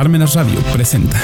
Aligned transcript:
Parmenas 0.00 0.34
Radio 0.34 0.58
presenta. 0.72 1.20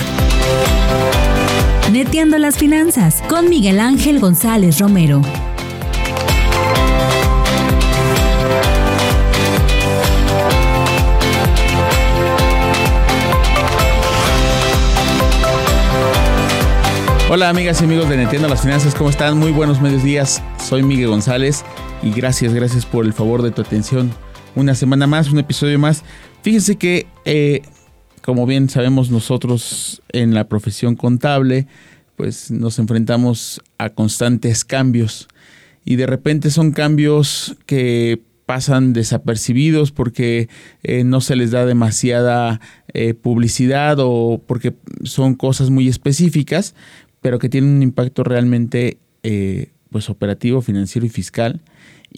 Neteando 1.91 2.37
las 2.37 2.59
finanzas 2.59 3.23
con 3.27 3.49
Miguel 3.49 3.81
Ángel 3.81 4.21
González 4.21 4.81
Romero. 4.81 5.23
Hola 17.31 17.49
amigas 17.49 17.81
y 17.81 17.85
amigos 17.85 18.11
de 18.11 18.19
Neteando 18.19 18.47
las 18.47 18.61
Finanzas, 18.61 18.95
¿cómo 18.95 19.09
están? 19.09 19.39
Muy 19.39 19.53
buenos 19.53 19.81
medios 19.81 20.03
días. 20.03 20.43
Soy 20.63 20.83
Miguel 20.83 21.09
González 21.09 21.65
y 22.03 22.11
gracias, 22.11 22.53
gracias 22.53 22.85
por 22.85 23.07
el 23.07 23.15
favor 23.15 23.41
de 23.41 23.53
tu 23.53 23.63
atención. 23.63 24.13
Una 24.55 24.75
semana 24.75 25.07
más, 25.07 25.31
un 25.31 25.39
episodio 25.39 25.79
más. 25.79 26.03
Fíjense 26.43 26.77
que 26.77 27.07
eh, 27.25 27.63
como 28.27 28.45
bien 28.45 28.69
sabemos 28.69 29.13
nosotros 29.13 30.03
en 30.11 30.35
la 30.35 30.49
profesión 30.49 30.97
contable, 30.97 31.69
pues 32.17 32.51
nos 32.51 32.81
enfrentamos 32.81 33.63
a 33.79 33.91
constantes 33.91 34.65
cambios. 34.65 35.29
Y 35.85 35.95
de 35.95 36.09
repente 36.09 36.51
son 36.51 36.73
cambios 36.73 37.57
que 37.67 38.21
pasan 38.45 38.93
desapercibidos 38.93 39.93
porque 39.93 40.49
eh, 40.83 41.05
no 41.05 41.21
se 41.21 41.37
les 41.37 41.53
da 41.53 41.65
demasiada 41.67 42.61
eh, 42.93 43.15
publicidad 43.15 43.99
o 44.01 44.43
porque 44.45 44.75
son 45.05 45.37
cosas 45.37 45.71
muy 45.71 45.87
específicas, 45.87 46.75
pero 47.21 47.39
que 47.39 47.49
tienen 47.49 47.77
un 47.77 47.83
impacto 47.85 48.25
realmente 48.25 48.99
eh, 49.23 49.71
pues 49.91 50.11
operativo, 50.11 50.63
financiero 50.63 51.07
y 51.07 51.11
fiscal 51.11 51.61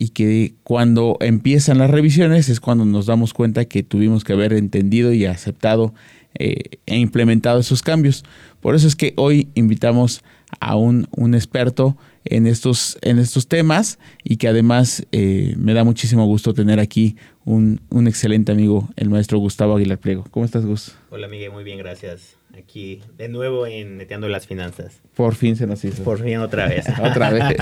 y 0.00 0.10
que 0.10 0.54
cuando 0.62 1.16
empiezan 1.20 1.78
las 1.78 1.90
revisiones 1.90 2.48
es 2.48 2.60
cuando 2.60 2.84
nos 2.84 3.06
damos 3.06 3.34
cuenta 3.34 3.64
que 3.64 3.82
tuvimos 3.82 4.22
que 4.22 4.32
haber 4.32 4.52
entendido 4.52 5.12
y 5.12 5.26
aceptado 5.26 5.92
eh, 6.38 6.78
e 6.86 6.98
implementado 6.98 7.58
esos 7.58 7.82
cambios. 7.82 8.24
Por 8.60 8.76
eso 8.76 8.86
es 8.86 8.94
que 8.94 9.12
hoy 9.16 9.48
invitamos 9.54 10.22
a 10.60 10.76
un, 10.76 11.08
un 11.10 11.34
experto 11.34 11.96
en 12.24 12.46
estos, 12.46 12.96
en 13.02 13.18
estos 13.18 13.48
temas 13.48 13.98
y 14.22 14.36
que 14.36 14.46
además 14.46 15.04
eh, 15.10 15.54
me 15.58 15.74
da 15.74 15.82
muchísimo 15.82 16.26
gusto 16.26 16.54
tener 16.54 16.78
aquí 16.78 17.16
un, 17.44 17.80
un, 17.90 18.06
excelente 18.06 18.52
amigo, 18.52 18.88
el 18.94 19.10
maestro 19.10 19.38
Gustavo 19.38 19.74
Aguilar 19.74 19.98
Pliego. 19.98 20.24
¿Cómo 20.30 20.46
estás, 20.46 20.64
Gus? 20.64 20.94
Hola, 21.10 21.26
Miguel, 21.26 21.50
muy 21.50 21.64
bien, 21.64 21.78
gracias. 21.78 22.37
Aquí 22.56 23.00
de 23.16 23.28
nuevo 23.28 23.66
en 23.66 23.98
Neteando 23.98 24.28
las 24.28 24.46
Finanzas. 24.46 25.00
Por 25.14 25.34
fin 25.34 25.56
se 25.56 25.66
nos 25.66 25.84
hizo. 25.84 26.02
Por 26.02 26.22
fin 26.22 26.38
otra 26.38 26.66
vez. 26.68 26.86
otra 27.02 27.30
vez. 27.30 27.56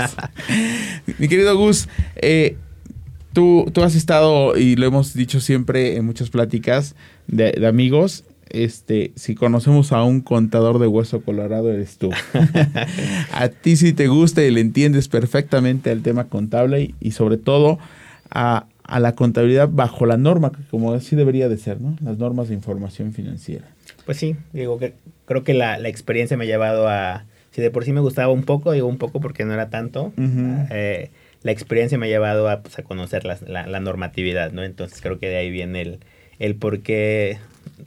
Mi 1.17 1.27
querido 1.27 1.57
Gus, 1.57 1.87
eh, 2.15 2.57
tú, 3.33 3.69
tú 3.73 3.83
has 3.83 3.95
estado, 3.95 4.57
y 4.57 4.75
lo 4.75 4.85
hemos 4.85 5.13
dicho 5.13 5.39
siempre 5.39 5.95
en 5.95 6.05
muchas 6.05 6.29
pláticas 6.29 6.95
de, 7.27 7.51
de 7.51 7.67
amigos, 7.67 8.23
este, 8.49 9.11
si 9.15 9.35
conocemos 9.35 9.91
a 9.91 10.03
un 10.03 10.21
contador 10.21 10.79
de 10.79 10.87
hueso 10.87 11.21
colorado, 11.21 11.71
eres 11.71 11.97
tú. 11.97 12.11
a 13.33 13.49
ti 13.49 13.75
si 13.75 13.93
te 13.93 14.07
gusta 14.07 14.43
y 14.43 14.51
le 14.51 14.61
entiendes 14.61 15.07
perfectamente 15.07 15.91
el 15.91 16.01
tema 16.01 16.25
contable 16.25 16.93
y, 16.99 17.11
sobre 17.11 17.37
todo 17.37 17.77
a, 18.29 18.67
a, 18.83 18.99
la 18.99 19.15
contabilidad 19.15 19.69
bajo 19.71 20.05
la 20.05 20.17
norma, 20.17 20.51
como 20.71 20.93
así 20.93 21.15
debería 21.15 21.49
de 21.49 21.57
ser, 21.57 21.81
¿no? 21.81 21.95
Las 22.01 22.17
normas 22.17 22.49
de 22.49 22.55
información 22.55 23.13
financiera. 23.13 23.67
Pues 24.07 24.17
sí, 24.19 24.37
digo 24.53 24.79
que 24.79 24.93
creo 25.25 25.43
que 25.43 25.53
la, 25.53 25.77
la 25.77 25.89
experiencia 25.89 26.37
me 26.37 26.45
ha 26.45 26.47
llevado 26.47 26.87
a, 26.87 27.25
si 27.51 27.61
de 27.61 27.71
por 27.71 27.83
sí 27.83 27.91
me 27.91 27.99
gustaba 27.99 28.31
un 28.31 28.43
poco, 28.43 28.71
digo 28.71 28.87
un 28.87 28.97
poco 28.97 29.19
porque 29.19 29.43
no 29.43 29.53
era 29.53 29.69
tanto, 29.69 30.13
uh 30.15 30.21
-huh. 30.21 30.67
eh, 30.71 31.11
la 31.43 31.51
experiencia 31.51 31.97
me 31.97 32.05
ha 32.05 32.09
llevado 32.09 32.47
a, 32.47 32.61
pues, 32.61 32.79
a 32.79 32.83
conocer 32.83 33.25
la, 33.25 33.37
la, 33.45 33.67
la, 33.67 33.79
normatividad, 33.81 34.53
¿no? 34.53 34.63
Entonces 34.63 35.01
creo 35.01 35.19
que 35.19 35.27
de 35.27 35.35
ahí 35.35 35.51
viene 35.51 35.81
el, 35.81 35.99
el 36.39 36.55
por 36.55 36.79
qué 36.79 37.37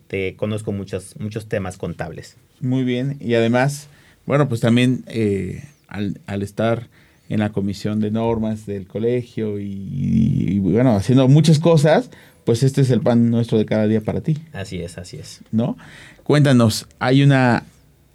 te 0.08 0.36
conozco 0.36 0.72
muchos, 0.72 1.18
muchos 1.18 1.48
temas 1.48 1.78
contables. 1.78 2.36
Muy 2.60 2.84
bien, 2.84 3.16
y 3.18 3.32
además, 3.32 3.88
bueno, 4.26 4.46
pues 4.46 4.60
también 4.60 5.04
eh, 5.06 5.64
al, 5.88 6.20
al, 6.26 6.42
estar 6.42 6.88
en 7.30 7.40
la 7.40 7.48
comisión 7.48 7.98
de 8.00 8.10
normas 8.10 8.66
del 8.66 8.86
colegio 8.86 9.58
y, 9.58 9.72
y, 9.72 10.52
y, 10.52 10.58
bueno, 10.58 10.94
haciendo 10.94 11.28
muchas 11.28 11.58
cosas, 11.58 12.10
pues 12.50 12.64
este 12.64 12.80
es 12.80 12.90
el 12.90 13.00
pan 13.00 13.30
nuestro 13.30 13.58
de 13.58 13.64
cada 13.64 13.86
día 13.86 14.00
para 14.00 14.22
ti. 14.22 14.36
Así 14.52 14.82
es, 14.82 14.98
así 14.98 15.16
es. 15.16 15.40
¿No? 15.52 15.78
Cuéntanos, 16.24 16.88
hay 16.98 17.22
una, 17.22 17.62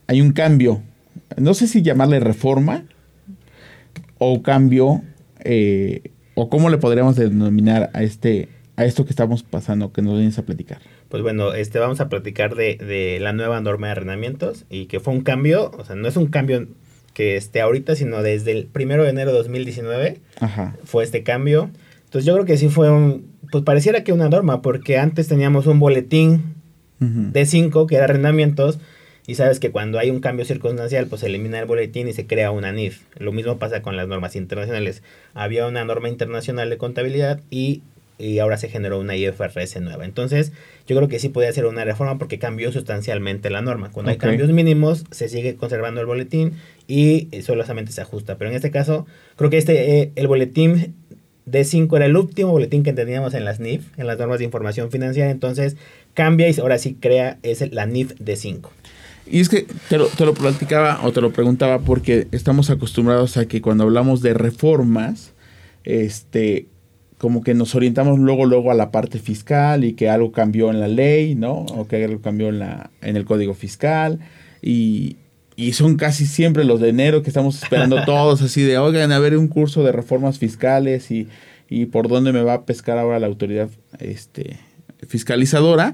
hay 0.08 0.20
un 0.20 0.34
cambio, 0.34 0.82
no 1.38 1.54
sé 1.54 1.68
si 1.68 1.84
llamarle 1.84 2.20
reforma 2.20 2.84
o 4.18 4.44
cambio, 4.44 5.04
eh, 5.40 6.12
o 6.34 6.50
cómo 6.50 6.70
le 6.70 6.78
podríamos 6.80 7.16
denominar 7.16 7.92
a 7.94 8.04
este, 8.04 8.50
a 8.76 8.84
esto 8.84 9.06
que 9.06 9.12
estamos 9.12 9.42
pasando, 9.44 9.94
que 9.94 10.02
nos 10.02 10.16
vienes 10.16 10.38
a 10.38 10.44
platicar. 10.44 10.80
Pues 11.08 11.24
bueno, 11.24 11.54
este 11.54 11.80
vamos 11.80 12.02
a 12.02 12.10
platicar 12.10 12.56
de, 12.56 12.76
de, 12.76 13.22
la 13.22 13.32
nueva 13.32 13.62
norma 13.62 13.88
de 13.88 13.92
arrendamientos 13.92 14.66
y 14.70 14.88
que 14.88 15.00
fue 15.00 15.14
un 15.14 15.22
cambio, 15.22 15.72
o 15.78 15.86
sea, 15.86 15.96
no 15.96 16.10
es 16.10 16.18
un 16.18 16.28
cambio 16.28 16.68
que 17.14 17.38
esté 17.38 17.62
ahorita, 17.62 17.96
sino 17.96 18.22
desde 18.22 18.52
el 18.52 18.66
primero 18.66 19.04
de 19.06 19.12
enero 19.12 19.32
de 19.32 19.38
2019 19.38 20.20
Ajá. 20.42 20.76
fue 20.84 21.06
este 21.06 21.24
cambio. 21.24 21.70
Entonces 22.04 22.26
yo 22.26 22.34
creo 22.34 22.46
que 22.46 22.58
sí 22.58 22.68
fue 22.68 22.92
un, 22.92 23.35
pues 23.52 23.64
pareciera 23.64 24.04
que 24.04 24.14
una 24.14 24.30
norma, 24.30 24.62
porque 24.62 24.98
antes 24.98 25.28
teníamos 25.28 25.68
un 25.68 25.80
boletín 25.80 26.56
uh 27.02 27.06
-huh. 27.06 27.32
de 27.32 27.46
5 27.46 27.88
que 27.88 27.96
era 27.96 28.06
arrendamientos 28.06 28.80
y 29.28 29.36
sabes 29.36 29.60
que 29.60 29.72
cuando 29.72 29.98
hay 29.98 30.12
un 30.12 30.20
cambio 30.20 30.46
circunstancial, 30.46 31.08
pues 31.08 31.22
se 31.22 31.28
elimina 31.28 31.60
el 31.60 31.66
boletín 31.66 32.08
y 32.08 32.14
se 32.14 32.28
crea 32.28 32.52
una 32.52 32.72
NIF. 32.72 33.02
Lo 33.18 33.32
mismo 33.32 33.58
pasa 33.58 33.82
con 33.82 33.98
las 33.98 34.08
normas 34.08 34.36
internacionales. 34.36 35.02
Había 35.34 35.66
una 35.66 35.84
norma 35.84 36.10
internacional 36.10 36.70
de 36.70 36.78
contabilidad 36.78 37.42
y 37.50 37.82
y 38.18 38.40
ahora 38.40 38.58
se 38.58 38.70
generó 38.70 39.00
una 39.00 39.16
IFRS 39.16 39.82
nueva. 39.82 40.06
Entonces, 40.06 40.54
yo 40.88 40.96
creo 40.96 41.10
que 41.10 41.20
sí 41.20 41.30
podía 41.30 41.52
ser 41.52 41.66
una 41.66 41.84
reforma 41.84 42.18
porque 42.18 42.40
cambió 42.40 42.72
sustancialmente 42.72 43.50
la 43.50 43.62
norma. 43.62 43.92
Cuando 43.92 44.12
okay. 44.12 44.30
hay 44.30 44.38
cambios 44.38 44.56
mínimos, 44.56 45.04
se 45.12 45.28
sigue 45.28 45.56
conservando 45.56 46.00
el 46.00 46.08
boletín 46.08 46.54
y 46.88 47.30
solamente 47.42 47.92
se 47.92 48.02
ajusta. 48.02 48.38
Pero 48.38 48.50
en 48.50 48.56
este 48.56 48.72
caso, 48.72 49.06
creo 49.36 49.50
que 49.50 49.58
este 49.58 50.00
eh, 50.00 50.12
el 50.16 50.28
boletín 50.28 50.96
D5 51.46 51.96
era 51.96 52.06
el 52.06 52.18
último 52.18 52.52
boletín 52.52 52.84
que 52.84 52.94
teníamos 52.94 53.34
en 53.34 53.46
las 53.46 53.60
NIF, 53.60 53.88
en 53.98 54.08
las 54.08 54.18
normas 54.18 54.40
de 54.40 54.46
información 54.46 54.92
financiera. 54.92 55.30
Entonces, 55.30 55.78
cambia 56.14 56.50
y 56.50 56.60
ahora 56.60 56.78
sí 56.78 56.96
crea 57.00 57.38
es 57.44 57.72
la 57.72 57.86
NIF 57.86 58.14
D5. 58.20 58.70
Y 59.28 59.40
es 59.40 59.50
que 59.50 59.66
te 59.90 59.98
lo, 59.98 60.08
te 60.08 60.26
lo 60.26 60.34
platicaba 60.34 61.00
o 61.04 61.12
te 61.12 61.22
lo 61.22 61.32
preguntaba 61.32 61.80
porque 61.80 62.28
estamos 62.32 62.70
acostumbrados 62.70 63.38
a 63.38 63.48
que 63.48 63.62
cuando 63.62 63.84
hablamos 63.84 64.22
de 64.22 64.34
reformas, 64.36 65.34
este, 65.84 66.68
como 67.18 67.44
que 67.44 67.54
nos 67.54 67.74
orientamos 67.74 68.20
luego 68.20 68.46
luego 68.46 68.72
a 68.72 68.76
la 68.76 68.92
parte 68.92 69.20
fiscal 69.20 69.84
y 69.84 69.94
que 69.94 70.10
algo 70.10 70.32
cambió 70.32 70.70
en 70.70 70.80
la 70.80 70.88
ley, 70.88 71.36
¿no? 71.36 71.54
O 71.54 71.88
que 71.88 72.04
algo 72.04 72.22
cambió 72.22 72.50
en 72.50 72.60
la 72.60 72.92
en 73.02 73.16
el 73.16 73.26
código 73.26 73.54
fiscal 73.54 74.20
y, 74.62 75.18
y 75.56 75.74
son 75.74 75.96
casi 75.96 76.26
siempre 76.26 76.64
los 76.64 76.80
de 76.80 76.90
enero 76.90 77.22
que 77.22 77.30
estamos 77.30 77.62
esperando 77.62 78.04
todos 78.06 78.42
así 78.42 78.62
de, 78.62 78.78
"Oigan, 78.78 79.12
a 79.12 79.20
ver 79.20 79.38
un 79.38 79.48
curso 79.48 79.84
de 79.84 79.92
reformas 79.92 80.40
fiscales 80.40 81.12
y, 81.12 81.28
y 81.70 81.88
por 81.88 82.08
dónde 82.08 82.34
me 82.34 82.42
va 82.42 82.54
a 82.54 82.66
pescar 82.66 82.98
ahora 82.98 83.20
la 83.20 83.28
autoridad 83.28 83.70
este 84.00 84.60
fiscalizadora." 85.08 85.94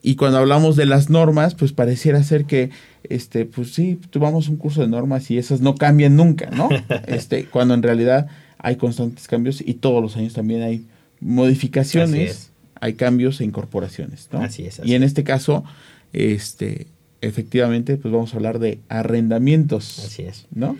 Y 0.00 0.14
cuando 0.14 0.38
hablamos 0.38 0.76
de 0.76 0.86
las 0.86 1.10
normas, 1.10 1.54
pues 1.54 1.72
pareciera 1.72 2.22
ser 2.22 2.44
que, 2.44 2.70
este, 3.02 3.46
pues 3.46 3.74
sí, 3.74 3.98
tomamos 4.10 4.48
un 4.48 4.56
curso 4.56 4.80
de 4.80 4.86
normas 4.86 5.28
y 5.30 5.38
esas 5.38 5.60
no 5.60 5.74
cambian 5.74 6.14
nunca, 6.14 6.50
¿no? 6.50 6.68
Este, 7.06 7.46
cuando 7.46 7.74
en 7.74 7.82
realidad 7.82 8.28
hay 8.58 8.76
constantes 8.76 9.26
cambios 9.26 9.60
y 9.60 9.74
todos 9.74 10.00
los 10.00 10.16
años 10.16 10.34
también 10.34 10.62
hay 10.62 10.86
modificaciones, 11.20 12.52
hay 12.80 12.94
cambios 12.94 13.40
e 13.40 13.44
incorporaciones, 13.44 14.28
¿no? 14.32 14.40
Así 14.40 14.64
es. 14.64 14.78
Así 14.78 14.88
y 14.88 14.94
en 14.94 15.02
este 15.02 15.24
caso, 15.24 15.64
este, 16.12 16.86
efectivamente, 17.20 17.96
pues 17.96 18.12
vamos 18.12 18.32
a 18.32 18.36
hablar 18.36 18.58
de 18.58 18.80
arrendamientos. 18.88 19.98
Así 19.98 20.22
es. 20.22 20.46
¿No? 20.50 20.76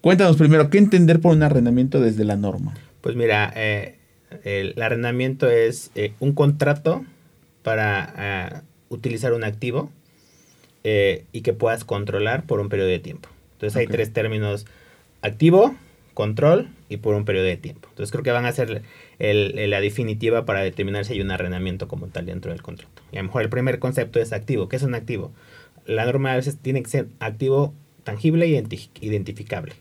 Cuéntanos 0.00 0.36
primero, 0.36 0.70
¿qué 0.70 0.78
entender 0.78 1.20
por 1.20 1.34
un 1.34 1.42
arrendamiento 1.42 2.00
desde 2.00 2.24
la 2.24 2.36
norma? 2.36 2.74
Pues 3.00 3.16
mira, 3.16 3.52
eh, 3.56 3.96
el 4.44 4.80
arrendamiento 4.80 5.50
es 5.50 5.90
eh, 5.94 6.12
un 6.20 6.32
contrato 6.32 7.04
para 7.62 8.62
uh, 8.88 8.94
utilizar 8.94 9.32
un 9.32 9.42
activo 9.42 9.90
eh, 10.84 11.24
y 11.32 11.40
que 11.40 11.52
puedas 11.52 11.84
controlar 11.84 12.44
por 12.44 12.60
un 12.60 12.68
periodo 12.68 12.88
de 12.88 13.00
tiempo. 13.00 13.28
Entonces 13.54 13.74
okay. 13.74 13.86
hay 13.86 13.92
tres 13.92 14.12
términos, 14.12 14.66
activo, 15.22 15.74
control 16.14 16.68
y 16.88 16.98
por 16.98 17.14
un 17.14 17.24
periodo 17.24 17.46
de 17.46 17.56
tiempo. 17.56 17.88
Entonces 17.90 18.12
creo 18.12 18.22
que 18.22 18.30
van 18.30 18.46
a 18.46 18.52
ser 18.52 18.82
el, 19.18 19.58
el, 19.58 19.70
la 19.70 19.80
definitiva 19.80 20.44
para 20.44 20.60
determinar 20.60 21.04
si 21.04 21.14
hay 21.14 21.20
un 21.20 21.30
arrendamiento 21.30 21.88
como 21.88 22.06
tal 22.06 22.26
dentro 22.26 22.52
del 22.52 22.62
contrato. 22.62 23.02
Y 23.10 23.16
a 23.16 23.22
lo 23.22 23.26
mejor 23.26 23.42
el 23.42 23.48
primer 23.48 23.80
concepto 23.80 24.20
es 24.20 24.32
activo. 24.32 24.68
¿Qué 24.68 24.76
es 24.76 24.82
un 24.82 24.94
activo? 24.94 25.32
La 25.86 26.04
norma 26.04 26.32
a 26.32 26.36
veces 26.36 26.58
tiene 26.58 26.82
que 26.82 26.90
ser 26.90 27.08
activo 27.20 27.74
tangible 28.04 28.46
y 28.46 28.56
identificable. 29.00 29.74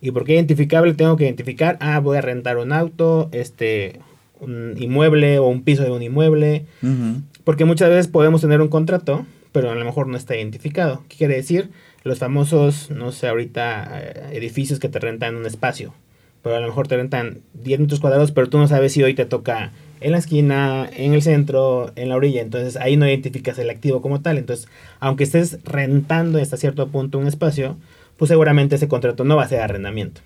¿Y 0.00 0.10
por 0.10 0.24
qué 0.24 0.34
identificable? 0.34 0.94
Tengo 0.94 1.16
que 1.16 1.24
identificar, 1.24 1.78
ah, 1.80 1.98
voy 2.00 2.16
a 2.18 2.20
rentar 2.20 2.58
un 2.58 2.72
auto, 2.72 3.28
este, 3.32 4.00
un 4.40 4.74
inmueble 4.76 5.38
o 5.38 5.46
un 5.46 5.62
piso 5.62 5.82
de 5.82 5.90
un 5.90 6.02
inmueble. 6.02 6.66
Uh 6.82 6.86
-huh. 6.86 7.22
Porque 7.44 7.64
muchas 7.64 7.88
veces 7.88 8.08
podemos 8.08 8.40
tener 8.40 8.60
un 8.60 8.68
contrato, 8.68 9.26
pero 9.52 9.70
a 9.70 9.74
lo 9.74 9.84
mejor 9.84 10.06
no 10.08 10.16
está 10.16 10.36
identificado. 10.36 11.04
¿Qué 11.08 11.16
quiere 11.16 11.34
decir? 11.36 11.70
Los 12.02 12.18
famosos, 12.18 12.90
no 12.90 13.12
sé, 13.12 13.28
ahorita 13.28 14.00
eh, 14.00 14.36
edificios 14.36 14.78
que 14.78 14.88
te 14.88 14.98
rentan 14.98 15.36
un 15.36 15.46
espacio. 15.46 15.94
Pero 16.42 16.56
a 16.56 16.60
lo 16.60 16.66
mejor 16.66 16.88
te 16.88 16.96
rentan 16.96 17.40
10 17.54 17.80
metros 17.80 18.00
cuadrados, 18.00 18.32
pero 18.32 18.48
tú 18.50 18.58
no 18.58 18.68
sabes 18.68 18.92
si 18.92 19.02
hoy 19.02 19.14
te 19.14 19.24
toca 19.24 19.72
en 20.04 20.12
la 20.12 20.18
esquina, 20.18 20.86
en 20.94 21.14
el 21.14 21.22
centro, 21.22 21.90
en 21.96 22.10
la 22.10 22.16
orilla. 22.16 22.42
Entonces 22.42 22.76
ahí 22.76 22.98
no 22.98 23.08
identificas 23.08 23.58
el 23.58 23.70
activo 23.70 24.02
como 24.02 24.20
tal. 24.20 24.36
Entonces, 24.36 24.68
aunque 25.00 25.24
estés 25.24 25.58
rentando 25.64 26.38
hasta 26.38 26.58
cierto 26.58 26.88
punto 26.88 27.18
un 27.18 27.26
espacio, 27.26 27.78
pues 28.18 28.28
seguramente 28.28 28.76
ese 28.76 28.86
contrato 28.86 29.24
no 29.24 29.36
va 29.36 29.44
a 29.44 29.48
ser 29.48 29.60
arrendamiento. 29.60 30.20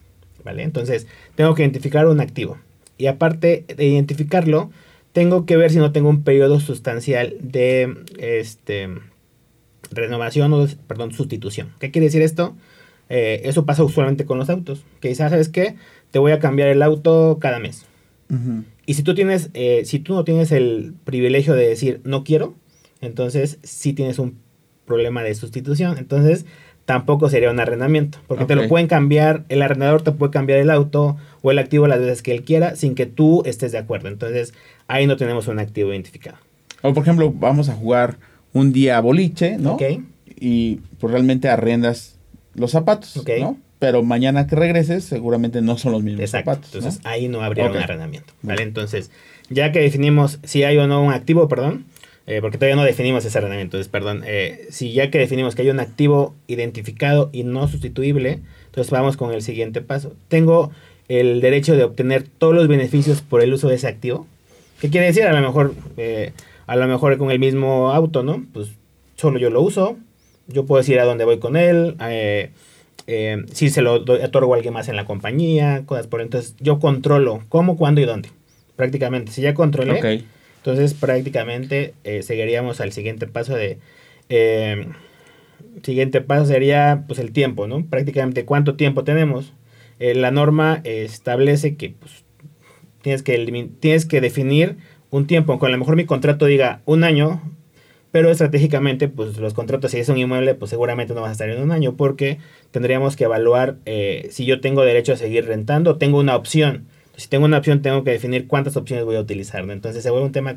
¿Vale? 0.44 0.64
Entonces, 0.64 1.06
tengo 1.36 1.54
que 1.54 1.62
identificar 1.62 2.08
un 2.08 2.20
activo. 2.20 2.58
Y 2.96 3.06
aparte 3.06 3.66
de 3.68 3.84
identificarlo, 3.84 4.70
tengo 5.12 5.46
que 5.46 5.56
ver 5.56 5.70
si 5.70 5.78
no 5.78 5.92
tengo 5.92 6.08
un 6.08 6.24
periodo 6.24 6.58
sustancial 6.58 7.36
de 7.40 7.98
este 8.18 8.88
renovación 9.92 10.52
o, 10.54 10.66
perdón, 10.88 11.12
sustitución. 11.12 11.72
¿Qué 11.78 11.92
quiere 11.92 12.06
decir 12.06 12.22
esto? 12.22 12.56
Eh, 13.10 13.42
eso 13.44 13.64
pasa 13.64 13.84
usualmente 13.84 14.24
con 14.24 14.38
los 14.38 14.50
autos. 14.50 14.84
Que 15.00 15.08
dices, 15.08 15.26
ah, 15.26 15.30
¿sabes 15.30 15.48
qué? 15.48 15.76
Te 16.10 16.18
voy 16.18 16.32
a 16.32 16.40
cambiar 16.40 16.68
el 16.68 16.82
auto 16.82 17.38
cada 17.40 17.60
mes. 17.60 17.86
Y 18.88 18.94
si 18.94 19.02
tú 19.02 19.14
tienes, 19.14 19.50
eh, 19.52 19.82
si 19.84 19.98
tú 19.98 20.14
no 20.14 20.24
tienes 20.24 20.50
el 20.50 20.94
privilegio 21.04 21.52
de 21.52 21.68
decir 21.68 22.00
no 22.04 22.24
quiero, 22.24 22.54
entonces 23.02 23.58
sí 23.62 23.92
tienes 23.92 24.18
un 24.18 24.38
problema 24.86 25.22
de 25.22 25.34
sustitución. 25.34 25.98
Entonces 25.98 26.46
tampoco 26.86 27.28
sería 27.28 27.50
un 27.50 27.60
arrendamiento, 27.60 28.16
porque 28.26 28.46
te 28.46 28.54
lo 28.54 28.66
pueden 28.66 28.86
cambiar, 28.86 29.44
el 29.50 29.60
arrendador 29.60 30.00
te 30.00 30.12
puede 30.12 30.32
cambiar 30.32 30.58
el 30.58 30.70
auto 30.70 31.18
o 31.42 31.50
el 31.50 31.58
activo 31.58 31.86
las 31.86 31.98
veces 31.98 32.22
que 32.22 32.32
él 32.32 32.44
quiera 32.44 32.76
sin 32.76 32.94
que 32.94 33.04
tú 33.04 33.42
estés 33.44 33.72
de 33.72 33.78
acuerdo. 33.78 34.08
Entonces 34.08 34.54
ahí 34.86 35.06
no 35.06 35.18
tenemos 35.18 35.48
un 35.48 35.58
activo 35.58 35.92
identificado. 35.92 36.38
O 36.80 36.94
por 36.94 37.02
ejemplo, 37.02 37.30
vamos 37.30 37.68
a 37.68 37.74
jugar 37.74 38.16
un 38.54 38.72
día 38.72 38.96
a 38.96 39.02
boliche, 39.02 39.58
¿no? 39.58 39.74
Ok. 39.74 39.82
Y 40.40 40.76
pues 40.98 41.12
realmente 41.12 41.50
arrendas 41.50 42.18
los 42.54 42.70
zapatos, 42.70 43.22
¿no? 43.38 43.58
Pero 43.78 44.02
mañana 44.02 44.46
que 44.46 44.56
regreses, 44.56 45.04
seguramente 45.04 45.62
no 45.62 45.78
son 45.78 45.92
los 45.92 46.02
mismos 46.02 46.22
Exacto. 46.22 46.52
zapatos. 46.52 46.74
Entonces 46.74 47.00
ahí 47.04 47.28
no 47.28 47.42
habría 47.42 47.70
un 47.70 47.76
arrendamiento. 47.76 48.32
¿Vale? 48.42 48.62
Entonces, 48.62 49.10
ya 49.50 49.70
que 49.72 49.80
definimos 49.80 50.40
si 50.42 50.64
hay 50.64 50.76
o 50.78 50.86
no 50.86 51.02
un 51.02 51.12
activo, 51.12 51.48
perdón, 51.48 51.86
eh, 52.26 52.40
porque 52.40 52.58
todavía 52.58 52.76
no 52.76 52.84
definimos 52.84 53.24
ese 53.24 53.38
arrendamiento. 53.38 53.76
Entonces, 53.76 53.90
perdón, 53.90 54.22
eh, 54.26 54.66
si 54.70 54.92
ya 54.92 55.10
que 55.10 55.18
definimos 55.18 55.54
que 55.54 55.62
hay 55.62 55.70
un 55.70 55.80
activo 55.80 56.34
identificado 56.48 57.30
y 57.32 57.44
no 57.44 57.68
sustituible, 57.68 58.40
entonces 58.66 58.90
vamos 58.90 59.16
con 59.16 59.32
el 59.32 59.42
siguiente 59.42 59.80
paso. 59.80 60.14
Tengo 60.28 60.70
el 61.08 61.40
derecho 61.40 61.74
de 61.74 61.84
obtener 61.84 62.24
todos 62.24 62.54
los 62.54 62.68
beneficios 62.68 63.22
por 63.22 63.42
el 63.42 63.52
uso 63.54 63.68
de 63.68 63.76
ese 63.76 63.88
activo. 63.88 64.26
¿Qué 64.80 64.90
quiere 64.90 65.06
decir? 65.06 65.24
A 65.24 65.32
lo 65.32 65.40
mejor, 65.40 65.74
eh, 65.96 66.32
a 66.66 66.76
lo 66.76 66.86
mejor 66.86 67.16
con 67.16 67.30
el 67.30 67.38
mismo 67.38 67.92
auto, 67.92 68.22
¿no? 68.22 68.44
Pues 68.52 68.68
solo 69.16 69.38
yo 69.38 69.50
lo 69.50 69.62
uso, 69.62 69.96
yo 70.46 70.66
puedo 70.66 70.80
decir 70.80 71.00
a 71.00 71.04
dónde 71.04 71.24
voy 71.24 71.38
con 71.38 71.56
él, 71.56 71.96
eh, 72.00 72.50
eh, 73.10 73.44
si 73.52 73.70
se 73.70 73.80
lo 73.80 73.94
otorgo 73.94 74.52
a 74.52 74.56
alguien 74.56 74.74
más 74.74 74.88
en 74.88 74.94
la 74.94 75.06
compañía, 75.06 75.82
cosas 75.86 76.06
por 76.06 76.20
entonces 76.20 76.54
yo 76.60 76.78
controlo 76.78 77.42
cómo, 77.48 77.78
cuándo 77.78 78.02
y 78.02 78.04
dónde. 78.04 78.28
Prácticamente, 78.76 79.32
si 79.32 79.40
ya 79.40 79.54
controlé, 79.54 80.24
entonces 80.58 80.92
prácticamente 80.92 81.94
eh, 82.04 82.22
seguiríamos 82.22 82.82
al 82.82 82.92
siguiente 82.92 83.26
paso 83.26 83.54
de 83.54 83.78
siguiente 85.82 86.20
paso 86.20 86.44
sería 86.44 87.04
pues 87.06 87.18
el 87.18 87.32
tiempo, 87.32 87.66
¿no? 87.66 87.82
Prácticamente 87.86 88.44
cuánto 88.44 88.76
tiempo 88.76 89.04
tenemos. 89.04 89.54
la 89.98 90.30
norma 90.30 90.82
establece 90.84 91.76
que 91.76 91.94
pues, 91.98 92.24
tienes 93.00 93.22
que 93.22 93.70
tienes 93.80 94.04
que 94.04 94.20
definir 94.20 94.76
un 95.10 95.26
tiempo, 95.26 95.52
aunque 95.52 95.66
a 95.66 95.70
lo 95.70 95.78
mejor 95.78 95.96
mi 95.96 96.04
contrato 96.04 96.44
diga 96.44 96.82
un 96.84 97.04
año, 97.04 97.40
pero 98.10 98.30
estratégicamente, 98.30 99.08
pues 99.08 99.36
los 99.38 99.54
contratos, 99.54 99.90
si 99.90 99.98
es 99.98 100.08
un 100.08 100.16
inmueble, 100.16 100.54
pues 100.54 100.70
seguramente 100.70 101.14
no 101.14 101.20
vas 101.20 101.30
a 101.30 101.32
estar 101.32 101.50
en 101.50 101.62
un 101.62 101.72
año 101.72 101.94
porque 101.96 102.38
tendríamos 102.70 103.16
que 103.16 103.24
evaluar 103.24 103.76
eh, 103.86 104.28
si 104.30 104.46
yo 104.46 104.60
tengo 104.60 104.82
derecho 104.82 105.12
a 105.12 105.16
seguir 105.16 105.46
rentando, 105.46 105.96
tengo 105.96 106.18
una 106.18 106.36
opción. 106.36 106.86
Si 107.16 107.28
tengo 107.28 107.46
una 107.46 107.58
opción, 107.58 107.82
tengo 107.82 108.04
que 108.04 108.12
definir 108.12 108.46
cuántas 108.46 108.76
opciones 108.76 109.04
voy 109.04 109.16
a 109.16 109.20
utilizar. 109.20 109.68
Entonces 109.68 110.04
se 110.04 110.10
vuelve 110.10 110.26
un 110.26 110.32
tema 110.32 110.56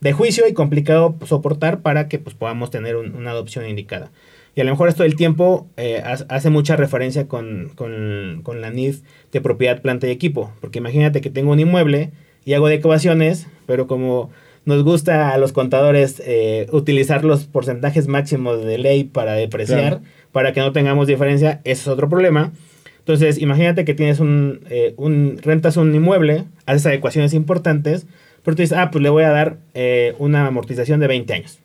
de 0.00 0.12
juicio 0.12 0.48
y 0.48 0.52
complicado 0.52 1.14
soportar 1.24 1.82
para 1.82 2.08
que 2.08 2.18
pues, 2.18 2.34
podamos 2.34 2.70
tener 2.70 2.96
una 2.96 3.30
adopción 3.30 3.68
indicada. 3.68 4.10
Y 4.56 4.60
a 4.60 4.64
lo 4.64 4.72
mejor 4.72 4.88
esto 4.88 5.04
del 5.04 5.14
tiempo 5.14 5.68
eh, 5.76 6.02
hace 6.04 6.50
mucha 6.50 6.74
referencia 6.74 7.28
con, 7.28 7.70
con, 7.76 8.40
con 8.42 8.60
la 8.60 8.70
NIF 8.70 9.02
de 9.30 9.40
propiedad, 9.40 9.80
planta 9.80 10.08
y 10.08 10.10
equipo. 10.10 10.52
Porque 10.60 10.80
imagínate 10.80 11.20
que 11.20 11.30
tengo 11.30 11.52
un 11.52 11.60
inmueble 11.60 12.10
y 12.44 12.54
hago 12.54 12.66
decoraciones, 12.66 13.46
pero 13.66 13.86
como 13.86 14.30
nos 14.64 14.84
gusta 14.84 15.30
a 15.30 15.38
los 15.38 15.52
contadores 15.52 16.22
eh, 16.24 16.66
utilizar 16.70 17.24
los 17.24 17.44
porcentajes 17.44 18.08
máximos 18.08 18.64
de 18.64 18.78
ley 18.78 19.04
para 19.04 19.32
depreciar, 19.32 20.00
para 20.32 20.52
que 20.52 20.60
no 20.60 20.72
tengamos 20.72 21.06
diferencia, 21.06 21.60
ese 21.64 21.82
es 21.82 21.88
otro 21.88 22.08
problema. 22.08 22.52
Entonces, 22.98 23.38
imagínate 23.38 23.84
que 23.84 23.94
tienes 23.94 24.20
un, 24.20 24.60
eh, 24.68 24.94
un 24.96 25.38
rentas 25.42 25.76
un 25.76 25.94
inmueble, 25.94 26.44
haces 26.66 26.86
adecuaciones 26.86 27.32
importantes, 27.32 28.06
pero 28.44 28.54
tú 28.54 28.62
dices, 28.62 28.76
ah, 28.76 28.90
pues 28.90 29.02
le 29.02 29.08
voy 29.08 29.24
a 29.24 29.30
dar 29.30 29.56
eh, 29.74 30.14
una 30.18 30.46
amortización 30.46 31.00
de 31.00 31.06
20 31.06 31.32
años. 31.32 31.58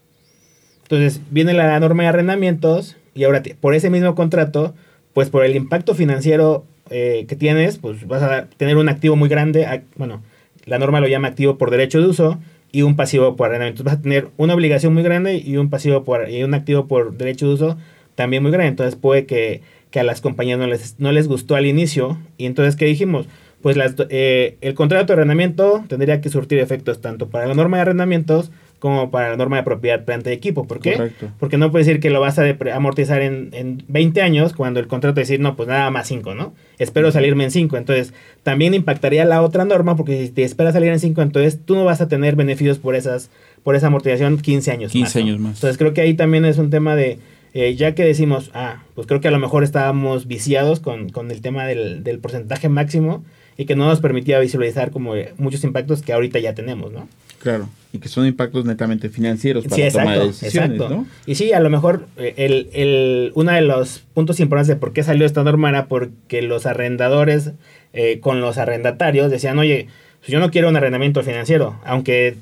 Entonces, 0.83 1.21
viene 1.31 1.53
la 1.53 1.80
norma 1.80 2.03
de 2.03 2.09
arrendamientos 2.09 2.95
y 3.13 3.25
ahora 3.25 3.44
por 3.59 3.75
ese 3.75 3.89
mismo 3.89 4.15
contrato, 4.15 4.74
pues 5.13 5.30
por 5.30 5.44
el 5.44 5.56
impacto 5.56 5.95
financiero 5.95 6.65
que 6.88 7.36
tienes, 7.39 7.80
pues 7.80 8.06
vas 8.06 8.21
a 8.21 8.45
tener 8.57 8.77
un 8.77 8.89
activo 8.89 9.15
muy 9.15 9.27
grande, 9.27 9.81
bueno, 9.95 10.21
la 10.65 10.77
norma 10.77 11.00
lo 11.00 11.07
llama 11.07 11.30
activo 11.30 11.57
por 11.57 11.71
derecho 11.71 12.00
de 12.00 12.07
uso, 12.07 12.39
y 12.75 12.81
un 12.81 12.98
pasivo 12.98 13.38
por 13.38 13.48
arrendamiento. 13.48 13.86
Vas 13.86 13.94
a 13.94 14.01
tener 14.01 14.27
una 14.36 14.54
obligación 14.54 14.94
muy 14.94 15.01
grande 15.01 15.38
y 15.38 15.56
un 15.56 15.69
pasivo 15.69 16.04
por 16.04 16.30
y 16.30 16.44
un 16.44 16.54
activo 16.54 16.88
por 16.88 17.16
derecho 17.18 17.48
de 17.48 17.54
uso 17.54 17.77
también 18.16 18.44
muy 18.44 18.51
grande. 18.51 18.68
Entonces 18.68 18.98
puede 18.98 19.25
que, 19.25 19.62
a 19.98 20.04
las 20.04 20.19
compañías 20.19 20.60
no 20.60 20.68
les, 20.68 21.00
no 21.00 21.13
les 21.13 21.30
gustó 21.30 21.56
al 21.56 21.66
inicio. 21.66 22.19
Y 22.36 22.48
entonces, 22.48 22.75
¿qué 22.75 22.83
dijimos? 22.83 23.27
Pues 23.62 23.77
las, 23.77 23.95
eh, 24.10 24.57
el 24.60 24.74
contrato 24.74 25.07
de 25.07 25.13
arrendamiento 25.13 25.86
tendría 25.88 26.19
que 26.19 26.27
surtir 26.27 26.60
efectos 26.60 27.00
tanto 27.00 27.30
para 27.30 27.48
la 27.48 27.54
norma 27.54 27.77
de 27.77 27.83
arrendamientos 27.83 28.51
como 28.85 29.09
para 29.09 29.31
la 29.31 29.35
norma 29.35 29.57
de 29.57 29.63
propiedad, 29.63 30.05
planta 30.05 30.29
y 30.29 30.33
equipo. 30.33 30.67
¿Por 30.67 30.79
qué? 30.79 31.11
Porque 31.39 31.57
no 31.57 31.71
puede 31.71 31.85
decir 31.85 31.99
que 31.99 32.11
lo 32.11 32.21
vas 32.21 32.37
a 32.37 32.43
amortizar 32.71 33.23
en, 33.23 33.49
en 33.51 33.83
20 33.87 34.21
años 34.21 34.53
cuando 34.53 34.79
el 34.79 34.85
contrato 34.85 35.19
decir, 35.19 35.39
no, 35.39 35.55
pues 35.55 35.67
nada 35.67 35.89
más 35.89 36.07
5, 36.07 36.35
¿no? 36.35 36.53
Espero 36.77 37.11
salirme 37.11 37.45
en 37.45 37.49
5. 37.49 37.77
Entonces, 37.77 38.13
también 38.43 38.75
impactaría 38.75 39.25
la 39.25 39.41
otra 39.41 39.65
norma 39.65 39.95
porque 39.95 40.23
si 40.27 40.29
te 40.29 40.43
esperas 40.43 40.75
salir 40.75 40.91
en 40.91 40.99
5, 40.99 41.19
entonces 41.23 41.65
tú 41.65 41.73
no 41.73 41.83
vas 41.83 41.99
a 41.99 42.07
tener 42.07 42.35
beneficios 42.35 42.77
por 42.77 42.93
esas 42.93 43.31
por 43.63 43.75
esa 43.75 43.87
amortización 43.87 44.37
15 44.37 44.71
años 44.71 44.91
15 44.91 45.19
años 45.19 45.39
más. 45.39 45.55
Entonces, 45.55 45.79
creo 45.79 45.95
que 45.95 46.01
ahí 46.01 46.13
también 46.13 46.45
es 46.45 46.59
un 46.59 46.69
tema 46.69 46.95
de, 46.95 47.17
eh, 47.55 47.73
ya 47.73 47.95
que 47.95 48.03
decimos, 48.03 48.51
ah, 48.53 48.83
pues 48.93 49.07
creo 49.07 49.19
que 49.19 49.29
a 49.29 49.31
lo 49.31 49.39
mejor 49.39 49.63
estábamos 49.63 50.27
viciados 50.27 50.79
con, 50.79 51.09
con 51.09 51.31
el 51.31 51.41
tema 51.41 51.65
del, 51.65 52.03
del 52.03 52.19
porcentaje 52.19 52.69
máximo 52.69 53.25
y 53.57 53.65
que 53.65 53.75
no 53.75 53.88
nos 53.88 53.99
permitía 53.99 54.38
visualizar 54.38 54.91
como 54.91 55.15
muchos 55.38 55.63
impactos 55.63 56.03
que 56.03 56.13
ahorita 56.13 56.38
ya 56.38 56.53
tenemos, 56.53 56.93
¿no? 56.93 57.07
Claro, 57.39 57.69
y 57.91 57.99
que 57.99 58.09
son 58.09 58.25
impactos 58.25 58.65
netamente 58.65 59.09
financieros 59.09 59.65
para 59.65 59.89
tomar 59.89 60.19
decisiones, 60.19 60.77
¿no? 60.77 61.05
Y 61.25 61.35
sí, 61.35 61.53
a 61.53 61.59
lo 61.59 61.69
mejor 61.69 62.07
eh, 62.17 62.33
el, 62.37 62.69
el, 62.73 63.31
uno 63.35 63.51
de 63.51 63.61
los 63.61 64.03
puntos 64.13 64.39
importantes 64.39 64.67
de 64.67 64.75
por 64.75 64.93
qué 64.93 65.03
salió 65.03 65.25
esta 65.25 65.43
norma 65.43 65.69
era 65.69 65.88
porque 65.88 66.41
los 66.41 66.65
arrendadores 66.65 67.51
eh, 67.93 68.19
con 68.19 68.41
los 68.41 68.57
arrendatarios 68.57 69.31
decían, 69.31 69.57
oye, 69.60 69.88
pues 70.19 70.31
yo 70.31 70.39
no 70.39 70.51
quiero 70.51 70.69
un 70.69 70.75
arrendamiento 70.75 71.24
financiero, 71.24 71.79
aunque 71.86 72.36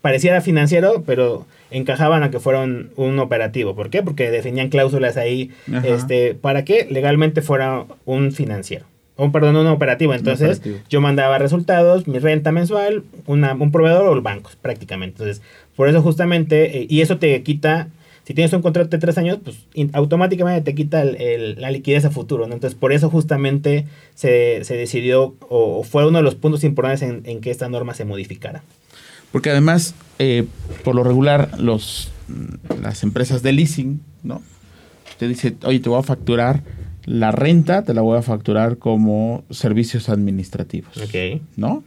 pareciera 0.00 0.40
financiero, 0.40 1.02
pero 1.04 1.46
encajaban 1.70 2.22
a 2.22 2.30
que 2.30 2.38
fuera 2.38 2.60
un, 2.60 3.18
operativo. 3.18 3.74
¿Por 3.74 3.90
qué? 3.90 4.02
Porque 4.02 4.30
definían 4.30 4.68
cláusulas 4.68 5.16
ahí 5.16 5.50
este, 5.82 6.34
para 6.34 6.64
que 6.64 6.86
legalmente 6.88 7.42
fuera 7.42 7.86
un 8.04 8.32
financiero 8.32 8.86
un, 9.16 9.32
perdón, 9.32 9.56
un 9.56 9.66
operativo. 9.66 10.14
Entonces, 10.14 10.60
yo 10.88 11.00
mandaba 11.00 11.38
resultados, 11.38 12.06
mi 12.06 12.18
renta 12.18 12.52
mensual, 12.52 13.04
un 13.26 13.70
proveedor 13.72 14.06
o 14.08 14.14
los 14.14 14.22
bancos, 14.22 14.56
prácticamente. 14.56 15.22
Entonces, 15.22 15.42
por 15.74 15.88
eso 15.88 16.02
justamente, 16.02 16.78
eh, 16.78 16.86
y 16.88 17.00
eso 17.00 17.18
te 17.18 17.42
quita, 17.42 17.88
si 18.24 18.34
tienes 18.34 18.52
un 18.52 18.62
contrato 18.62 18.90
de 18.90 18.98
tres 18.98 19.16
años, 19.18 19.38
pues 19.42 19.56
automáticamente 19.92 20.60
te 20.62 20.74
quita 20.74 21.04
la 21.04 21.70
liquidez 21.70 22.04
a 22.04 22.10
futuro. 22.10 22.44
Entonces, 22.44 22.74
por 22.74 22.92
eso 22.92 23.08
justamente 23.08 23.86
se, 24.14 24.62
decidió, 24.68 25.34
o, 25.48 25.82
fue 25.82 26.06
uno 26.06 26.18
de 26.18 26.24
los 26.24 26.34
puntos 26.34 26.64
importantes 26.64 27.02
en, 27.02 27.40
que 27.40 27.50
esta 27.50 27.68
norma 27.68 27.94
se 27.94 28.04
modificara. 28.04 28.62
Porque 29.32 29.50
además, 29.50 29.94
eh, 30.18 30.44
por 30.84 30.94
lo 30.94 31.04
regular, 31.04 31.58
los, 31.58 32.10
las 32.82 33.02
empresas 33.02 33.42
de 33.42 33.52
leasing, 33.52 34.00
¿no? 34.22 34.42
Te 35.18 35.28
dice, 35.28 35.56
oye, 35.62 35.80
te 35.80 35.88
voy 35.88 35.98
a 35.98 36.02
facturar 36.02 36.62
la 37.06 37.30
renta 37.30 37.84
te 37.84 37.94
la 37.94 38.02
voy 38.02 38.18
a 38.18 38.22
facturar 38.22 38.78
como 38.78 39.44
servicios 39.50 40.08
administrativos. 40.08 40.96
Ok. 40.96 41.40
¿No? 41.56 41.84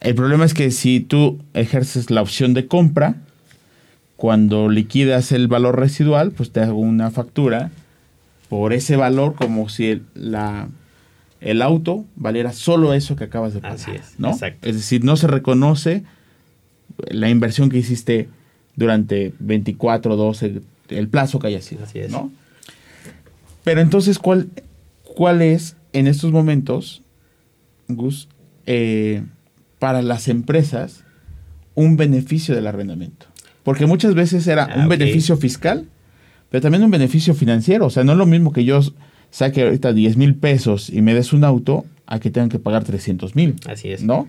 El 0.00 0.14
problema 0.14 0.44
es 0.44 0.52
que 0.52 0.70
si 0.70 1.00
tú 1.00 1.38
ejerces 1.54 2.10
la 2.10 2.20
opción 2.20 2.52
de 2.52 2.66
compra, 2.66 3.16
cuando 4.16 4.68
liquidas 4.68 5.32
el 5.32 5.48
valor 5.48 5.78
residual, 5.78 6.32
pues 6.32 6.50
te 6.50 6.60
hago 6.60 6.78
una 6.78 7.10
factura 7.10 7.70
por 8.48 8.72
ese 8.72 8.96
valor 8.96 9.34
como 9.34 9.68
si 9.68 9.86
el, 9.86 10.02
la, 10.14 10.68
el 11.40 11.62
auto 11.62 12.04
valiera 12.16 12.52
solo 12.52 12.94
eso 12.94 13.16
que 13.16 13.24
acabas 13.24 13.54
de 13.54 13.60
pagar. 13.60 13.76
Así 13.76 13.92
es, 13.92 14.18
¿no? 14.18 14.30
Exacto. 14.30 14.68
Es 14.68 14.76
decir, 14.76 15.04
no 15.04 15.16
se 15.16 15.26
reconoce 15.26 16.04
la 17.08 17.30
inversión 17.30 17.70
que 17.70 17.78
hiciste 17.78 18.28
durante 18.76 19.32
24, 19.38 20.16
12, 20.16 20.62
el 20.88 21.08
plazo 21.08 21.38
que 21.38 21.46
haya 21.46 21.62
sido. 21.62 21.84
Así 21.84 22.00
es. 22.00 22.10
¿no? 22.10 22.30
Pero 23.64 23.80
entonces, 23.80 24.18
¿cuál, 24.18 24.48
cuál 25.02 25.42
es 25.42 25.76
en 25.92 26.06
estos 26.06 26.32
momentos, 26.32 27.02
Gus, 27.88 28.28
eh, 28.66 29.22
para 29.78 30.02
las 30.02 30.28
empresas 30.28 31.04
un 31.74 31.96
beneficio 31.96 32.54
del 32.54 32.66
arrendamiento. 32.66 33.26
Porque 33.62 33.86
muchas 33.86 34.14
veces 34.14 34.46
era 34.46 34.64
Ah, 34.64 34.82
un 34.82 34.88
beneficio 34.88 35.36
fiscal, 35.36 35.86
pero 36.50 36.60
también 36.62 36.84
un 36.84 36.90
beneficio 36.90 37.34
financiero. 37.34 37.86
O 37.86 37.90
sea, 37.90 38.04
no 38.04 38.12
es 38.12 38.18
lo 38.18 38.26
mismo 38.26 38.52
que 38.52 38.64
yo 38.64 38.80
saque 39.30 39.62
ahorita 39.62 39.92
10 39.92 40.16
mil 40.16 40.34
pesos 40.34 40.90
y 40.90 41.02
me 41.02 41.14
des 41.14 41.32
un 41.32 41.44
auto 41.44 41.84
a 42.06 42.20
que 42.20 42.30
tengan 42.30 42.48
que 42.48 42.58
pagar 42.58 42.84
300 42.84 43.34
mil. 43.34 43.56
Así 43.68 43.90
es. 43.90 44.02
¿No? 44.02 44.28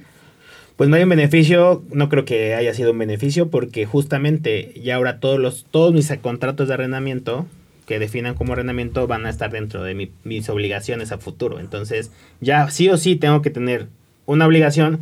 Pues 0.76 0.90
no 0.90 0.96
hay 0.96 1.04
un 1.04 1.10
beneficio, 1.10 1.84
no 1.92 2.10
creo 2.10 2.26
que 2.26 2.54
haya 2.54 2.74
sido 2.74 2.92
un 2.92 2.98
beneficio 2.98 3.50
porque 3.50 3.86
justamente 3.86 4.74
ya 4.84 4.96
ahora 4.96 5.20
todos 5.20 5.40
los 5.40 5.66
todos 5.72 5.94
mis 5.94 6.12
contratos 6.22 6.68
de 6.68 6.74
arrendamiento 6.74 7.46
que 7.86 8.00
definan 8.00 8.34
como 8.36 8.54
arrendamiento 8.54 9.08
van 9.08 9.26
a 9.26 9.30
estar 9.30 9.52
dentro 9.52 9.84
de 9.84 9.94
mi- 9.96 10.12
mis 10.24 10.50
obligaciones 10.50 11.12
a 11.12 11.18
futuro. 11.18 11.60
Entonces, 11.60 12.12
ya 12.42 12.70
sí 12.70 12.90
o 12.90 12.98
sí 12.98 13.16
tengo 13.16 13.42
que 13.42 13.50
tener 13.52 13.88
una 14.26 14.48
obligación, 14.48 15.02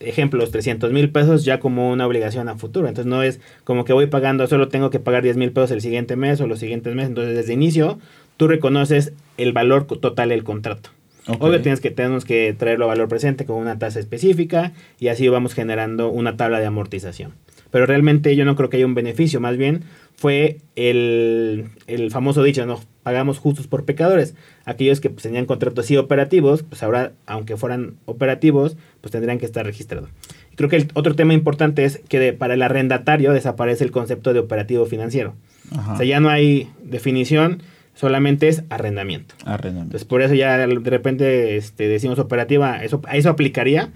ejemplo, 0.00 0.40
los 0.40 0.50
300 0.50 0.92
mil 0.92 1.10
pesos 1.10 1.44
ya 1.44 1.60
como 1.60 1.90
una 1.90 2.06
obligación 2.06 2.48
a 2.48 2.56
futuro. 2.56 2.88
Entonces, 2.88 3.08
no 3.08 3.22
es 3.22 3.40
como 3.64 3.84
que 3.84 3.92
voy 3.92 4.06
pagando, 4.06 4.46
solo 4.46 4.68
tengo 4.68 4.90
que 4.90 4.98
pagar 5.00 5.22
10 5.22 5.36
mil 5.36 5.52
pesos 5.52 5.70
el 5.70 5.80
siguiente 5.80 6.16
mes 6.16 6.40
o 6.40 6.46
los 6.46 6.58
siguientes 6.58 6.94
meses. 6.94 7.10
Entonces, 7.10 7.34
desde 7.36 7.52
inicio, 7.52 7.98
tú 8.36 8.48
reconoces 8.48 9.12
el 9.38 9.52
valor 9.52 9.86
total 9.86 10.28
del 10.30 10.44
contrato. 10.44 10.90
Ok. 11.28 11.42
Obvio 11.42 11.60
tienes 11.62 11.80
que 11.80 11.90
tenemos 11.90 12.24
que 12.24 12.54
traerlo 12.56 12.84
a 12.84 12.88
valor 12.88 13.08
presente 13.08 13.46
con 13.46 13.56
una 13.56 13.78
tasa 13.78 13.98
específica 13.98 14.72
y 15.00 15.08
así 15.08 15.26
vamos 15.28 15.54
generando 15.54 16.08
una 16.08 16.36
tabla 16.36 16.60
de 16.60 16.66
amortización. 16.66 17.32
Pero 17.70 17.86
realmente 17.86 18.34
yo 18.36 18.44
no 18.44 18.56
creo 18.56 18.68
que 18.70 18.76
haya 18.78 18.86
un 18.86 18.94
beneficio, 18.94 19.40
más 19.40 19.56
bien 19.56 19.82
fue 20.14 20.58
el, 20.76 21.66
el 21.86 22.10
famoso 22.10 22.42
dicho, 22.42 22.64
no 22.64 22.80
pagamos 23.02 23.38
justos 23.38 23.66
por 23.66 23.84
pecadores. 23.84 24.34
Aquellos 24.64 25.00
que 25.00 25.10
pues, 25.10 25.24
tenían 25.24 25.44
contratos 25.46 25.84
así 25.84 25.96
operativos, 25.96 26.62
pues 26.62 26.82
ahora, 26.82 27.12
aunque 27.26 27.56
fueran 27.56 27.96
operativos, 28.06 28.76
pues 29.02 29.12
tendrían 29.12 29.38
que 29.38 29.44
estar 29.44 29.66
registrados. 29.66 30.08
Creo 30.56 30.70
que 30.70 30.76
el 30.76 30.88
otro 30.94 31.14
tema 31.14 31.34
importante 31.34 31.84
es 31.84 32.00
que 32.08 32.18
de- 32.18 32.32
para 32.32 32.54
el 32.54 32.62
arrendatario 32.62 33.32
desaparece 33.32 33.84
el 33.84 33.90
concepto 33.90 34.32
de 34.32 34.40
operativo 34.40 34.86
financiero. 34.86 35.34
Ajá. 35.76 35.92
O 35.92 35.96
sea, 35.98 36.06
ya 36.06 36.18
no 36.18 36.30
hay 36.30 36.70
definición, 36.82 37.62
solamente 37.94 38.48
es 38.48 38.64
arrendamiento. 38.70 39.34
Arrendamiento. 39.44 39.88
Entonces, 39.96 40.08
por 40.08 40.22
eso 40.22 40.34
ya 40.34 40.56
de 40.66 40.66
repente 40.90 41.56
este, 41.58 41.88
decimos 41.88 42.18
operativa, 42.18 42.82
eso, 42.82 43.02
a 43.06 43.16
eso 43.16 43.28
aplicaría, 43.28 43.90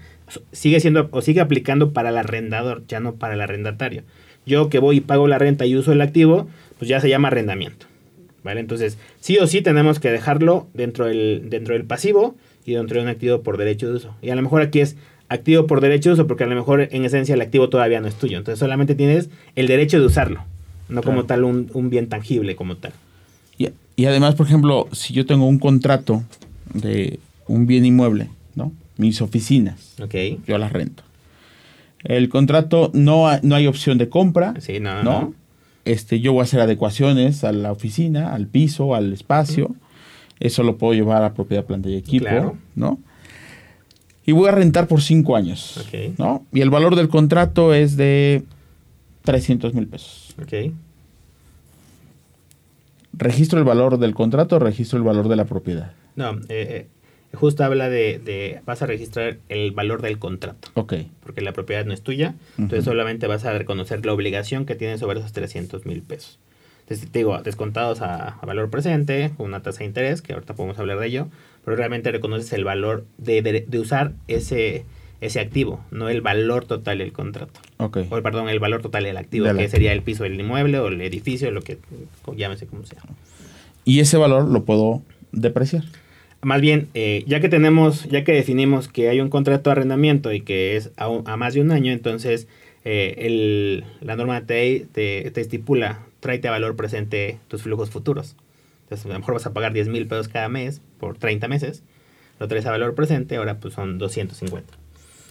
sigue 0.51 0.79
siendo 0.79 1.09
o 1.11 1.21
sigue 1.21 1.41
aplicando 1.41 1.93
para 1.93 2.09
el 2.09 2.17
arrendador, 2.17 2.83
ya 2.87 2.99
no 2.99 3.15
para 3.15 3.33
el 3.33 3.41
arrendatario. 3.41 4.03
Yo 4.45 4.69
que 4.69 4.79
voy 4.79 4.97
y 4.97 5.01
pago 5.01 5.27
la 5.27 5.37
renta 5.37 5.65
y 5.65 5.75
uso 5.75 5.91
el 5.91 6.01
activo, 6.01 6.47
pues 6.79 6.89
ya 6.89 6.99
se 6.99 7.09
llama 7.09 7.27
arrendamiento. 7.27 7.85
¿Vale? 8.43 8.59
Entonces, 8.59 8.97
sí 9.19 9.37
o 9.37 9.45
sí 9.45 9.61
tenemos 9.61 9.99
que 9.99 10.09
dejarlo 10.09 10.67
dentro 10.73 11.05
del, 11.05 11.49
dentro 11.49 11.75
del 11.75 11.85
pasivo 11.85 12.35
y 12.65 12.73
dentro 12.73 12.97
de 12.97 13.03
un 13.03 13.09
activo 13.09 13.41
por 13.41 13.57
derecho 13.57 13.87
de 13.87 13.95
uso. 13.95 14.15
Y 14.21 14.31
a 14.31 14.35
lo 14.35 14.41
mejor 14.41 14.61
aquí 14.63 14.79
es 14.79 14.95
activo 15.29 15.67
por 15.67 15.79
derecho 15.79 16.09
de 16.09 16.13
uso 16.13 16.27
porque 16.27 16.43
a 16.43 16.47
lo 16.47 16.55
mejor 16.55 16.87
en 16.91 17.05
esencia 17.05 17.35
el 17.35 17.41
activo 17.41 17.69
todavía 17.69 18.01
no 18.01 18.07
es 18.07 18.15
tuyo. 18.15 18.37
Entonces 18.37 18.59
solamente 18.59 18.95
tienes 18.95 19.29
el 19.55 19.67
derecho 19.67 19.99
de 19.99 20.05
usarlo, 20.07 20.43
no 20.89 21.03
como 21.03 21.25
tal 21.25 21.43
un, 21.43 21.69
un 21.73 21.89
bien 21.89 22.07
tangible 22.07 22.55
como 22.55 22.77
tal. 22.77 22.93
Y, 23.57 23.69
y 23.95 24.05
además, 24.05 24.33
por 24.35 24.47
ejemplo, 24.47 24.87
si 24.91 25.13
yo 25.13 25.25
tengo 25.25 25.45
un 25.45 25.59
contrato 25.59 26.23
de 26.73 27.19
un 27.47 27.67
bien 27.67 27.85
inmueble, 27.85 28.29
¿no? 28.55 28.71
Mis 28.97 29.21
oficinas, 29.21 29.95
¿Ok? 30.01 30.15
yo 30.47 30.57
las 30.57 30.71
rento. 30.71 31.03
El 32.03 32.29
contrato 32.29 32.91
no, 32.93 33.27
ha- 33.27 33.39
no 33.43 33.55
hay 33.55 33.67
opción 33.67 33.97
de 33.97 34.09
compra, 34.09 34.53
Sí, 34.59 34.79
no, 34.79 35.03
¿no? 35.03 35.03
no. 35.03 35.33
Este, 35.85 36.19
yo 36.19 36.33
voy 36.33 36.41
a 36.41 36.43
hacer 36.43 36.59
adecuaciones 36.59 37.43
a 37.43 37.51
la 37.51 37.71
oficina, 37.71 38.33
al 38.33 38.47
piso, 38.47 38.93
al 38.95 39.13
espacio. 39.13 39.75
Eso 40.39 40.63
lo 40.63 40.77
puedo 40.77 40.93
llevar 40.93 41.23
a 41.23 41.33
propiedad, 41.33 41.63
planta 41.65 41.89
y 41.89 41.95
equipo, 41.95 42.25
Claro. 42.25 42.57
¿no? 42.75 42.99
Y 44.25 44.33
voy 44.33 44.47
a 44.49 44.51
rentar 44.51 44.87
por 44.87 45.01
cinco 45.01 45.35
años, 45.35 45.77
Ok. 45.77 46.17
¿no? 46.19 46.45
Y 46.53 46.61
el 46.61 46.69
valor 46.69 46.95
del 46.95 47.09
contrato 47.09 47.73
es 47.73 47.97
de 47.97 48.43
300 49.23 49.73
mil 49.73 49.87
pesos. 49.87 50.35
Ok. 50.41 50.71
¿Registro 53.13 53.59
el 53.59 53.65
valor 53.65 53.97
del 53.97 54.13
contrato 54.13 54.57
registro 54.59 54.97
el 54.97 55.03
valor 55.03 55.27
de 55.27 55.35
la 55.35 55.45
propiedad? 55.45 55.91
No, 56.15 56.31
eh, 56.33 56.37
eh, 56.49 56.87
justo 57.33 57.63
habla 57.63 57.89
de, 57.89 58.19
de- 58.19 58.61
vas 58.65 58.81
a 58.81 58.85
registrar 58.85 59.37
el 59.49 59.71
valor 59.71 60.01
del 60.01 60.19
contrato, 60.19 60.69
Ok. 60.73 60.93
porque 61.23 61.41
la 61.41 61.53
propiedad 61.53 61.85
no 61.85 61.93
es 61.93 62.01
tuya, 62.01 62.35
entonces 62.57 62.85
solamente 62.85 63.27
vas 63.27 63.45
a 63.45 63.57
reconocer 63.57 64.05
la 64.05 64.13
obligación 64.13 64.65
que 64.65 64.75
tienes 64.75 64.99
sobre 64.99 65.19
esos 65.19 65.31
300 65.31 65.85
mil 65.85 66.01
pesos. 66.01 66.39
Entonces, 66.81 67.09
te 67.09 67.19
digo, 67.19 67.41
descontados 67.41 68.01
a, 68.01 68.29
a 68.41 68.45
valor 68.45 68.69
presente, 68.69 69.31
con 69.37 69.45
una 69.45 69.61
tasa 69.61 69.79
de 69.79 69.85
interés, 69.85 70.21
que 70.21 70.33
ahorita 70.33 70.55
podemos 70.55 70.77
hablar 70.77 70.99
de 70.99 71.07
ello, 71.07 71.27
pero 71.63 71.77
realmente 71.77 72.11
reconoces 72.11 72.51
el 72.53 72.65
valor 72.65 73.05
de, 73.17 73.41
de- 73.41 73.65
de 73.65 73.79
usar 73.79 74.11
ese, 74.27 74.83
ese 75.21 75.39
activo, 75.39 75.85
no 75.91 76.09
el 76.09 76.19
valor 76.19 76.65
total 76.65 76.97
del 76.97 77.13
contrato. 77.13 77.61
Ok. 77.77 77.99
O, 78.09 78.21
perdón, 78.21 78.49
el 78.49 78.59
valor 78.59 78.81
total 78.81 79.05
del 79.05 79.15
activo, 79.15 79.45
que 79.55 79.69
sería 79.69 79.93
el 79.93 80.01
piso 80.01 80.23
del 80.23 80.37
inmueble 80.37 80.79
o 80.79 80.87
el 80.89 80.99
edificio, 80.99 81.49
lo 81.51 81.61
que 81.61 81.77
llámese 82.35 82.67
como 82.67 82.85
sea. 82.85 82.99
Y 83.85 84.01
ese 84.01 84.17
valor 84.17 84.49
lo 84.49 84.65
puedo 84.65 85.01
depreciar. 85.31 85.85
Más 86.41 86.59
bien, 86.59 86.87
eh, 86.95 87.23
ya 87.27 87.39
que 87.39 87.49
tenemos, 87.49 88.05
ya 88.05 88.23
que 88.23 88.31
definimos 88.31 88.87
que 88.87 89.09
hay 89.09 89.21
un 89.21 89.29
contrato 89.29 89.69
de 89.69 89.73
arrendamiento 89.73 90.33
y 90.33 90.41
que 90.41 90.75
es 90.75 90.89
a, 90.97 91.05
a 91.25 91.37
más 91.37 91.53
de 91.53 91.61
un 91.61 91.71
año, 91.71 91.91
entonces 91.91 92.47
eh, 92.83 93.13
el- 93.19 93.83
la 94.01 94.15
norma 94.15 94.41
te, 94.47 94.87
te, 94.91 95.29
te 95.29 95.39
estipula, 95.41 95.99
tráete 96.19 96.47
a 96.47 96.51
valor 96.51 96.75
presente 96.75 97.37
tus 97.47 97.61
flujos 97.61 97.91
futuros. 97.91 98.35
Entonces, 98.83 99.05
a 99.05 99.09
lo 99.13 99.19
mejor 99.19 99.35
vas 99.35 99.45
a 99.45 99.53
pagar 99.53 99.71
10 99.71 99.87
mil 99.87 100.07
pesos 100.07 100.27
cada 100.29 100.49
mes 100.49 100.81
por 100.99 101.15
30 101.17 101.47
meses, 101.47 101.83
lo 102.39 102.47
traes 102.47 102.65
a 102.65 102.71
valor 102.71 102.95
presente, 102.95 103.35
ahora 103.35 103.59
pues 103.59 103.75
son 103.75 103.99
250. 103.99 104.73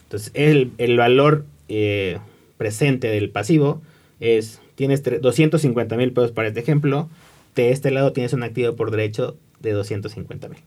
Entonces, 0.04 0.30
el, 0.34 0.70
el 0.78 0.96
valor 0.96 1.44
eh, 1.68 2.18
presente 2.56 3.08
del 3.08 3.30
pasivo 3.30 3.82
es, 4.20 4.60
tienes 4.76 5.04
tre- 5.04 5.18
250 5.18 5.96
mil 5.96 6.12
pesos 6.12 6.30
para 6.30 6.46
este 6.48 6.60
ejemplo, 6.60 7.08
de 7.56 7.70
este 7.72 7.90
lado 7.90 8.12
tienes 8.12 8.32
un 8.32 8.44
activo 8.44 8.76
por 8.76 8.92
derecho 8.92 9.36
de 9.58 9.72
250 9.72 10.48
mil. 10.48 10.60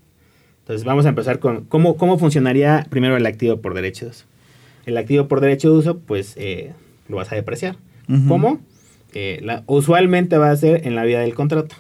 Entonces 0.64 0.86
vamos 0.86 1.06
a 1.06 1.10
empezar 1.10 1.40
con 1.40 1.66
cómo, 1.66 1.98
cómo 1.98 2.18
funcionaría 2.18 2.88
primero 2.90 3.18
el 3.18 3.26
activo 3.26 3.62
por 3.62 3.74
derechos. 3.74 4.26
El 4.86 4.98
activo 4.98 5.28
por 5.28 5.42
derecho 5.42 5.72
de 5.72 5.78
uso, 5.78 6.00
pues 6.00 6.34
eh, 6.38 6.72
lo 7.08 7.18
vas 7.18 7.32
a 7.32 7.36
depreciar. 7.36 7.76
¿Cómo? 8.28 8.60
Eh, 9.14 9.40
la- 9.44 9.64
usualmente 9.68 10.38
va 10.38 10.52
a 10.52 10.56
ser 10.56 10.86
en 10.88 10.96
la 10.96 11.04
vida 11.04 11.20
del 11.22 11.34
contrato. 11.36 11.76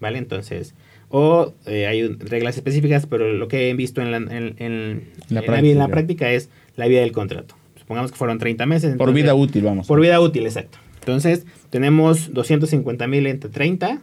¿Vale? 0.00 0.18
Entonces, 0.18 0.74
o 1.08 1.52
eh, 1.66 1.86
hay 1.86 2.02
un- 2.04 2.18
reglas 2.20 2.56
específicas, 2.56 3.06
pero 3.06 3.32
lo 3.32 3.48
que 3.48 3.68
he 3.70 3.74
visto 3.74 4.00
en 4.00 4.10
la, 4.12 4.16
en, 4.18 4.54
en- 4.58 4.58
La 4.58 4.60
en 4.60 5.04
la, 5.28 5.40
práctica. 5.42 5.60
vida- 5.62 5.72
en 5.72 5.78
la 5.78 5.88
práctica 5.88 6.32
es 6.32 6.50
la 6.76 6.86
vida 6.86 7.00
del 7.00 7.12
contrato. 7.12 7.54
Supongamos 7.78 8.12
que 8.12 8.16
fueron 8.18 8.38
30 8.38 8.66
meses. 8.66 8.96
Por 8.96 9.12
vida 9.12 9.34
útil, 9.34 9.62
vamos. 9.64 9.86
por 9.86 10.00
vida 10.00 10.20
útil, 10.20 10.44
exacto. 10.46 10.78
Entonces, 11.00 11.46
tenemos 11.70 12.32
250 12.32 13.06
mil 13.08 13.26
entre 13.26 13.50
30 13.50 14.00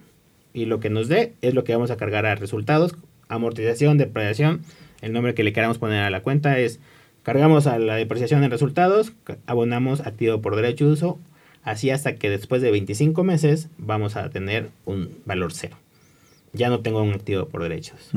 y 0.53 0.65
lo 0.65 0.79
que 0.79 0.89
nos 0.89 1.07
dé 1.07 1.33
es 1.41 1.53
lo 1.53 1.63
que 1.63 1.73
vamos 1.73 1.91
a 1.91 1.97
cargar 1.97 2.25
a 2.25 2.35
resultados, 2.35 2.95
amortización, 3.29 3.97
depreciación, 3.97 4.61
el 5.01 5.13
nombre 5.13 5.33
que 5.33 5.43
le 5.43 5.53
queramos 5.53 5.77
poner 5.77 6.03
a 6.03 6.09
la 6.09 6.21
cuenta 6.21 6.59
es, 6.59 6.79
cargamos 7.23 7.67
a 7.67 7.77
la 7.79 7.95
depreciación 7.95 8.43
en 8.43 8.51
resultados, 8.51 9.13
abonamos 9.45 10.01
activo 10.01 10.41
por 10.41 10.55
derecho 10.55 10.85
de 10.85 10.91
uso, 10.93 11.19
así 11.63 11.89
hasta 11.89 12.15
que 12.15 12.29
después 12.29 12.61
de 12.61 12.71
25 12.71 13.23
meses 13.23 13.69
vamos 13.77 14.15
a 14.15 14.29
tener 14.29 14.69
un 14.85 15.09
valor 15.25 15.53
cero. 15.53 15.77
Ya 16.53 16.69
no 16.69 16.79
tengo 16.79 17.01
un 17.01 17.13
activo 17.13 17.47
por 17.47 17.61
derechos. 17.61 18.09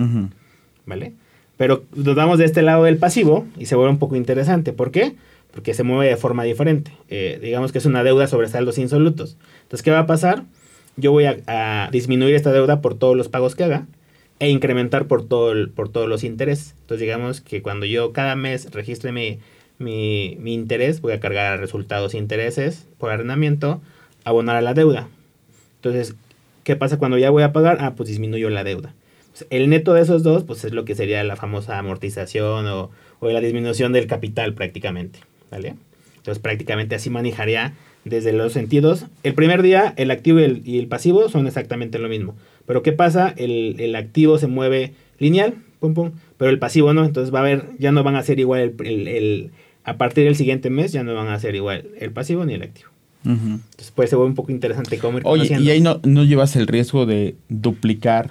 ¿vale? 0.87 1.12
Pero 1.57 1.85
nos 1.95 2.14
vamos 2.14 2.38
de 2.38 2.47
este 2.47 2.62
lado 2.62 2.85
del 2.85 2.97
pasivo 2.97 3.47
y 3.59 3.67
se 3.67 3.75
vuelve 3.75 3.93
un 3.93 3.99
poco 3.99 4.17
interesante. 4.17 4.73
¿Por 4.73 4.90
qué? 4.90 5.17
Porque 5.50 5.75
se 5.75 5.83
mueve 5.83 6.11
de 6.11 6.17
forma 6.17 6.45
diferente. 6.45 6.93
Eh, 7.09 7.38
digamos 7.43 7.73
que 7.73 7.79
es 7.79 7.85
una 7.85 8.02
deuda 8.02 8.29
sobre 8.29 8.49
saldos 8.49 8.79
insolutos. 8.79 9.37
Entonces, 9.62 9.83
¿qué 9.83 9.90
va 9.90 10.00
a 10.00 10.07
pasar? 10.07 10.45
Yo 10.97 11.12
voy 11.12 11.25
a, 11.25 11.37
a 11.47 11.90
disminuir 11.90 12.35
esta 12.35 12.52
deuda 12.52 12.81
por 12.81 12.95
todos 12.95 13.17
los 13.17 13.29
pagos 13.29 13.55
que 13.55 13.64
haga 13.64 13.87
e 14.40 14.49
incrementar 14.50 15.06
por, 15.06 15.26
todo 15.28 15.52
el- 15.52 15.70
por 15.70 15.88
todos 15.88 16.09
los 16.09 16.25
intereses. 16.25 16.75
Entonces, 16.82 17.02
digamos 17.02 17.40
que 17.40 17.62
cuando 17.62 17.87
yo 17.87 18.12
cada 18.12 18.35
mes 18.37 18.73
registre 18.73 19.12
mi, 19.12 19.38
mi, 19.78 20.37
interés, 20.52 21.00
voy 21.00 21.12
a 21.12 21.20
cargar 21.20 21.52
a 21.52 21.56
resultados 21.56 22.14
e 22.14 22.18
intereses 22.18 22.87
por 22.99 23.11
arrendamiento, 23.12 23.80
abonar 24.25 24.56
a 24.56 24.62
la 24.62 24.75
deuda. 24.75 25.09
Entonces, 25.76 26.14
¿qué 26.64 26.76
pasa 26.76 26.99
cuando 26.99 27.18
ya 27.18 27.30
voy 27.30 27.42
a 27.42 27.52
pagar? 27.52 27.78
Ah, 27.80 27.94
pues 27.94 28.09
disminuyo 28.09 28.50
la 28.50 28.64
deuda. 28.64 28.94
Pues, 29.30 29.47
El 29.50 29.68
neto 29.70 29.94
de 29.94 30.02
esos 30.02 30.23
dos, 30.23 30.44
pues 30.44 30.64
es 30.64 30.73
lo 30.73 30.85
que 30.85 30.94
sería 30.94 31.23
la 31.25 31.37
famosa 31.37 31.78
amortización 31.78 32.66
o, 32.66 32.90
o 33.20 33.28
la 33.28 33.40
disminución 33.40 33.92
del 33.92 34.06
capital 34.06 34.54
prácticamente, 34.54 35.20
¿vale? 35.50 35.76
Entonces 36.16 36.42
prácticamente 36.42 36.94
así 36.94 37.09
manejaría 37.09 37.73
desde 38.04 38.33
los 38.33 38.52
sentidos. 38.52 39.07
El 39.23 39.35
primer 39.35 39.62
día 39.62 39.92
el 39.97 40.11
activo 40.11 40.40
y 40.40 40.45
el, 40.45 40.62
y 40.64 40.78
el 40.78 40.87
pasivo 40.87 41.28
son 41.28 41.47
exactamente 41.47 41.99
lo 41.99 42.09
mismo. 42.09 42.35
Pero 42.66 42.83
¿qué 42.83 42.92
pasa? 42.92 43.35
El, 43.37 43.76
el 43.78 43.97
activo 43.97 44.38
se 44.38 44.47
mueve 44.47 44.92
lineal, 45.19 45.54
pum, 45.80 45.95
pum, 45.95 46.12
pero 46.37 46.50
el 46.50 46.59
pasivo 46.59 46.92
no. 46.92 47.04
Entonces 47.04 47.35
va 47.35 47.40
a 47.40 47.42
haber, 47.42 47.66
ya 47.78 47.92
no 47.92 48.02
van 48.02 48.16
a 48.16 48.23
ser 48.23 48.40
igual 48.40 48.75
el, 48.85 49.50
a 49.85 49.97
partir 49.97 50.25
del 50.25 50.37
siguiente 50.37 50.71
mes 50.71 50.92
ya 50.92 51.02
no 51.02 51.14
van 51.14 51.28
a 51.28 51.38
ser 51.38 51.54
igual 51.54 51.87
el 51.99 52.12
pasivo 52.12 52.45
ni 52.45 52.54
el 52.54 52.62
activo. 52.62 52.90
Ujú. 53.25 53.33
Entonces 53.35 53.90
puede 53.95 54.09
ser 54.09 54.19
un 54.19 54.35
poco 54.35 54.50
interesante 54.50 54.99
cómo 54.99 55.19
ir 55.19 55.25
Oye, 55.26 55.59
y 55.61 55.71
ahí 55.71 55.80
no, 55.80 56.00
no 56.04 56.25
llevas 56.25 56.57
el 56.57 56.66
riesgo 56.66 57.04
de 57.04 57.35
duplicar 57.49 58.30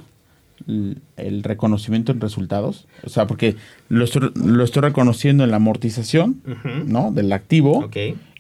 el, 0.68 1.44
reconocimiento 1.44 2.12
en 2.12 2.22
resultados? 2.22 2.88
O 3.04 3.10
sea, 3.10 3.28
porque 3.28 3.56
lo 3.88 4.04
estoy, 4.04 4.32
lo 4.36 4.64
estoy 4.64 4.82
reconociendo 4.82 5.44
en 5.44 5.52
la 5.52 5.58
amortización, 5.58 6.42
¿no? 6.86 7.12
Del 7.12 7.32
activo. 7.32 7.90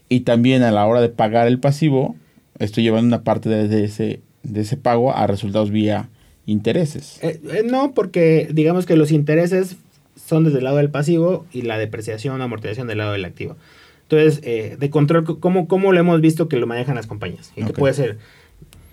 Y 0.09 0.21
también 0.21 0.63
a 0.63 0.71
la 0.71 0.85
hora 0.85 1.01
de 1.01 1.09
pagar 1.09 1.47
el 1.47 1.59
pasivo, 1.59 2.15
estoy 2.57 2.83
llevando 2.83 3.07
una 3.07 3.23
parte 3.23 3.49
de, 3.49 3.83
ese, 3.83 4.21
de 4.43 4.61
ese 4.61 4.75
pago 4.75 5.15
a 5.15 5.27
resultados 5.27 5.71
vía 5.71 6.09
intereses. 6.45 7.19
Eh, 7.21 7.39
eh, 7.53 7.63
no, 7.63 7.93
porque 7.93 8.49
digamos 8.51 8.85
que 8.85 8.95
los 8.95 9.11
intereses 9.11 9.77
son 10.15 10.43
desde 10.43 10.57
el 10.57 10.63
lado 10.63 10.77
del 10.77 10.89
pasivo 10.89 11.45
y 11.53 11.61
la 11.61 11.77
depreciación 11.77 12.41
o 12.41 12.43
amortización 12.43 12.87
del 12.87 12.97
lado 12.97 13.13
del 13.13 13.25
activo. 13.25 13.55
Entonces, 14.03 14.41
eh, 14.43 14.75
de 14.79 14.89
control, 14.89 15.39
¿cómo, 15.39 15.67
¿cómo 15.67 15.93
lo 15.93 15.99
hemos 15.99 16.19
visto 16.19 16.49
que 16.49 16.57
lo 16.57 16.65
manejan 16.65 16.95
las 16.95 17.05
compañías? 17.05 17.53
Y 17.55 17.63
que 17.63 17.73
puede 17.73 17.93
ser, 17.93 18.17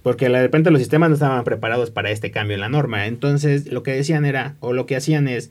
porque 0.02 0.28
de 0.28 0.42
repente 0.42 0.70
los 0.70 0.78
sistemas 0.78 1.08
no 1.08 1.14
estaban 1.14 1.42
preparados 1.42 1.90
para 1.90 2.10
este 2.10 2.30
cambio 2.30 2.54
en 2.54 2.60
la 2.60 2.68
norma. 2.68 3.06
Entonces, 3.06 3.72
lo 3.72 3.82
que 3.82 3.92
decían 3.92 4.26
era, 4.26 4.56
o 4.60 4.74
lo 4.74 4.84
que 4.84 4.94
hacían 4.94 5.26
es, 5.26 5.50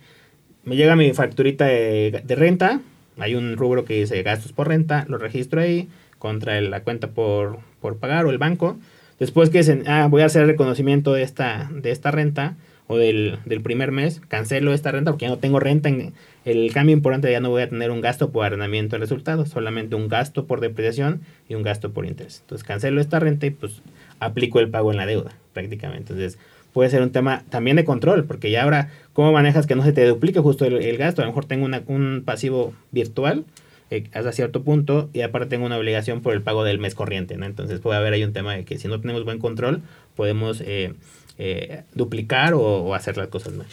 me 0.64 0.76
llega 0.76 0.96
mi 0.96 1.12
facturita 1.14 1.66
de, 1.66 2.24
renta, 2.30 2.80
hay 3.18 3.36
un 3.36 3.58
rubro 3.58 3.86
que 3.86 4.00
dice 4.00 4.22
gastos 4.24 4.54
por 4.54 4.68
renta, 4.68 5.06
lo 5.08 5.18
registro 5.18 5.62
ahí, 5.62 5.90
contra 6.20 6.60
la 6.62 6.82
cuenta 6.82 7.10
por, 7.10 7.60
por 7.82 7.98
pagar 7.98 8.26
o 8.26 8.30
el 8.30 8.38
banco. 8.38 8.78
Después 9.20 9.50
que 9.50 9.60
dicen, 9.60 9.84
ah, 9.88 10.08
voy 10.10 10.22
a 10.22 10.26
hacer 10.26 10.42
el 10.42 10.50
reconocimiento 10.50 11.14
de 11.14 11.24
esta, 11.24 11.70
de 11.72 11.92
esta 11.92 12.12
renta, 12.12 12.56
o 12.88 12.98
del, 12.98 13.40
del, 13.46 13.62
primer 13.62 13.92
mes, 13.92 14.22
cancelo 14.28 14.74
esta 14.74 14.92
renta 14.92 15.12
porque 15.12 15.26
ya 15.26 15.30
no 15.30 15.40
tengo 15.40 15.60
renta. 15.60 15.90
En, 15.90 16.14
el 16.46 16.72
cambio 16.72 16.96
importante 16.96 17.32
ya 17.32 17.40
no 17.40 17.50
voy 17.50 17.64
a 17.64 17.70
tener 17.70 17.90
un 17.90 18.02
gasto 18.02 18.32
por 18.32 18.46
arrendamiento 18.46 18.96
de 18.96 19.00
resultados, 19.00 19.50
solamente 19.50 19.96
un 19.96 20.08
gasto 20.08 20.46
por 20.46 20.62
depreciación 20.62 21.22
y 21.50 21.56
un 21.56 21.64
gasto 21.64 21.92
por 21.92 22.06
interés. 22.06 22.42
Entonces 22.42 22.66
cancelo 22.66 23.02
esta 23.02 23.20
renta 23.20 23.48
y 23.48 23.50
pues 23.50 23.82
aplico 24.20 24.60
el 24.60 24.70
pago 24.70 24.92
en 24.92 24.98
la 24.98 25.08
deuda 25.08 25.32
prácticamente. 25.54 26.14
Entonces 26.14 26.38
puede 26.76 26.92
ser 26.92 27.02
un 27.02 27.12
tema 27.12 27.44
también 27.50 27.78
de 27.78 27.86
control, 27.86 28.26
porque 28.26 28.52
ya 28.52 28.64
ahora, 28.64 28.92
¿cómo 29.14 29.32
manejas 29.32 29.66
que 29.66 29.76
no 29.76 29.84
se 29.84 29.94
te 29.94 30.06
duplique 30.06 30.42
justo 30.42 30.66
el, 30.66 30.98
gasto? 30.98 31.22
A 31.22 31.26
lo 31.26 31.32
mejor 31.32 31.46
tengo 31.46 31.66
una, 31.66 31.82
un 31.88 32.22
pasivo 32.24 32.74
virtual 32.92 33.46
eh, 33.90 34.04
hasta 34.14 34.32
cierto 34.32 34.62
punto 34.62 35.10
y 35.14 35.22
aparte 35.22 35.48
tengo 35.48 35.66
una 35.66 35.78
obligación 35.78 36.22
por 36.22 36.34
el 36.34 36.42
pago 36.42 36.64
del 36.64 36.78
mes 36.78 36.94
corriente, 36.94 37.38
¿no? 37.38 37.46
Entonces 37.46 37.80
puede 37.80 37.98
haber 37.98 38.14
ahí 38.14 38.24
un 38.24 38.34
tema 38.34 38.54
de 38.54 38.66
que 38.66 38.78
si 38.78 38.88
no 38.88 39.02
tenemos 39.02 39.26
buen 39.26 39.40
control, 39.40 39.82
podemos... 40.16 40.62
Eh, 40.62 40.94
eh, 41.38 41.84
duplicar 41.94 42.54
o, 42.54 42.96
hacer 42.96 43.18
las 43.18 43.28
cosas 43.28 43.54
mal. 43.54 43.68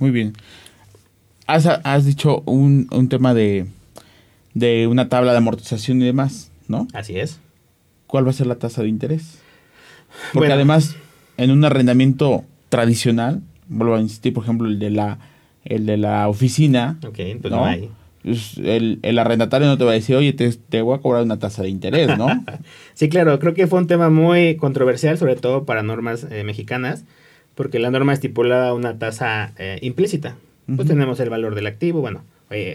Muy 0.00 0.10
bien. 0.10 0.32
Has, 1.46 1.66
has 1.66 2.04
dicho 2.04 2.42
un, 2.46 2.88
un 2.90 3.08
tema 3.08 3.32
de, 3.32 3.66
de 4.54 4.88
una 4.88 5.08
tabla 5.08 5.30
de 5.30 5.38
amortización 5.38 6.02
y 6.02 6.06
demás, 6.06 6.50
¿no? 6.66 6.88
Así 6.94 7.18
es. 7.18 7.38
¿Cuál 8.08 8.26
va 8.26 8.30
a 8.30 8.34
ser 8.34 8.48
la 8.48 8.56
tasa 8.56 8.82
de 8.82 8.88
interés? 8.88 9.38
Porque 10.32 10.52
además, 10.52 10.96
en 11.38 11.50
un 11.50 11.64
arrendamiento 11.64 12.44
tradicional, 12.68 13.40
vuelvo 13.68 13.94
a 13.94 14.00
insistir, 14.00 14.34
por 14.34 14.44
ejemplo, 14.44 14.68
el 14.68 14.78
de 14.78 14.90
la, 14.90 15.18
el 15.64 15.86
de 15.86 15.96
la 15.96 16.28
oficina, 16.28 16.98
okay, 17.06 17.36
pues 17.36 17.50
¿no? 17.50 17.64
hay. 17.64 17.88
El, 18.24 18.98
el, 19.02 19.18
arrendatario 19.18 19.68
no 19.68 19.78
te 19.78 19.84
va 19.84 19.92
a 19.92 19.94
decir, 19.94 20.16
oye, 20.16 20.32
te, 20.34 20.50
te 20.52 20.82
voy 20.82 20.94
a 20.94 21.00
cobrar 21.00 21.22
una 21.22 21.38
tasa 21.38 21.62
de 21.62 21.70
interés, 21.70 22.18
¿no? 22.18 22.26
sí, 22.94 23.08
claro, 23.08 23.38
creo 23.38 23.54
que 23.54 23.66
fue 23.66 23.78
un 23.78 23.86
tema 23.86 24.10
muy 24.10 24.56
controversial, 24.56 25.16
sobre 25.16 25.36
todo 25.36 25.64
para 25.64 25.82
normas 25.82 26.26
eh, 26.30 26.42
mexicanas, 26.44 27.04
porque 27.54 27.78
la 27.78 27.90
norma 27.90 28.12
estipulaba 28.12 28.74
una 28.74 28.98
tasa 28.98 29.52
eh, 29.56 29.78
implícita. 29.80 30.36
Pues 30.76 30.86
tenemos 30.86 31.18
el 31.20 31.30
valor 31.30 31.54
del 31.54 31.66
activo, 31.66 32.02
bueno, 32.02 32.24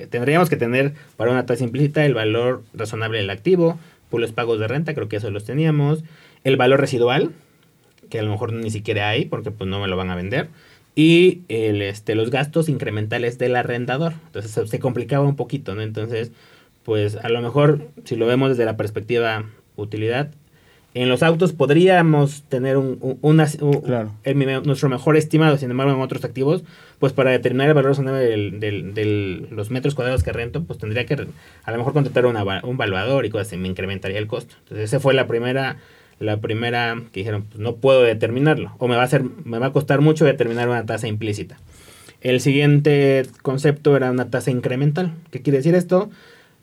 tendríamos 0.10 0.50
que 0.50 0.56
tener 0.56 0.94
para 1.16 1.30
una 1.30 1.46
tasa 1.46 1.64
implícita 1.64 2.04
el 2.04 2.16
valor 2.16 2.64
razonable 2.74 3.20
del 3.20 3.30
activo, 3.30 3.78
por 4.10 4.20
los 4.20 4.32
pagos 4.32 4.60
de 4.60 4.68
renta, 4.68 4.96
creo 4.96 5.08
que 5.10 5.18
eso 5.18 5.30
los 5.30 5.46
teníamos, 5.46 6.04
el 6.44 6.58
valor 6.58 6.80
residual, 6.80 7.34
que 8.14 8.20
a 8.20 8.22
lo 8.22 8.30
mejor 8.30 8.54
ni 8.54 8.70
siquiera 8.70 9.10
hay, 9.10 9.26
porque 9.26 9.50
pues 9.50 9.68
no 9.68 9.82
me 9.82 9.88
lo 9.88 9.98
van 9.98 10.12
a 10.12 10.16
vender, 10.16 10.50
y 10.94 11.42
el, 11.48 11.82
este, 11.82 12.14
los 12.14 12.30
gastos 12.30 12.70
incrementales 12.70 13.40
del 13.40 13.56
arrendador. 13.56 14.14
Entonces 14.28 14.70
se, 14.70 14.78
complicaba 14.78 15.26
un 15.26 15.36
poquito, 15.36 15.74
¿no? 15.74 15.82
Entonces, 15.82 16.32
pues 16.84 17.16
a 17.16 17.28
lo 17.30 17.42
mejor, 17.42 17.88
si 18.04 18.16
lo 18.16 18.28
vemos 18.28 18.50
desde 18.50 18.66
la 18.66 18.78
perspectiva 18.78 19.46
utilidad, 19.78 20.30
en 20.94 21.10
los 21.10 21.24
autos 21.24 21.54
podríamos 21.54 22.44
tener 22.44 22.78
un, 22.78 23.00
nuestro 23.24 24.90
mejor 24.90 25.18
estimado, 25.18 25.58
sin 25.58 25.72
embargo, 25.72 25.94
en 25.94 26.00
otros 26.00 26.24
activos, 26.24 26.64
pues 27.00 27.14
para 27.14 27.32
determinar 27.32 27.70
el 27.70 27.74
valor 27.74 27.90
razonable 27.94 28.28
de 28.28 29.48
los 29.50 29.72
metros 29.72 29.96
cuadrados 29.96 30.22
que 30.22 30.32
rento, 30.32 30.66
pues 30.66 30.78
tendría 30.78 31.08
que 31.08 31.16
a 31.64 31.72
lo 31.72 31.78
mejor 31.80 31.94
contratar 31.94 32.28
un 32.28 32.78
valuador 32.78 33.26
y 33.26 33.32
cosas 33.32 33.48
así, 33.48 33.58
me 33.58 33.70
incrementaría 33.70 34.20
el 34.20 34.28
costo. 34.28 34.54
Entonces, 34.60 34.84
esa 34.92 35.00
fue 35.00 35.16
la 35.16 35.26
primera 35.26 35.78
la 36.24 36.38
primera 36.38 36.96
que 37.12 37.20
dijeron, 37.20 37.44
pues 37.44 37.60
no 37.60 37.76
puedo 37.76 38.02
determinarlo 38.04 38.76
o 38.80 38.88
me 38.88 38.96
va 38.96 39.04
a 39.04 39.08
ser 39.08 39.24
me 39.46 39.60
va 39.60 39.68
a 39.68 39.74
costar 39.74 40.02
mucho 40.02 40.26
determinar 40.26 40.70
una 40.70 40.86
tasa 40.86 41.08
implícita. 41.08 41.58
El 42.22 42.40
siguiente 42.40 43.26
concepto 43.42 43.98
era 43.98 44.10
una 44.10 44.30
tasa 44.30 44.50
incremental. 44.50 45.14
¿Qué 45.30 45.42
quiere 45.42 45.58
decir 45.58 45.76
esto? 45.76 46.10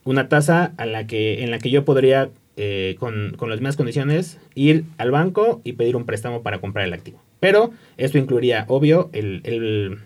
Una 0.04 0.28
tasa 0.28 0.72
a 0.78 0.86
la 0.86 1.06
que, 1.06 1.44
en 1.44 1.50
la 1.50 1.58
que 1.58 1.70
yo 1.70 1.84
podría, 1.84 2.30
eh, 2.56 2.96
con, 2.98 3.34
con, 3.36 3.50
las 3.50 3.58
mismas 3.58 3.76
condiciones, 3.76 4.38
ir 4.54 4.84
al 4.96 5.10
banco 5.10 5.60
y 5.62 5.74
pedir 5.74 5.96
un 5.96 6.06
préstamo 6.06 6.42
para 6.42 6.60
comprar 6.60 6.86
el 6.86 6.94
activo. 6.94 7.22
Pero 7.40 7.72
esto 7.98 8.16
incluiría, 8.16 8.64
obvio, 8.68 9.10
el, 9.12 9.42
el 9.44 9.98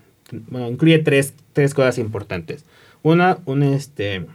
bueno, 0.49 0.69
incluye 0.69 0.99
tres, 0.99 1.35
tres 1.53 1.73
cosas 1.73 1.99
importantes. 1.99 2.65
Una, 3.03 3.39
un 3.45 3.63
este, 3.63 4.27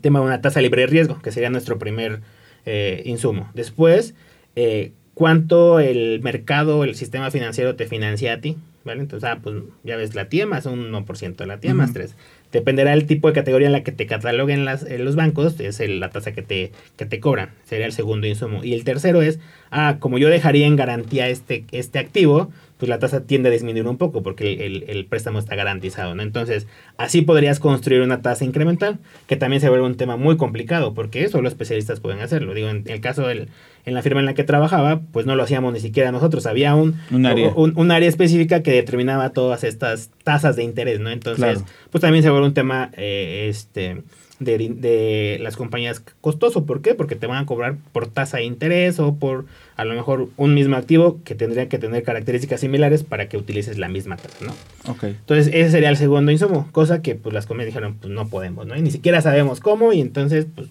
tema 0.00 0.20
de 0.20 0.26
una 0.26 0.40
tasa 0.40 0.60
libre 0.60 0.82
de 0.82 0.86
riesgo, 0.86 1.20
que 1.20 1.32
sería 1.32 1.50
nuestro 1.50 1.78
primer 1.78 2.20
eh, 2.66 3.02
insumo. 3.04 3.50
Después, 3.54 4.14
eh, 4.56 4.92
cuánto 5.14 5.80
el 5.80 6.20
mercado, 6.22 6.84
el 6.84 6.94
sistema 6.94 7.30
financiero 7.30 7.76
te 7.76 7.86
financia 7.86 8.34
a 8.34 8.40
ti, 8.40 8.56
¿vale? 8.84 9.00
Entonces, 9.00 9.28
ah, 9.28 9.40
pues 9.42 9.56
ya 9.84 9.96
ves, 9.96 10.14
la 10.14 10.28
tía 10.28 10.46
más 10.46 10.66
un 10.66 10.92
1%, 10.92 11.46
la 11.46 11.60
tía 11.60 11.74
más 11.74 11.92
3. 11.92 12.14
Dependerá 12.52 12.92
del 12.92 13.06
tipo 13.06 13.28
de 13.28 13.34
categoría 13.34 13.66
en 13.66 13.72
la 13.72 13.82
que 13.82 13.92
te 13.92 14.06
cataloguen 14.06 14.64
las, 14.64 14.82
los 14.82 15.16
bancos, 15.16 15.60
es 15.60 15.80
la 15.80 16.10
tasa 16.10 16.32
que 16.32 16.42
te, 16.42 16.72
que 16.96 17.06
te 17.06 17.20
cobran, 17.20 17.50
sería 17.64 17.86
el 17.86 17.92
segundo 17.92 18.26
insumo. 18.26 18.64
Y 18.64 18.74
el 18.74 18.84
tercero 18.84 19.22
es, 19.22 19.38
ah, 19.70 19.96
como 20.00 20.18
yo 20.18 20.28
dejaría 20.28 20.66
en 20.66 20.76
garantía 20.76 21.28
este, 21.28 21.64
este 21.70 21.98
activo, 21.98 22.50
pues 22.80 22.88
la 22.88 22.98
tasa 22.98 23.26
tiende 23.26 23.50
a 23.50 23.52
disminuir 23.52 23.86
un 23.86 23.98
poco 23.98 24.22
porque 24.22 24.66
el, 24.88 25.06
préstamo 25.06 25.38
está 25.38 25.54
garantizado, 25.54 26.14
¿no? 26.14 26.22
Entonces, 26.22 26.66
así 26.96 27.20
podrías 27.20 27.60
construir 27.60 28.00
una 28.00 28.22
tasa 28.22 28.46
incremental, 28.46 28.98
que 29.26 29.36
también 29.36 29.60
se 29.60 29.68
vuelve 29.68 29.84
un 29.84 29.96
tema 29.96 30.16
muy 30.16 30.38
complicado, 30.38 30.94
porque 30.94 31.28
solo 31.28 31.46
especialistas 31.46 32.00
pueden 32.00 32.20
hacerlo. 32.20 32.54
Digo, 32.54 32.70
en 32.70 32.84
el 32.86 33.02
caso 33.02 33.26
del, 33.26 33.48
en 33.84 33.92
la 33.92 34.00
firma 34.00 34.20
en 34.20 34.26
la 34.26 34.32
que 34.32 34.44
trabajaba, 34.44 35.02
pues 35.12 35.26
no 35.26 35.36
lo 35.36 35.42
hacíamos 35.42 35.74
ni 35.74 35.80
siquiera 35.80 36.10
nosotros, 36.10 36.46
había 36.46 36.74
un, 36.74 36.96
un, 37.10 37.26
área. 37.26 37.52
Un, 37.54 37.90
área 37.90 38.08
específica 38.08 38.62
que 38.62 38.72
determinaba 38.72 39.30
todas 39.30 39.62
estas 39.62 40.08
tasas 40.24 40.56
de 40.56 40.64
interés, 40.64 41.00
¿no? 41.00 41.10
Entonces, 41.10 41.62
pues 41.90 42.00
también 42.00 42.24
se 42.24 42.30
vuelve 42.30 42.46
un 42.46 42.54
tema, 42.54 42.90
eh, 42.96 43.46
este 43.50 44.02
de, 44.40 44.56
de, 44.58 45.38
las 45.40 45.56
compañías 45.56 46.02
costoso. 46.20 46.64
¿Por 46.64 46.82
qué? 46.82 46.94
Porque 46.94 47.14
te 47.14 47.26
van 47.26 47.42
a 47.42 47.46
cobrar 47.46 47.76
por 47.92 48.08
tasa 48.08 48.38
de 48.38 48.44
interés 48.44 48.98
o 48.98 49.14
por 49.14 49.44
a 49.76 49.84
lo 49.84 49.94
mejor 49.94 50.28
un 50.36 50.54
mismo 50.54 50.76
activo 50.76 51.20
que 51.24 51.34
tendría 51.34 51.68
que 51.68 51.78
tener 51.78 52.02
características 52.02 52.60
similares 52.60 53.04
para 53.04 53.28
que 53.28 53.36
utilices 53.36 53.78
la 53.78 53.88
misma 53.88 54.16
tasa, 54.16 54.44
¿no? 54.44 54.52
Ok. 54.90 55.04
Entonces 55.04 55.48
ese 55.48 55.70
sería 55.70 55.90
el 55.90 55.96
segundo 55.96 56.32
insumo, 56.32 56.68
cosa 56.72 57.02
que 57.02 57.14
pues 57.14 57.34
las 57.34 57.46
compañías 57.46 57.74
dijeron 57.74 57.96
pues 58.00 58.12
no 58.12 58.28
podemos, 58.28 58.66
¿no? 58.66 58.76
Y 58.76 58.82
ni 58.82 58.90
siquiera 58.90 59.20
sabemos 59.20 59.60
cómo 59.60 59.92
y 59.92 60.00
entonces 60.00 60.46
pues 60.52 60.68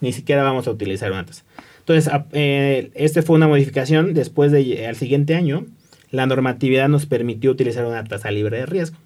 ni 0.00 0.12
siquiera 0.12 0.42
vamos 0.42 0.66
a 0.66 0.70
utilizar 0.70 1.12
una 1.12 1.26
tasa. 1.26 1.44
Entonces 1.80 2.12
eh, 2.32 2.90
este 2.94 3.22
fue 3.22 3.36
una 3.36 3.46
modificación 3.46 4.14
después 4.14 4.50
de 4.50 4.86
al 4.86 4.96
siguiente 4.96 5.34
año 5.34 5.66
la 6.10 6.26
normatividad 6.26 6.88
nos 6.88 7.06
permitió 7.06 7.50
utilizar 7.50 7.84
una 7.84 8.04
tasa 8.04 8.30
libre 8.30 8.58
de 8.58 8.66
riesgo 8.66 8.96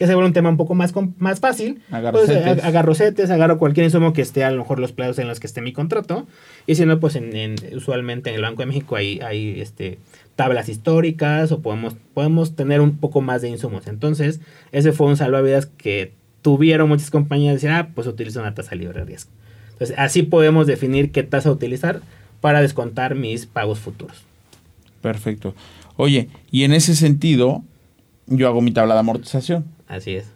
que 0.00 0.06
se 0.06 0.14
vuelve 0.14 0.28
un 0.28 0.32
tema 0.32 0.48
un 0.48 0.56
poco 0.56 0.74
más, 0.74 0.94
más 1.18 1.40
fácil. 1.40 1.82
Agarro 1.90 2.20
pues, 2.20 2.28
setes. 2.28 2.64
agarro 2.64 2.94
setes, 2.94 3.30
agarro 3.30 3.58
cualquier 3.58 3.84
insumo 3.84 4.14
que 4.14 4.22
esté 4.22 4.44
a 4.44 4.50
lo 4.50 4.56
mejor 4.56 4.78
los 4.78 4.92
plazos 4.92 5.18
en 5.18 5.28
los 5.28 5.40
que 5.40 5.46
esté 5.46 5.60
mi 5.60 5.74
contrato. 5.74 6.26
Y 6.66 6.76
si 6.76 6.86
no, 6.86 6.98
pues 6.98 7.16
en, 7.16 7.56
usualmente 7.76 8.30
en 8.30 8.36
el 8.36 8.40
Banco 8.40 8.62
de 8.62 8.66
México 8.66 8.96
hay, 8.96 9.20
hay 9.20 9.60
este, 9.60 9.98
tablas 10.36 10.70
históricas 10.70 11.52
o 11.52 11.60
podemos, 11.60 11.96
podemos 12.14 12.56
tener 12.56 12.80
un 12.80 12.96
poco 12.96 13.20
más 13.20 13.42
de 13.42 13.50
insumos. 13.50 13.88
Entonces, 13.88 14.40
ese 14.72 14.92
fue 14.92 15.06
un 15.06 15.18
salvavidas 15.18 15.66
que 15.66 16.14
tuvieron 16.40 16.88
muchas 16.88 17.10
compañías 17.10 17.56
decir, 17.56 17.68
ah, 17.68 17.90
pues 17.94 18.06
utilizo 18.06 18.40
una 18.40 18.54
tasa 18.54 18.74
libre 18.76 19.00
de 19.00 19.04
riesgo. 19.04 19.30
Entonces, 19.72 19.94
así 19.98 20.22
podemos 20.22 20.66
definir 20.66 21.12
qué 21.12 21.24
tasa 21.24 21.50
utilizar 21.50 22.00
para 22.40 22.62
descontar 22.62 23.16
mis 23.16 23.44
pagos 23.44 23.78
futuros. 23.78 24.24
Perfecto. 25.02 25.54
Oye, 25.96 26.30
y 26.50 26.64
en 26.64 26.72
ese 26.72 26.96
sentido, 26.96 27.62
yo 28.28 28.48
hago 28.48 28.62
mi 28.62 28.70
tabla 28.70 28.94
de 28.94 29.00
amortización. 29.00 29.66
Así 29.90 30.14
es. 30.14 30.26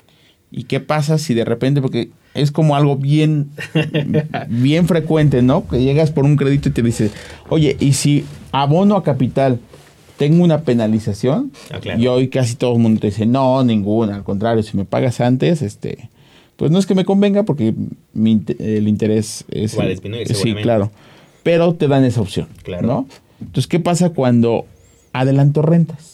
¿Y 0.50 0.64
qué 0.64 0.80
pasa 0.80 1.16
si 1.18 1.32
de 1.34 1.44
repente, 1.44 1.80
porque 1.80 2.10
es 2.34 2.50
como 2.50 2.76
algo 2.76 2.96
bien, 2.96 3.50
bien 4.48 4.86
frecuente, 4.86 5.42
¿no? 5.42 5.66
Que 5.66 5.82
llegas 5.82 6.10
por 6.10 6.24
un 6.24 6.36
crédito 6.36 6.68
y 6.68 6.72
te 6.72 6.82
dice, 6.82 7.10
oye, 7.48 7.76
¿y 7.80 7.94
si 7.94 8.24
abono 8.52 8.96
a 8.96 9.04
capital 9.04 9.60
tengo 10.16 10.44
una 10.44 10.62
penalización? 10.62 11.52
Ah, 11.72 11.96
y 11.96 12.06
hoy 12.08 12.28
casi 12.28 12.56
todo 12.56 12.74
el 12.74 12.80
mundo 12.80 13.00
te 13.00 13.08
dice, 13.08 13.26
no, 13.26 13.64
ninguna, 13.64 14.16
al 14.16 14.24
contrario, 14.24 14.62
si 14.62 14.76
me 14.76 14.84
pagas 14.84 15.20
antes, 15.20 15.62
este, 15.62 16.10
pues 16.56 16.70
no 16.70 16.78
es 16.78 16.86
que 16.86 16.94
me 16.94 17.04
convenga 17.04 17.44
porque 17.44 17.74
el 18.14 18.88
interés 18.88 19.44
es... 19.50 19.72
Igual 19.72 19.88
disminuye, 19.88 20.34
sí, 20.34 20.54
claro. 20.54 20.90
Pero 21.42 21.74
te 21.74 21.88
dan 21.88 22.04
esa 22.04 22.20
opción, 22.20 22.48
claro. 22.62 22.86
¿no? 22.86 23.08
Entonces, 23.40 23.66
¿qué 23.66 23.80
pasa 23.80 24.10
cuando 24.10 24.66
adelanto 25.12 25.62
rentas? 25.62 26.13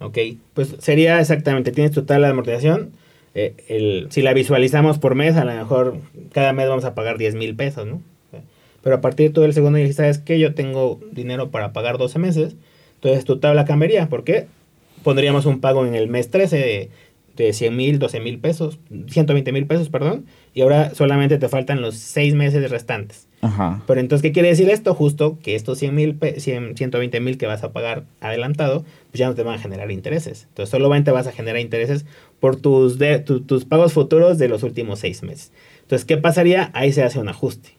Ok, 0.00 0.18
pues 0.54 0.76
sería 0.78 1.20
exactamente, 1.20 1.72
tienes 1.72 1.92
tu 1.92 2.04
tabla 2.04 2.28
de 2.28 2.32
amortización. 2.32 2.90
eh, 3.34 3.54
el, 3.68 4.08
si 4.10 4.22
la 4.22 4.32
visualizamos 4.32 4.98
por 4.98 5.14
mes, 5.14 5.36
a 5.36 5.44
lo 5.44 5.52
mejor 5.52 5.98
cada 6.32 6.52
mes 6.52 6.68
vamos 6.68 6.84
a 6.84 6.94
pagar 6.94 7.18
10 7.18 7.34
mil 7.36 7.54
pesos, 7.54 7.86
¿no? 7.86 8.02
Pero 8.82 8.96
a 8.96 9.00
partir 9.02 9.28
de 9.28 9.34
todo 9.34 9.44
el 9.44 9.52
segundo 9.52 9.78
día, 9.78 9.92
¿sabes 9.92 10.18
qué? 10.18 10.38
Yo 10.38 10.54
tengo 10.54 11.00
dinero 11.12 11.50
para 11.50 11.72
pagar 11.74 11.98
12 11.98 12.18
meses. 12.18 12.56
Entonces 12.94 13.26
tu 13.26 13.38
tabla 13.38 13.66
cambiaría. 13.66 14.08
¿Por 14.08 14.24
qué? 14.24 14.46
Pondríamos 15.02 15.44
un 15.44 15.60
pago 15.60 15.86
en 15.86 15.94
el 15.94 16.08
mes 16.08 16.30
13 16.30 16.56
de, 16.56 16.90
de 17.44 17.52
100 17.52 17.76
mil, 17.76 17.98
12 17.98 18.20
mil 18.20 18.38
pesos, 18.38 18.78
120 19.08 19.52
mil 19.52 19.66
pesos, 19.66 19.88
perdón. 19.88 20.26
Y 20.54 20.60
ahora 20.62 20.94
solamente 20.94 21.38
te 21.38 21.48
faltan 21.48 21.80
los 21.82 21.94
6 21.96 22.34
meses 22.34 22.70
restantes. 22.70 23.26
Ajá. 23.42 23.82
Pero 23.86 24.00
entonces, 24.00 24.22
¿qué 24.22 24.32
quiere 24.32 24.48
decir 24.48 24.68
esto? 24.68 24.94
Justo 24.94 25.38
que 25.42 25.54
estos 25.54 25.78
100 25.78 25.94
mil, 25.94 26.18
120 26.38 27.20
mil 27.20 27.38
que 27.38 27.46
vas 27.46 27.62
a 27.64 27.72
pagar 27.72 28.04
adelantado, 28.20 28.80
pues 29.10 29.18
ya 29.18 29.28
no 29.28 29.34
te 29.34 29.42
van 29.42 29.54
a 29.54 29.58
generar 29.62 29.90
intereses. 29.90 30.44
Entonces, 30.48 30.70
solamente 30.70 31.10
vas 31.10 31.26
a 31.26 31.32
generar 31.32 31.60
intereses 31.60 32.04
por 32.40 32.56
tus, 32.56 32.98
de, 32.98 33.18
tu- 33.18 33.40
tus 33.40 33.64
pagos 33.64 33.92
futuros 33.92 34.38
de 34.38 34.48
los 34.48 34.62
últimos 34.62 34.98
seis 34.98 35.22
meses. 35.22 35.52
Entonces, 35.82 36.04
¿qué 36.04 36.16
pasaría? 36.18 36.70
Ahí 36.74 36.92
se 36.92 37.02
hace 37.02 37.18
un 37.18 37.28
ajuste. 37.28 37.70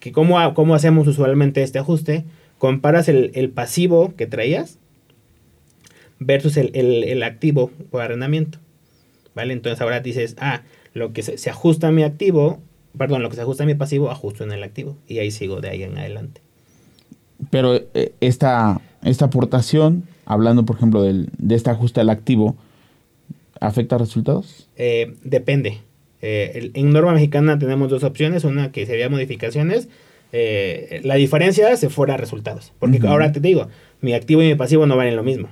Que 0.00 0.12
¿Cómo, 0.12 0.38
ha- 0.40 0.54
cómo 0.54 0.74
hacemos 0.74 1.06
usualmente 1.06 1.62
este 1.62 1.78
ajuste? 1.78 2.24
Comparas 2.58 3.08
el, 3.08 3.30
el 3.34 3.50
pasivo 3.50 4.14
que 4.16 4.26
traías 4.26 4.78
versus 6.18 6.56
el, 6.56 6.70
el- 6.74 7.04
el 7.04 7.22
activo 7.22 7.70
por 7.90 8.02
arrendamiento. 8.02 8.58
¿Vale? 9.34 9.52
Entonces 9.52 9.80
ahora 9.80 10.00
dices, 10.00 10.36
ah, 10.38 10.62
lo 10.92 11.12
que 11.12 11.22
se, 11.22 11.38
se 11.38 11.50
ajusta 11.50 11.88
a 11.88 11.92
mi 11.92 12.02
activo, 12.04 12.60
perdón, 12.96 13.22
lo 13.22 13.30
que 13.30 13.36
se 13.36 13.42
ajusta 13.42 13.64
a 13.64 13.66
mi 13.66 13.74
pasivo, 13.74 14.10
ajusto 14.10 14.44
en 14.44 14.52
el 14.52 14.62
activo. 14.62 14.96
Y 15.08 15.18
ahí 15.18 15.30
sigo 15.30 15.60
de 15.60 15.70
ahí 15.70 15.82
en 15.82 15.98
adelante. 15.98 16.40
Pero 17.50 17.74
eh, 17.94 18.12
esta, 18.20 18.80
esta 19.02 19.24
aportación, 19.26 20.04
hablando 20.24 20.64
por 20.64 20.76
ejemplo 20.76 21.02
del, 21.02 21.28
de 21.38 21.54
este 21.56 21.70
ajuste 21.70 22.00
al 22.00 22.10
activo, 22.10 22.56
¿afecta 23.60 23.98
resultados? 23.98 24.68
Eh, 24.76 25.14
depende. 25.24 25.78
Eh, 26.22 26.52
el- 26.54 26.70
en 26.74 26.92
norma 26.92 27.12
mexicana 27.12 27.58
tenemos 27.58 27.90
dos 27.90 28.04
opciones. 28.04 28.44
Una 28.44 28.70
que 28.72 28.86
sería 28.86 29.08
modificaciones. 29.08 29.88
Eh, 30.32 31.00
la 31.04 31.14
diferencia 31.16 31.76
se 31.76 31.90
fuera 31.90 32.16
resultados. 32.16 32.72
Porque 32.78 33.04
ahora 33.06 33.32
te 33.32 33.40
digo, 33.40 33.68
mi 34.00 34.14
activo 34.14 34.42
y 34.42 34.46
mi 34.46 34.54
pasivo 34.54 34.86
no 34.86 34.96
valen 34.96 35.16
lo 35.16 35.22
mismo. 35.22 35.48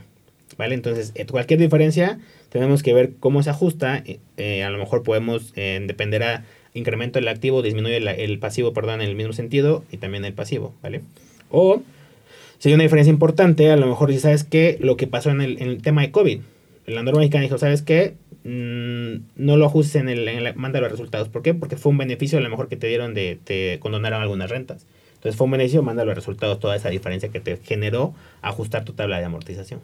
¿Vale? 0.58 0.74
Entonces, 0.74 1.12
cualquier 1.30 1.60
diferencia 1.60 2.18
tenemos 2.52 2.82
que 2.82 2.92
ver 2.92 3.12
cómo 3.18 3.42
se 3.42 3.50
ajusta. 3.50 3.98
eh, 4.06 4.20
eh, 4.36 4.62
a 4.62 4.70
lo 4.70 4.78
mejor 4.78 5.02
podemos, 5.02 5.52
eh, 5.56 5.82
dependerá, 5.86 6.44
incremento 6.74 7.18
el 7.18 7.28
activo, 7.28 7.62
disminuye 7.62 7.98
la- 8.00 8.12
el 8.12 8.38
pasivo, 8.38 8.72
perdón, 8.72 9.00
en 9.00 9.08
el 9.08 9.14
mismo 9.16 9.32
sentido 9.32 9.84
y 9.90 9.96
también 9.96 10.24
el 10.24 10.32
pasivo, 10.34 10.74
¿vale? 10.82 11.00
O 11.50 11.82
si 12.58 12.68
hay 12.68 12.74
una 12.74 12.84
diferencia 12.84 13.10
importante, 13.10 13.70
a 13.70 13.76
lo 13.76 13.86
mejor 13.86 14.12
si 14.12 14.20
sabes 14.20 14.44
que 14.44 14.76
lo 14.80 14.96
que 14.96 15.06
pasó 15.06 15.30
en 15.30 15.40
el, 15.40 15.60
en 15.60 15.68
el 15.68 15.82
tema 15.82 16.02
de 16.02 16.10
COVID, 16.10 16.40
la 16.86 17.02
norma 17.02 17.20
mexicana 17.20 17.42
dijo, 17.42 17.58
¿sabes 17.58 17.82
qué? 17.82 18.14
Mm, 18.44 19.22
no 19.36 19.56
lo 19.56 19.66
ajustes 19.66 19.96
en 19.96 20.08
el, 20.08 20.26
en 20.28 20.44
la, 20.44 20.52
manda 20.54 20.80
los 20.80 20.90
resultados. 20.90 21.28
¿Por 21.28 21.42
qué? 21.42 21.54
Porque 21.54 21.76
fue 21.76 21.90
un 21.90 21.98
beneficio 21.98 22.38
a 22.38 22.42
lo 22.42 22.48
mejor 22.50 22.68
que 22.68 22.76
te 22.76 22.86
dieron 22.88 23.14
de, 23.14 23.38
te 23.42 23.78
condonaron 23.80 24.20
algunas 24.22 24.50
rentas. 24.50 24.86
Entonces 25.14 25.36
fue 25.36 25.44
un 25.46 25.52
beneficio, 25.52 25.82
manda 25.82 26.04
los 26.04 26.14
resultados, 26.14 26.58
toda 26.58 26.74
esa 26.76 26.88
diferencia 26.90 27.28
que 27.28 27.40
te 27.40 27.56
generó 27.58 28.14
ajustar 28.42 28.84
tu 28.84 28.92
tabla 28.94 29.18
de 29.18 29.24
amortización. 29.24 29.80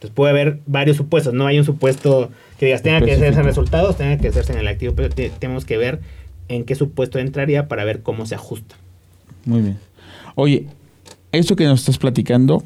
Entonces 0.00 0.14
puede 0.14 0.30
haber 0.30 0.60
varios 0.66 0.96
supuestos, 0.96 1.34
no 1.34 1.46
hay 1.46 1.58
un 1.58 1.66
supuesto 1.66 2.30
que 2.58 2.64
digas 2.64 2.80
tenga 2.82 3.02
que 3.02 3.12
hacerse 3.12 3.38
en 3.40 3.44
resultados, 3.44 3.98
tenga 3.98 4.16
que 4.16 4.28
hacerse 4.28 4.54
en 4.54 4.58
el 4.58 4.66
activo, 4.66 4.94
pero 4.94 5.10
te- 5.10 5.28
tenemos 5.28 5.66
que 5.66 5.76
ver 5.76 6.00
en 6.48 6.64
qué 6.64 6.74
supuesto 6.74 7.18
entraría 7.18 7.68
para 7.68 7.84
ver 7.84 8.00
cómo 8.00 8.24
se 8.24 8.34
ajusta. 8.34 8.76
Muy 9.44 9.60
bien. 9.60 9.78
Oye, 10.36 10.66
eso 11.32 11.54
que 11.54 11.64
nos 11.64 11.80
estás 11.80 11.98
platicando 11.98 12.64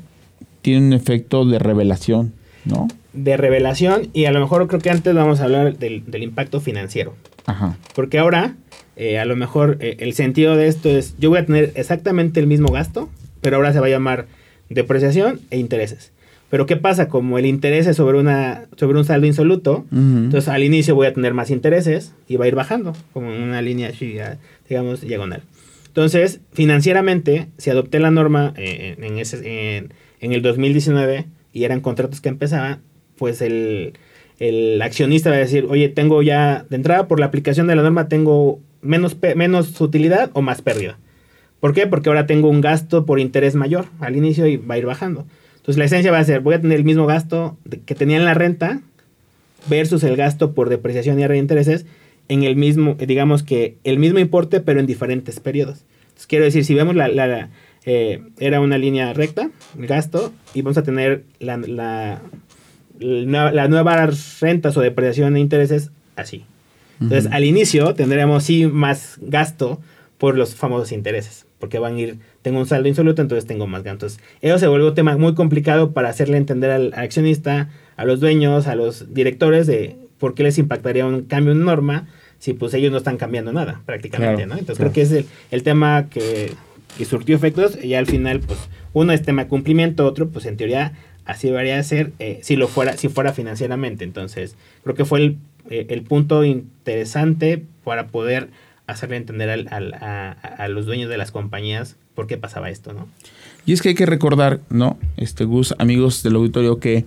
tiene 0.62 0.86
un 0.86 0.92
efecto 0.92 1.44
de 1.44 1.58
revelación, 1.58 2.32
¿no? 2.64 2.86
De 3.12 3.36
revelación 3.36 4.10
y 4.12 4.26
a 4.26 4.30
lo 4.32 4.38
mejor 4.38 4.68
creo 4.68 4.80
que 4.80 4.90
antes 4.90 5.12
vamos 5.12 5.40
a 5.40 5.44
hablar 5.44 5.76
del, 5.76 6.04
del 6.06 6.22
impacto 6.22 6.60
financiero. 6.60 7.14
Ajá. 7.46 7.76
Porque 7.96 8.18
ahora, 8.18 8.54
eh, 8.94 9.18
a 9.18 9.24
lo 9.24 9.34
mejor 9.34 9.78
eh, 9.80 9.96
el 9.98 10.14
sentido 10.14 10.56
de 10.56 10.68
esto 10.68 10.88
es, 10.88 11.16
yo 11.18 11.30
voy 11.30 11.40
a 11.40 11.46
tener 11.46 11.72
exactamente 11.74 12.38
el 12.38 12.46
mismo 12.46 12.68
gasto, 12.72 13.08
pero 13.40 13.56
ahora 13.56 13.72
se 13.72 13.80
va 13.80 13.86
a 13.86 13.90
llamar 13.90 14.26
depreciación 14.70 15.40
e 15.50 15.58
intereses. 15.58 16.12
Pero 16.54 16.66
¿qué 16.66 16.76
pasa? 16.76 17.08
Como 17.08 17.36
el 17.36 17.46
interés 17.46 17.88
es 17.88 17.96
sobre, 17.96 18.16
una, 18.16 18.68
sobre 18.76 18.96
un 18.96 19.04
saldo 19.04 19.26
insoluto, 19.26 19.86
entonces 19.90 20.46
al 20.46 20.62
inicio 20.62 20.94
voy 20.94 21.08
a 21.08 21.12
tener 21.12 21.34
más 21.34 21.50
intereses 21.50 22.14
y 22.28 22.36
va 22.36 22.44
a 22.44 22.46
ir 22.46 22.54
bajando, 22.54 22.92
como 23.12 23.32
en 23.32 23.42
una 23.42 23.60
línea 23.60 23.90
digamos, 24.68 25.00
diagonal. 25.00 25.42
Entonces, 25.88 26.38
financieramente, 26.52 27.48
si 27.58 27.70
adopté 27.70 27.98
la 27.98 28.12
norma 28.12 28.54
eh, 28.56 28.94
en, 29.00 29.18
ese, 29.18 29.78
en, 29.78 29.94
en 30.20 30.32
el 30.32 30.42
2019 30.42 31.26
y 31.52 31.64
eran 31.64 31.80
contratos 31.80 32.20
que 32.20 32.28
empezaban, 32.28 32.82
pues 33.16 33.42
el, 33.42 33.94
el 34.38 34.80
accionista 34.80 35.30
va 35.30 35.36
a 35.36 35.40
decir, 35.40 35.66
oye, 35.68 35.88
tengo 35.88 36.22
ya, 36.22 36.66
de 36.70 36.76
entrada 36.76 37.08
por 37.08 37.18
la 37.18 37.26
aplicación 37.26 37.66
de 37.66 37.74
la 37.74 37.82
norma, 37.82 38.06
tengo 38.08 38.60
menos, 38.80 39.16
menos 39.34 39.80
utilidad 39.80 40.30
o 40.34 40.40
más 40.40 40.62
pérdida. 40.62 41.00
¿Por 41.58 41.74
qué? 41.74 41.88
Porque 41.88 42.10
ahora 42.10 42.28
tengo 42.28 42.48
un 42.48 42.60
gasto 42.60 43.06
por 43.06 43.18
interés 43.18 43.56
mayor 43.56 43.86
al 43.98 44.14
inicio 44.14 44.46
y 44.46 44.56
va 44.56 44.76
a 44.76 44.78
ir 44.78 44.86
bajando. 44.86 45.26
Entonces 45.64 45.78
la 45.78 45.86
esencia 45.86 46.12
va 46.12 46.18
a 46.18 46.24
ser, 46.24 46.40
voy 46.42 46.54
a 46.54 46.60
tener 46.60 46.76
el 46.76 46.84
mismo 46.84 47.06
gasto 47.06 47.56
que 47.86 47.94
tenía 47.94 48.18
en 48.18 48.26
la 48.26 48.34
renta 48.34 48.82
versus 49.66 50.02
el 50.04 50.14
gasto 50.14 50.52
por 50.52 50.68
depreciación 50.68 51.18
y 51.18 51.26
reintereses 51.26 51.86
en 52.28 52.42
el 52.42 52.54
mismo, 52.54 52.96
eh, 52.98 53.06
digamos 53.06 53.42
que 53.42 53.76
el 53.82 53.98
mismo 53.98 54.18
importe, 54.18 54.60
pero 54.60 54.78
en 54.80 54.86
diferentes 54.86 55.40
periodos. 55.40 55.84
Entonces, 56.02 56.26
quiero 56.26 56.44
decir, 56.44 56.64
si 56.66 56.74
vemos 56.74 56.94
la, 56.94 57.08
la- 57.08 57.26
la, 57.26 57.48
eh, 57.86 58.22
era 58.38 58.60
una 58.60 58.76
línea 58.76 59.12
recta, 59.14 59.50
el 59.78 59.86
gasto, 59.86 60.32
y 60.52 60.60
vamos 60.62 60.76
a 60.76 60.82
tener 60.82 61.24
la, 61.40 61.56
la, 62.98 63.68
nuevas 63.68 64.40
rentas 64.40 64.76
o 64.76 64.80
depreciación 64.80 65.36
e 65.36 65.40
intereses 65.40 65.90
así. 66.16 66.44
Entonces, 67.00 67.30
al 67.32 67.44
inicio 67.44 67.94
tendremos 67.94 68.44
sí 68.44 68.66
más 68.66 69.18
gasto 69.20 69.80
por 70.18 70.36
los 70.38 70.54
famosos 70.54 70.92
intereses, 70.92 71.44
porque 71.58 71.78
van 71.78 71.96
a 71.96 72.00
ir, 72.00 72.18
tengo 72.44 72.58
un 72.60 72.66
saldo 72.66 72.88
insoluto, 72.90 73.22
entonces 73.22 73.46
tengo 73.46 73.66
más 73.66 73.82
gastos. 73.82 74.20
Eso 74.42 74.58
se 74.58 74.66
vuelve 74.66 74.86
un 74.86 74.94
tema 74.94 75.16
muy 75.16 75.34
complicado 75.34 75.92
para 75.92 76.10
hacerle 76.10 76.36
entender 76.36 76.70
al, 76.70 76.92
al 76.92 77.04
accionista, 77.04 77.70
a 77.96 78.04
los 78.04 78.20
dueños, 78.20 78.66
a 78.66 78.74
los 78.74 79.14
directores 79.14 79.66
de 79.66 79.96
por 80.18 80.34
qué 80.34 80.42
les 80.42 80.58
impactaría 80.58 81.06
un 81.06 81.22
cambio 81.22 81.52
en 81.52 81.64
norma 81.64 82.06
si 82.38 82.52
pues 82.52 82.74
ellos 82.74 82.92
no 82.92 82.98
están 82.98 83.16
cambiando 83.16 83.54
nada 83.54 83.80
prácticamente, 83.86 84.42
Claro, 84.44 84.48
¿no? 84.50 84.58
Entonces 84.58 84.76
claro. 84.76 84.92
creo 84.92 85.08
que 85.08 85.14
es 85.14 85.24
el, 85.24 85.26
el 85.50 85.62
tema 85.62 86.10
que, 86.10 86.52
que 86.98 87.06
surtió 87.06 87.34
efectos 87.34 87.82
y 87.82 87.94
al 87.94 88.04
final 88.04 88.40
pues 88.40 88.58
uno 88.92 89.14
es 89.14 89.22
tema 89.22 89.44
de 89.44 89.48
cumplimiento, 89.48 90.04
otro 90.04 90.28
pues 90.28 90.44
en 90.44 90.58
teoría 90.58 90.92
así 91.24 91.48
debería 91.48 91.82
ser 91.82 92.12
eh, 92.18 92.40
si 92.42 92.56
lo 92.56 92.68
fuera 92.68 92.98
si 92.98 93.08
fuera 93.08 93.32
financieramente. 93.32 94.04
Entonces 94.04 94.56
creo 94.82 94.94
que 94.94 95.06
fue 95.06 95.20
el, 95.20 95.38
eh, 95.70 95.86
el 95.88 96.02
punto 96.02 96.44
interesante 96.44 97.64
para 97.84 98.08
poder 98.08 98.50
hacerle 98.86 99.16
entender 99.16 99.50
al- 99.50 99.68
al- 99.70 99.94
a, 99.94 100.30
a 100.32 100.68
los 100.68 100.86
dueños 100.86 101.08
de 101.10 101.16
las 101.16 101.30
compañías 101.30 101.96
por 102.14 102.26
qué 102.26 102.36
pasaba 102.36 102.70
esto, 102.70 102.92
¿no? 102.92 103.08
Y 103.66 103.72
es 103.72 103.80
que 103.82 103.90
hay 103.90 103.94
que 103.94 104.06
recordar, 104.06 104.60
¿no? 104.70 104.98
Este 105.16 105.44
Gus, 105.44 105.74
amigos 105.78 106.22
del 106.22 106.36
auditorio, 106.36 106.78
que 106.80 107.04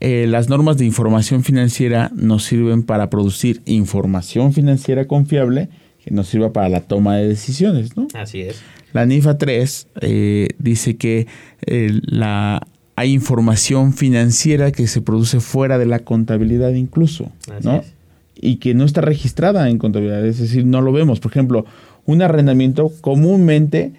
eh, 0.00 0.26
las 0.28 0.48
normas 0.48 0.76
de 0.78 0.84
información 0.84 1.42
financiera 1.44 2.10
nos 2.14 2.44
sirven 2.44 2.82
para 2.82 3.08
producir 3.08 3.62
información 3.66 4.52
financiera 4.52 5.06
confiable 5.06 5.68
que 6.04 6.10
nos 6.10 6.28
sirva 6.28 6.52
para 6.52 6.68
la 6.68 6.80
toma 6.82 7.16
de 7.16 7.28
decisiones, 7.28 7.96
¿no? 7.96 8.08
Así 8.14 8.40
es. 8.42 8.60
La 8.92 9.06
NIFA 9.06 9.38
3 9.38 9.88
eh, 10.02 10.48
dice 10.58 10.96
que 10.96 11.26
eh, 11.66 12.00
la, 12.04 12.66
hay 12.94 13.12
información 13.12 13.92
financiera 13.92 14.72
que 14.72 14.86
se 14.86 15.00
produce 15.00 15.40
fuera 15.40 15.78
de 15.78 15.86
la 15.86 16.00
contabilidad 16.00 16.70
incluso, 16.74 17.30
Así 17.56 17.66
¿no? 17.68 17.76
es. 17.76 17.92
Y 18.40 18.56
que 18.56 18.74
no 18.74 18.84
está 18.84 19.00
registrada 19.00 19.68
en 19.70 19.78
contabilidad, 19.78 20.24
es 20.26 20.38
decir, 20.38 20.64
no 20.66 20.80
lo 20.82 20.92
vemos. 20.92 21.20
Por 21.20 21.30
ejemplo, 21.32 21.64
un 22.04 22.20
arrendamiento 22.22 22.92
comúnmente, 23.00 23.92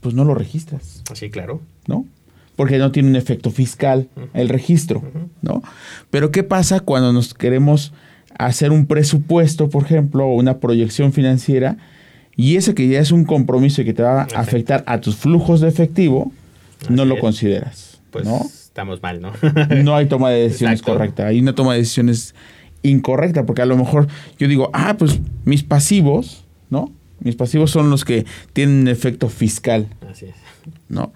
pues 0.00 0.14
no 0.14 0.24
lo 0.24 0.34
registras. 0.34 1.02
Así, 1.10 1.30
claro. 1.30 1.60
¿no? 1.86 2.06
Porque 2.56 2.78
no 2.78 2.92
tiene 2.92 3.08
un 3.08 3.16
efecto 3.16 3.50
fiscal 3.50 4.08
el 4.34 4.48
registro, 4.48 5.02
¿no? 5.42 5.62
Pero 6.10 6.30
¿qué 6.30 6.42
pasa 6.42 6.80
cuando 6.80 7.12
nos 7.12 7.34
queremos 7.34 7.92
hacer 8.38 8.70
un 8.70 8.86
presupuesto, 8.86 9.68
por 9.68 9.84
ejemplo, 9.84 10.26
o 10.26 10.34
una 10.34 10.58
proyección 10.58 11.12
financiera, 11.12 11.76
y 12.36 12.56
ese 12.56 12.74
que 12.74 12.86
ya 12.88 13.00
es 13.00 13.10
un 13.12 13.24
compromiso 13.24 13.82
y 13.82 13.84
que 13.84 13.92
te 13.94 14.02
va 14.02 14.20
a 14.20 14.24
Exacto. 14.24 14.40
afectar 14.40 14.84
a 14.86 15.00
tus 15.00 15.16
flujos 15.16 15.60
de 15.60 15.68
efectivo, 15.68 16.32
no 16.88 17.04
lo 17.04 17.16
es. 17.16 17.20
consideras, 17.20 18.00
Pues 18.10 18.24
¿no? 18.26 18.40
estamos 18.46 19.02
mal, 19.02 19.20
¿no? 19.20 19.32
No 19.82 19.96
hay 19.96 20.06
toma 20.06 20.30
de 20.30 20.42
decisiones 20.42 20.80
Exacto. 20.80 20.92
correcta, 20.98 21.26
hay 21.26 21.40
una 21.40 21.54
toma 21.54 21.72
de 21.72 21.80
decisiones 21.80 22.34
incorrecta, 22.82 23.44
porque 23.46 23.62
a 23.62 23.66
lo 23.66 23.76
mejor 23.76 24.06
yo 24.38 24.48
digo, 24.48 24.70
ah, 24.72 24.96
pues 24.98 25.20
mis 25.44 25.62
pasivos, 25.62 26.44
¿no? 26.70 26.92
Mis 27.20 27.36
pasivos 27.36 27.70
son 27.70 27.90
los 27.90 28.04
que 28.04 28.24
tienen 28.52 28.88
efecto 28.88 29.28
fiscal. 29.28 29.88
Así 30.10 30.26
es. 30.26 30.34
¿no? 30.88 31.12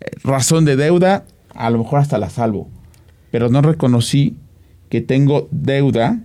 Eh, 0.00 0.10
razón 0.24 0.64
de 0.64 0.76
deuda, 0.76 1.24
a 1.54 1.70
lo 1.70 1.78
mejor 1.78 2.00
hasta 2.00 2.18
la 2.18 2.30
salvo, 2.30 2.68
pero 3.30 3.48
no 3.48 3.60
reconocí 3.62 4.36
que 4.90 5.00
tengo 5.00 5.48
deuda 5.50 6.20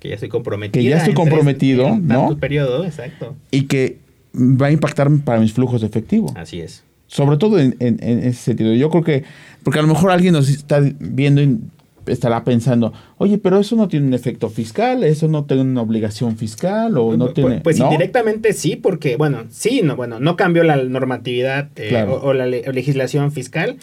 Que 0.00 0.08
ya 0.08 0.14
estoy 0.14 0.28
comprometido. 0.28 0.82
Que 0.82 0.88
ya 0.90 0.96
estoy 0.98 1.14
comprometido, 1.14 1.96
¿no? 1.98 2.36
periodo, 2.38 2.84
exacto. 2.84 3.36
y 3.50 3.62
que 3.66 3.98
va 4.34 4.66
a 4.66 4.70
impactar 4.72 5.10
para 5.24 5.40
mis 5.40 5.52
flujos 5.52 5.82
de 5.82 5.86
efectivo. 5.86 6.32
Así 6.36 6.60
es. 6.60 6.82
Sobre 7.06 7.36
todo 7.36 7.58
en, 7.58 7.76
en- 7.80 7.98
en 8.02 8.18
ese 8.20 8.40
sentido. 8.42 8.72
Yo 8.74 8.88
creo 8.88 9.04
que, 9.04 9.24
porque 9.62 9.78
a 9.78 9.82
lo 9.82 9.88
mejor 9.88 10.10
alguien 10.10 10.32
nos 10.32 10.48
está 10.48 10.80
viendo 10.98 11.42
y 11.42 11.58
estará 12.06 12.44
pensando, 12.44 12.92
oye, 13.18 13.38
pero 13.38 13.58
eso 13.58 13.76
no 13.76 13.88
tiene 13.88 14.06
un 14.06 14.14
efecto 14.14 14.48
fiscal, 14.50 15.04
eso 15.04 15.28
no 15.28 15.44
tiene 15.44 15.62
una 15.62 15.82
obligación 15.82 16.36
fiscal 16.36 16.96
o 16.98 17.16
no 17.16 17.24
Pues- 17.26 17.34
tiene... 17.34 17.60
Pues 17.60 17.78
¿no? 17.78 17.86
indirectamente 17.86 18.52
sí, 18.52 18.76
porque, 18.76 19.16
bueno, 19.16 19.44
sí, 19.50 19.80
no, 19.84 19.96
bueno, 19.96 20.20
no 20.20 20.36
cambió 20.36 20.62
la 20.64 20.76
normatividad 20.76 21.68
eh, 21.76 21.88
Claro. 21.88 22.14
o, 22.14 22.28
o 22.28 22.32
la 22.34 22.46
le- 22.46 22.62
legislación 22.72 23.32
fiscal, 23.32 23.76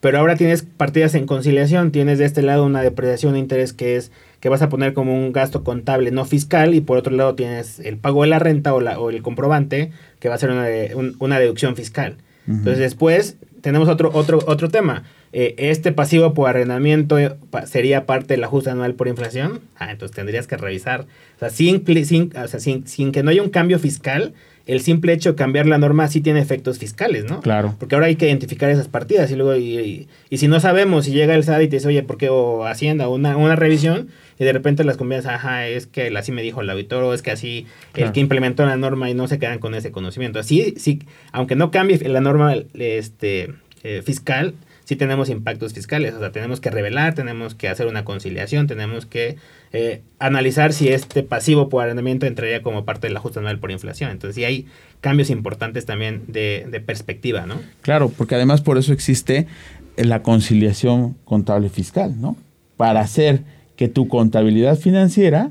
pero 0.00 0.18
ahora 0.18 0.36
tienes 0.36 0.62
partidas 0.62 1.14
en 1.14 1.26
conciliación, 1.26 1.90
tienes 1.90 2.18
de 2.18 2.26
este 2.26 2.42
lado 2.42 2.64
una 2.64 2.82
depreciación 2.82 3.32
de 3.32 3.38
interés 3.40 3.72
que 3.72 3.96
es 3.96 4.12
que 4.40 4.50
vas 4.50 4.60
a 4.62 4.68
poner 4.68 4.92
como 4.92 5.14
un 5.14 5.32
gasto 5.32 5.64
contable 5.64 6.10
no 6.10 6.24
fiscal 6.26 6.74
y 6.74 6.80
por 6.82 6.98
otro 6.98 7.16
lado 7.16 7.34
tienes 7.34 7.80
el 7.80 7.96
pago 7.96 8.22
de 8.22 8.28
la 8.28 8.38
renta 8.38 8.74
o, 8.74 8.80
la, 8.80 9.00
o 9.00 9.08
el 9.10 9.22
comprobante 9.22 9.90
que 10.20 10.28
va 10.28 10.34
a 10.34 10.38
ser 10.38 10.50
una, 10.50 10.64
de- 10.64 10.94
un- 10.94 11.16
una 11.18 11.38
deducción 11.40 11.74
fiscal. 11.74 12.16
Entonces 12.46 12.78
después 12.78 13.38
tenemos 13.62 13.88
otro, 13.88 14.10
otro, 14.12 14.38
otro 14.46 14.68
tema. 14.68 15.02
Eh, 15.38 15.54
este 15.58 15.92
pasivo 15.92 16.32
por 16.32 16.48
arrendamiento 16.48 17.18
eh, 17.18 17.30
sería 17.66 18.06
parte 18.06 18.32
del 18.32 18.44
ajuste 18.44 18.70
anual 18.70 18.94
por 18.94 19.06
inflación. 19.06 19.60
Ah, 19.78 19.90
entonces 19.92 20.16
tendrías 20.16 20.46
que 20.46 20.56
revisar. 20.56 21.02
O 21.36 21.38
sea, 21.40 21.50
sin, 21.50 21.84
sin, 22.06 22.32
o 22.42 22.48
sea, 22.48 22.58
sin, 22.58 22.86
sin 22.86 23.12
que 23.12 23.22
no 23.22 23.30
haya 23.30 23.42
un 23.42 23.50
cambio 23.50 23.78
fiscal, 23.78 24.32
el 24.64 24.80
simple 24.80 25.12
hecho 25.12 25.32
de 25.32 25.36
cambiar 25.36 25.66
la 25.66 25.76
norma 25.76 26.08
sí 26.08 26.22
tiene 26.22 26.40
efectos 26.40 26.78
fiscales, 26.78 27.26
¿no? 27.26 27.42
Claro. 27.42 27.74
Porque 27.78 27.94
ahora 27.96 28.06
hay 28.06 28.16
que 28.16 28.26
identificar 28.26 28.70
esas 28.70 28.88
partidas 28.88 29.30
y 29.30 29.36
luego, 29.36 29.54
y, 29.56 29.78
y- 29.78 30.08
y 30.30 30.38
si 30.38 30.48
no 30.48 30.58
sabemos, 30.58 31.04
si 31.04 31.12
llega 31.12 31.34
el 31.34 31.44
SAT 31.44 31.64
y 31.64 31.68
te 31.68 31.76
dice, 31.76 31.88
oye, 31.88 32.02
¿por 32.02 32.16
qué? 32.16 32.30
O 32.30 32.64
Hacienda, 32.64 33.06
una, 33.08 33.36
una 33.36 33.56
revisión, 33.56 34.08
y 34.38 34.44
de 34.44 34.54
repente 34.54 34.84
las 34.84 34.96
convienes, 34.96 35.26
ajá, 35.26 35.68
es 35.68 35.86
que 35.86 36.10
así 36.16 36.32
me 36.32 36.40
dijo 36.40 36.62
el 36.62 36.70
auditor, 36.70 37.02
o 37.04 37.12
es 37.12 37.20
que 37.20 37.30
así 37.30 37.66
Claro. 37.92 38.08
el 38.08 38.12
que 38.14 38.20
implementó 38.20 38.64
la 38.64 38.78
norma 38.78 39.10
y 39.10 39.14
no 39.14 39.28
se 39.28 39.38
quedan 39.38 39.58
con 39.58 39.74
ese 39.74 39.90
conocimiento. 39.92 40.38
Así, 40.38 40.72
sí, 40.78 41.00
aunque 41.30 41.56
no 41.56 41.70
cambie 41.70 41.98
la 42.08 42.22
norma 42.22 42.54
este, 42.72 43.52
eh, 43.84 44.00
fiscal, 44.02 44.54
sí 44.86 44.94
tenemos 44.94 45.28
impactos 45.28 45.74
fiscales. 45.74 46.14
O 46.14 46.20
sea, 46.20 46.30
tenemos 46.30 46.60
que 46.60 46.70
revelar, 46.70 47.14
tenemos 47.14 47.54
que 47.54 47.68
hacer 47.68 47.88
una 47.88 48.04
conciliación, 48.04 48.68
tenemos 48.68 49.04
que 49.04 49.36
eh, 49.72 50.00
analizar 50.20 50.72
si 50.72 50.88
este 50.88 51.24
pasivo 51.24 51.68
por 51.68 51.82
arrendamiento 51.82 52.24
entraría 52.24 52.62
como 52.62 52.84
parte 52.84 53.08
del 53.08 53.16
ajuste 53.16 53.40
anual 53.40 53.58
por 53.58 53.72
inflación. 53.72 54.12
Entonces, 54.12 54.36
sí 54.36 54.44
hay 54.44 54.66
cambios 55.00 55.28
importantes 55.28 55.86
también 55.86 56.22
de, 56.28 56.68
de 56.70 56.80
perspectiva, 56.80 57.46
¿no? 57.46 57.60
Claro, 57.82 58.10
porque 58.16 58.36
además 58.36 58.62
por 58.62 58.78
eso 58.78 58.92
existe 58.92 59.48
la 59.96 60.22
conciliación 60.22 61.16
contable 61.24 61.68
fiscal, 61.68 62.20
¿no? 62.20 62.36
Para 62.76 63.00
hacer 63.00 63.42
que 63.74 63.88
tu 63.88 64.06
contabilidad 64.06 64.78
financiera 64.78 65.50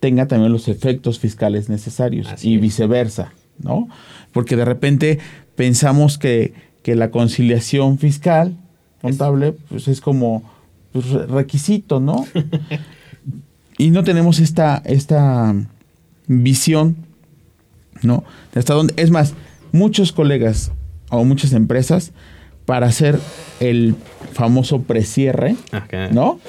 tenga 0.00 0.26
también 0.26 0.52
los 0.52 0.66
efectos 0.66 1.20
fiscales 1.20 1.68
necesarios 1.68 2.26
Así 2.26 2.54
y 2.54 2.56
viceversa, 2.56 3.32
¿no? 3.58 3.88
Porque 4.32 4.56
de 4.56 4.64
repente 4.64 5.20
pensamos 5.54 6.18
que, 6.18 6.54
que 6.88 6.94
la 6.94 7.10
conciliación 7.10 7.98
fiscal 7.98 8.56
contable 9.02 9.52
pues 9.68 9.88
es 9.88 10.00
como 10.00 10.42
pues, 10.90 11.10
re- 11.10 11.26
requisito, 11.26 12.00
¿no? 12.00 12.24
y 13.76 13.90
no 13.90 14.04
tenemos 14.04 14.38
esta, 14.38 14.80
esta 14.86 15.54
visión, 16.28 16.96
¿no? 18.02 18.24
De 18.54 18.60
hasta 18.60 18.72
dónde. 18.72 18.94
Es 18.96 19.10
más, 19.10 19.34
muchos 19.70 20.12
colegas 20.12 20.72
o 21.10 21.24
muchas 21.24 21.52
empresas, 21.52 22.12
para 22.64 22.86
hacer 22.86 23.18
el 23.60 23.94
famoso 24.32 24.80
precierre. 24.80 25.56
¿no? 26.10 26.40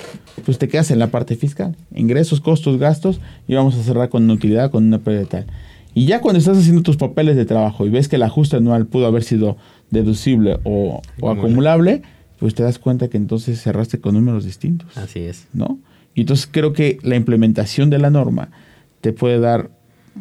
Pues 0.46 0.58
te 0.58 0.70
quedas 0.70 0.90
en 0.92 1.00
la 1.00 1.08
parte 1.08 1.36
fiscal. 1.36 1.76
Ingresos, 1.94 2.40
costos, 2.40 2.78
gastos, 2.80 3.20
y 3.46 3.56
vamos 3.56 3.76
a 3.76 3.84
cerrar 3.84 4.08
con 4.08 4.24
una 4.24 4.36
utilidad, 4.36 4.72
con 4.72 4.86
una 4.86 5.00
pérdida 5.00 5.26
tal. 5.26 5.46
Y 5.94 6.06
ya 6.06 6.22
cuando 6.22 6.40
estás 6.40 6.58
haciendo 6.58 6.82
tus 6.82 6.96
papeles 6.96 7.36
de 7.36 7.46
trabajo 7.46 7.86
y 7.86 7.90
ves 7.90 8.08
que 8.08 8.16
el 8.16 8.24
ajuste 8.24 8.56
anual 8.56 8.86
pudo 8.86 9.06
haber 9.06 9.24
sido 9.24 9.58
deducible 9.92 10.60
o, 10.64 11.02
o 11.20 11.30
Acumulable. 11.30 12.02
pues 12.40 12.56
te 12.56 12.64
das 12.64 12.80
cuenta 12.80 13.08
que 13.10 13.18
entonces 13.18 13.62
cerraste 13.62 14.00
con 14.00 14.16
números 14.16 14.46
distintos. 14.46 14.98
Así 14.98 15.20
es. 15.20 15.48
¿no? 15.54 15.80
Y 16.16 16.22
entonces 16.22 16.48
creo 16.52 16.74
que 16.74 16.98
la 17.04 17.16
implementación 17.16 17.90
de 17.90 17.98
la 18.00 18.10
norma 18.10 18.50
te 19.02 19.14
puede 19.14 19.40
dar 19.40 19.72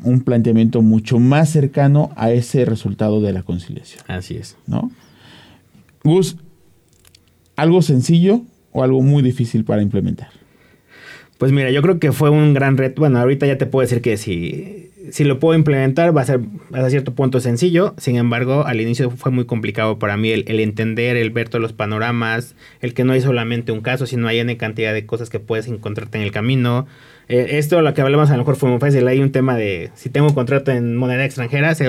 un 0.04 0.20
planteamiento 0.20 0.82
mucho 0.82 1.18
más 1.18 1.50
cercano 1.50 2.10
a 2.16 2.30
ese 2.30 2.64
resultado 2.64 3.20
de 3.20 3.32
la 3.32 3.42
conciliación, 3.42 4.04
Así 4.06 4.36
es. 4.36 4.56
¿no? 4.66 4.90
Gus, 6.04 6.36
¿algo 7.56 7.82
sencillo 7.82 8.42
o 8.72 8.84
algo 8.84 9.02
muy 9.02 9.22
difícil 9.22 9.64
para 9.64 9.82
implementar? 9.82 10.28
Pues 11.38 11.52
mira, 11.52 11.70
yo 11.70 11.82
creo 11.82 11.98
que 11.98 12.12
fue 12.12 12.30
un 12.30 12.52
gran 12.54 12.76
reto. 12.76 13.00
Bueno, 13.00 13.18
ahorita 13.18 13.46
ya 13.46 13.58
te 13.58 13.66
puedo 13.66 13.82
decir 13.82 14.02
que 14.02 14.16
si, 14.16 14.87
si 15.10 15.24
lo 15.24 15.38
puedo 15.38 15.58
implementar 15.58 16.16
va 16.16 16.22
a 16.22 16.24
ser 16.24 16.40
hasta 16.72 16.90
cierto 16.90 17.14
punto 17.14 17.40
sencillo. 17.40 17.94
Sin 17.98 18.16
embargo, 18.16 18.66
al 18.66 18.80
inicio 18.80 19.10
fue 19.10 19.32
muy 19.32 19.46
complicado 19.46 19.98
para 19.98 20.16
mí 20.16 20.30
el, 20.30 20.60
entender, 20.60 21.16
el 21.16 21.30
ver 21.30 21.48
todos 21.48 21.62
los 21.62 21.72
panoramas, 21.72 22.54
el 22.80 22.94
que 22.94 23.04
no 23.04 23.12
hay 23.12 23.20
solamente 23.20 23.72
un 23.72 23.80
caso, 23.80 24.06
sino 24.06 24.28
hay 24.28 24.40
una 24.40 24.56
cantidad 24.56 24.92
de 24.92 25.06
cosas 25.06 25.30
que 25.30 25.40
puedes 25.40 25.66
encontrarte 25.68 26.18
en 26.18 26.24
el 26.24 26.32
camino. 26.32 26.86
Eh, 27.28 27.58
esto, 27.58 27.82
lo 27.82 27.92
que 27.94 28.00
hablamos 28.00 28.30
a 28.30 28.32
lo 28.32 28.38
mejor 28.38 28.56
fue 28.56 28.70
muy 28.70 28.78
fácil. 28.78 29.06
Hay 29.06 29.20
un 29.20 29.32
tema 29.32 29.56
de 29.56 29.90
si 29.94 30.08
tengo 30.10 30.28
un 30.28 30.34
contrato 30.34 30.70
en 30.70 30.96
moneda 30.96 31.24
extranjera, 31.24 31.74
se 31.74 31.88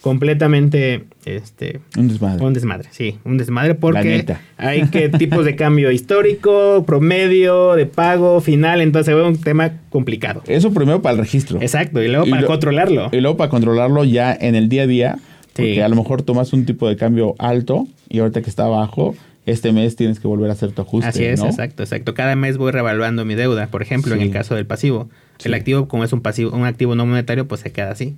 completamente 0.00 1.04
este, 1.24 1.80
Un 1.96 2.08
desmadre. 2.08 2.44
un 2.44 2.52
desmadre, 2.54 2.88
sí, 2.92 3.18
un 3.24 3.38
desmadre 3.38 3.74
porque 3.74 4.24
hay 4.56 4.82
que 4.88 5.08
tipos 5.08 5.44
de 5.44 5.56
cambio 5.56 5.90
histórico, 5.90 6.84
promedio, 6.86 7.74
de 7.74 7.86
pago, 7.86 8.40
final, 8.40 8.80
entonces 8.80 9.06
se 9.06 9.14
ve 9.14 9.26
un 9.26 9.40
tema 9.40 9.72
complicado. 9.90 10.42
Eso 10.46 10.72
primero 10.72 11.02
para 11.02 11.14
el 11.14 11.18
registro. 11.20 11.60
Exacto, 11.60 12.02
y 12.02 12.08
luego 12.08 12.26
Y 12.26 12.30
para 12.30 12.42
lo- 12.42 12.48
controlarlo. 12.48 13.08
Y 13.12 13.20
luego 13.20 13.36
para 13.36 13.50
controlarlo 13.50 14.04
ya 14.04 14.32
en 14.38 14.54
el 14.54 14.68
día 14.68 14.82
a 14.82 14.86
día, 14.86 15.18
porque 15.54 15.74
Sí. 15.74 15.80
a 15.80 15.88
lo 15.88 15.96
mejor 15.96 16.22
tomas 16.22 16.52
un 16.52 16.64
tipo 16.66 16.88
de 16.88 16.96
cambio 16.96 17.34
alto 17.38 17.86
y 18.08 18.20
ahorita 18.20 18.42
que 18.42 18.50
está 18.50 18.66
bajo, 18.68 19.16
este 19.46 19.72
mes 19.72 19.96
tienes 19.96 20.18
que 20.20 20.28
volver 20.28 20.50
a 20.50 20.52
hacer 20.54 20.72
tu 20.72 20.82
ajuste. 20.82 21.08
Así 21.08 21.24
es, 21.24 21.40
¿no? 21.40 21.46
exacto, 21.46 21.82
exacto. 21.82 22.14
Cada 22.14 22.34
mes 22.36 22.58
voy 22.58 22.72
revaluando 22.72 23.24
mi 23.24 23.34
deuda, 23.36 23.68
por 23.68 23.80
ejemplo, 23.82 24.14
en 24.14 24.20
el 24.20 24.30
caso 24.30 24.54
del 24.54 24.66
pasivo. 24.66 25.08
Sí. 25.38 25.48
El 25.48 25.54
activo, 25.54 25.86
como 25.88 26.02
es 26.04 26.12
un 26.12 26.20
pasivo, 26.20 26.50
un 26.56 26.64
activo 26.64 26.94
no 26.94 27.06
monetario, 27.06 27.46
pues 27.46 27.60
se 27.60 27.70
queda 27.70 27.90
así. 27.90 28.16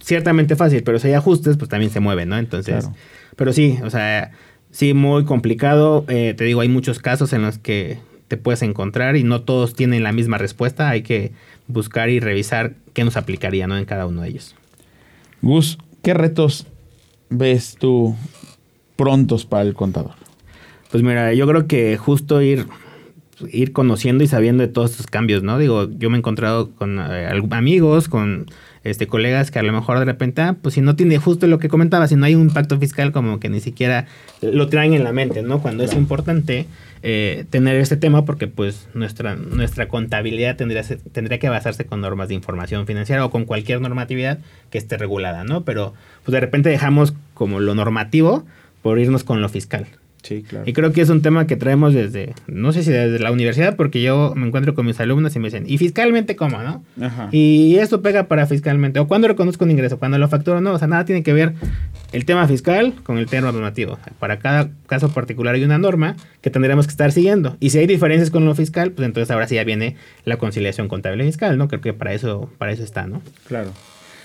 Ciertamente 0.00 0.56
fácil, 0.56 0.82
pero 0.82 0.98
si 0.98 1.08
hay 1.08 1.14
ajustes, 1.14 1.56
pues 1.56 1.68
también 1.68 1.90
se 1.92 2.00
mueve, 2.00 2.26
¿no? 2.26 2.38
Entonces, 2.38 2.84
Claro. 2.86 2.96
pero 3.36 3.52
sí, 3.52 3.78
o 3.84 3.90
sea, 3.90 4.32
sí, 4.70 4.94
muy 4.94 5.24
complicado. 5.24 6.04
Eh, 6.08 6.34
te 6.36 6.44
digo, 6.44 6.60
hay 6.62 6.68
muchos 6.68 6.98
casos 6.98 7.32
en 7.32 7.42
los 7.42 7.58
que 7.58 7.98
te 8.28 8.36
puedes 8.36 8.62
encontrar 8.62 9.16
y 9.16 9.24
no 9.24 9.42
todos 9.42 9.74
tienen 9.74 10.02
la 10.02 10.12
misma 10.12 10.38
respuesta. 10.38 10.88
Hay 10.88 11.02
que 11.02 11.32
buscar 11.66 12.08
y 12.10 12.20
revisar 12.20 12.74
qué 12.94 13.04
nos 13.04 13.16
aplicaría, 13.16 13.66
¿no? 13.66 13.76
En 13.76 13.84
cada 13.84 14.06
uno 14.06 14.22
de 14.22 14.28
ellos. 14.28 14.54
Gus, 15.42 15.78
¿qué 16.02 16.14
retos 16.14 16.66
ves 17.28 17.76
tú 17.78 18.16
prontos 18.96 19.46
para 19.46 19.62
el 19.62 19.74
contador? 19.74 20.12
Pues 20.90 21.02
mira, 21.02 21.32
yo 21.34 21.46
creo 21.46 21.66
que 21.66 21.96
justo 21.96 22.42
ir, 22.42 22.66
ir 23.50 23.72
conociendo 23.72 24.24
y 24.24 24.26
sabiendo 24.26 24.62
de 24.62 24.68
todos 24.68 24.92
estos 24.92 25.06
cambios, 25.06 25.42
¿no? 25.42 25.58
Digo, 25.58 25.88
yo 25.90 26.10
me 26.10 26.16
he 26.16 26.18
encontrado 26.18 26.70
con 26.72 26.98
eh, 26.98 27.28
amigos, 27.50 28.08
con 28.08 28.46
este 28.82 29.06
colegas 29.06 29.50
que 29.50 29.58
a 29.58 29.62
lo 29.62 29.72
mejor 29.72 29.98
de 29.98 30.04
repente, 30.06 30.40
ah, 30.42 30.56
pues 30.60 30.74
si 30.74 30.80
no 30.80 30.96
tiene 30.96 31.18
justo 31.18 31.46
lo 31.46 31.58
que 31.58 31.68
comentaba, 31.68 32.08
si 32.08 32.16
no 32.16 32.24
hay 32.26 32.34
un 32.34 32.42
impacto 32.42 32.78
fiscal, 32.78 33.12
como 33.12 33.38
que 33.38 33.48
ni 33.48 33.60
siquiera 33.60 34.06
lo 34.40 34.68
traen 34.68 34.94
en 34.94 35.04
la 35.04 35.12
mente, 35.12 35.42
¿no? 35.42 35.60
Cuando 35.60 35.84
es 35.84 35.94
importante 35.94 36.66
eh, 37.02 37.44
tener 37.50 37.76
este 37.76 37.96
tema 37.96 38.24
porque 38.24 38.46
pues 38.46 38.88
nuestra, 38.94 39.36
nuestra 39.36 39.88
contabilidad 39.88 40.56
tendría, 40.56 40.82
tendría 41.12 41.38
que 41.38 41.48
basarse 41.48 41.84
con 41.84 42.00
normas 42.00 42.28
de 42.28 42.34
información 42.34 42.86
financiera 42.86 43.24
o 43.24 43.30
con 43.30 43.44
cualquier 43.44 43.80
normatividad 43.80 44.38
que 44.70 44.78
esté 44.78 44.96
regulada, 44.96 45.44
¿no? 45.44 45.64
Pero 45.64 45.94
pues 46.24 46.32
de 46.32 46.40
repente 46.40 46.68
dejamos 46.70 47.14
como 47.34 47.60
lo 47.60 47.74
normativo 47.74 48.44
por 48.82 48.98
irnos 48.98 49.24
con 49.24 49.42
lo 49.42 49.48
fiscal. 49.48 49.86
Sí, 50.22 50.42
claro. 50.42 50.64
Y 50.68 50.72
creo 50.72 50.92
que 50.92 51.00
es 51.00 51.08
un 51.08 51.22
tema 51.22 51.46
que 51.46 51.56
traemos 51.56 51.94
desde, 51.94 52.34
no 52.46 52.72
sé 52.72 52.82
si 52.82 52.90
desde 52.90 53.18
la 53.18 53.32
universidad, 53.32 53.76
porque 53.76 54.02
yo 54.02 54.34
me 54.36 54.46
encuentro 54.46 54.74
con 54.74 54.86
mis 54.86 55.00
alumnos 55.00 55.34
y 55.34 55.38
me 55.38 55.48
dicen, 55.48 55.64
¿y 55.66 55.78
fiscalmente 55.78 56.36
cómo, 56.36 56.62
no? 56.62 56.84
Ajá. 57.00 57.28
Y 57.32 57.76
esto 57.76 58.02
pega 58.02 58.28
para 58.28 58.46
fiscalmente. 58.46 59.00
O 59.00 59.08
cuando 59.08 59.28
reconozco 59.28 59.64
un 59.64 59.70
ingreso, 59.70 59.98
cuando 59.98 60.18
lo 60.18 60.28
facturo, 60.28 60.60
no. 60.60 60.72
O 60.72 60.78
sea, 60.78 60.88
nada 60.88 61.04
tiene 61.04 61.22
que 61.22 61.32
ver 61.32 61.54
el 62.12 62.24
tema 62.24 62.46
fiscal 62.46 62.94
con 63.02 63.18
el 63.18 63.26
tema 63.26 63.52
normativo. 63.52 63.98
Para 64.18 64.38
cada 64.38 64.70
caso 64.86 65.10
particular 65.10 65.54
hay 65.54 65.64
una 65.64 65.78
norma 65.78 66.16
que 66.42 66.50
tendremos 66.50 66.86
que 66.86 66.90
estar 66.90 67.12
siguiendo. 67.12 67.56
Y 67.60 67.70
si 67.70 67.78
hay 67.78 67.86
diferencias 67.86 68.30
con 68.30 68.44
lo 68.44 68.54
fiscal, 68.54 68.92
pues 68.92 69.06
entonces 69.06 69.30
ahora 69.30 69.46
sí 69.48 69.54
ya 69.54 69.64
viene 69.64 69.96
la 70.24 70.36
conciliación 70.36 70.88
contable 70.88 71.24
y 71.24 71.26
fiscal, 71.28 71.56
¿no? 71.56 71.68
Creo 71.68 71.80
que 71.80 71.92
para 71.92 72.12
eso, 72.12 72.50
para 72.58 72.72
eso 72.72 72.82
está, 72.82 73.06
¿no? 73.06 73.22
Claro. 73.46 73.70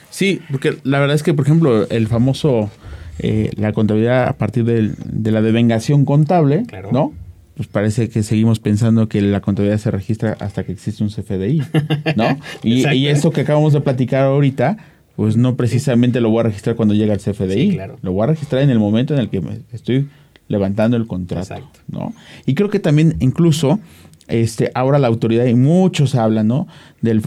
Sí, 0.09 0.41
porque 0.49 0.77
la 0.83 0.99
verdad 0.99 1.15
es 1.15 1.23
que, 1.23 1.33
por 1.33 1.45
ejemplo, 1.45 1.87
el 1.89 2.07
famoso, 2.07 2.71
eh, 3.19 3.51
la 3.55 3.71
contabilidad 3.73 4.27
a 4.27 4.33
partir 4.33 4.65
del- 4.65 4.95
de 5.05 5.31
la 5.31 5.41
devengación 5.41 6.05
contable, 6.05 6.63
Claro. 6.67 6.89
¿no? 6.91 7.13
Pues 7.55 7.67
parece 7.69 8.09
que 8.09 8.21
seguimos 8.23 8.59
pensando 8.59 9.07
que 9.07 9.21
la 9.21 9.39
contabilidad 9.39 9.77
se 9.77 9.89
registra 9.89 10.35
hasta 10.41 10.65
que 10.65 10.73
existe 10.73 11.03
un 11.03 11.09
CFDI, 11.09 11.61
¿no? 12.17 12.37
y, 12.63 12.85
y 12.93 13.07
eso 13.07 13.31
que 13.31 13.41
acabamos 13.41 13.71
de 13.71 13.79
platicar 13.81 14.23
ahorita, 14.23 14.75
pues 15.15 15.37
no 15.37 15.55
precisamente 15.55 16.19
lo 16.19 16.29
voy 16.29 16.41
a 16.41 16.43
registrar 16.43 16.75
cuando 16.75 16.93
llega 16.93 17.13
el 17.13 17.19
CFDI. 17.21 17.53
Sí, 17.53 17.71
claro. 17.75 17.97
Lo 18.01 18.11
voy 18.11 18.23
a 18.23 18.27
registrar 18.27 18.61
en 18.61 18.69
el 18.71 18.79
momento 18.79 19.13
en 19.13 19.21
el 19.21 19.29
que 19.29 19.39
me 19.39 19.59
estoy 19.71 20.09
levantando 20.49 20.97
el 20.97 21.07
contrato, 21.07 21.53
Exacto. 21.55 21.79
¿no? 21.87 22.13
Y 22.45 22.53
creo 22.55 22.69
que 22.69 22.79
también 22.79 23.15
incluso 23.21 23.79
este, 24.27 24.71
ahora 24.73 24.99
la 24.99 25.07
autoridad, 25.07 25.45
y 25.45 25.53
muchos 25.55 26.15
hablan, 26.15 26.47
¿no? 26.47 26.67
De 27.01 27.21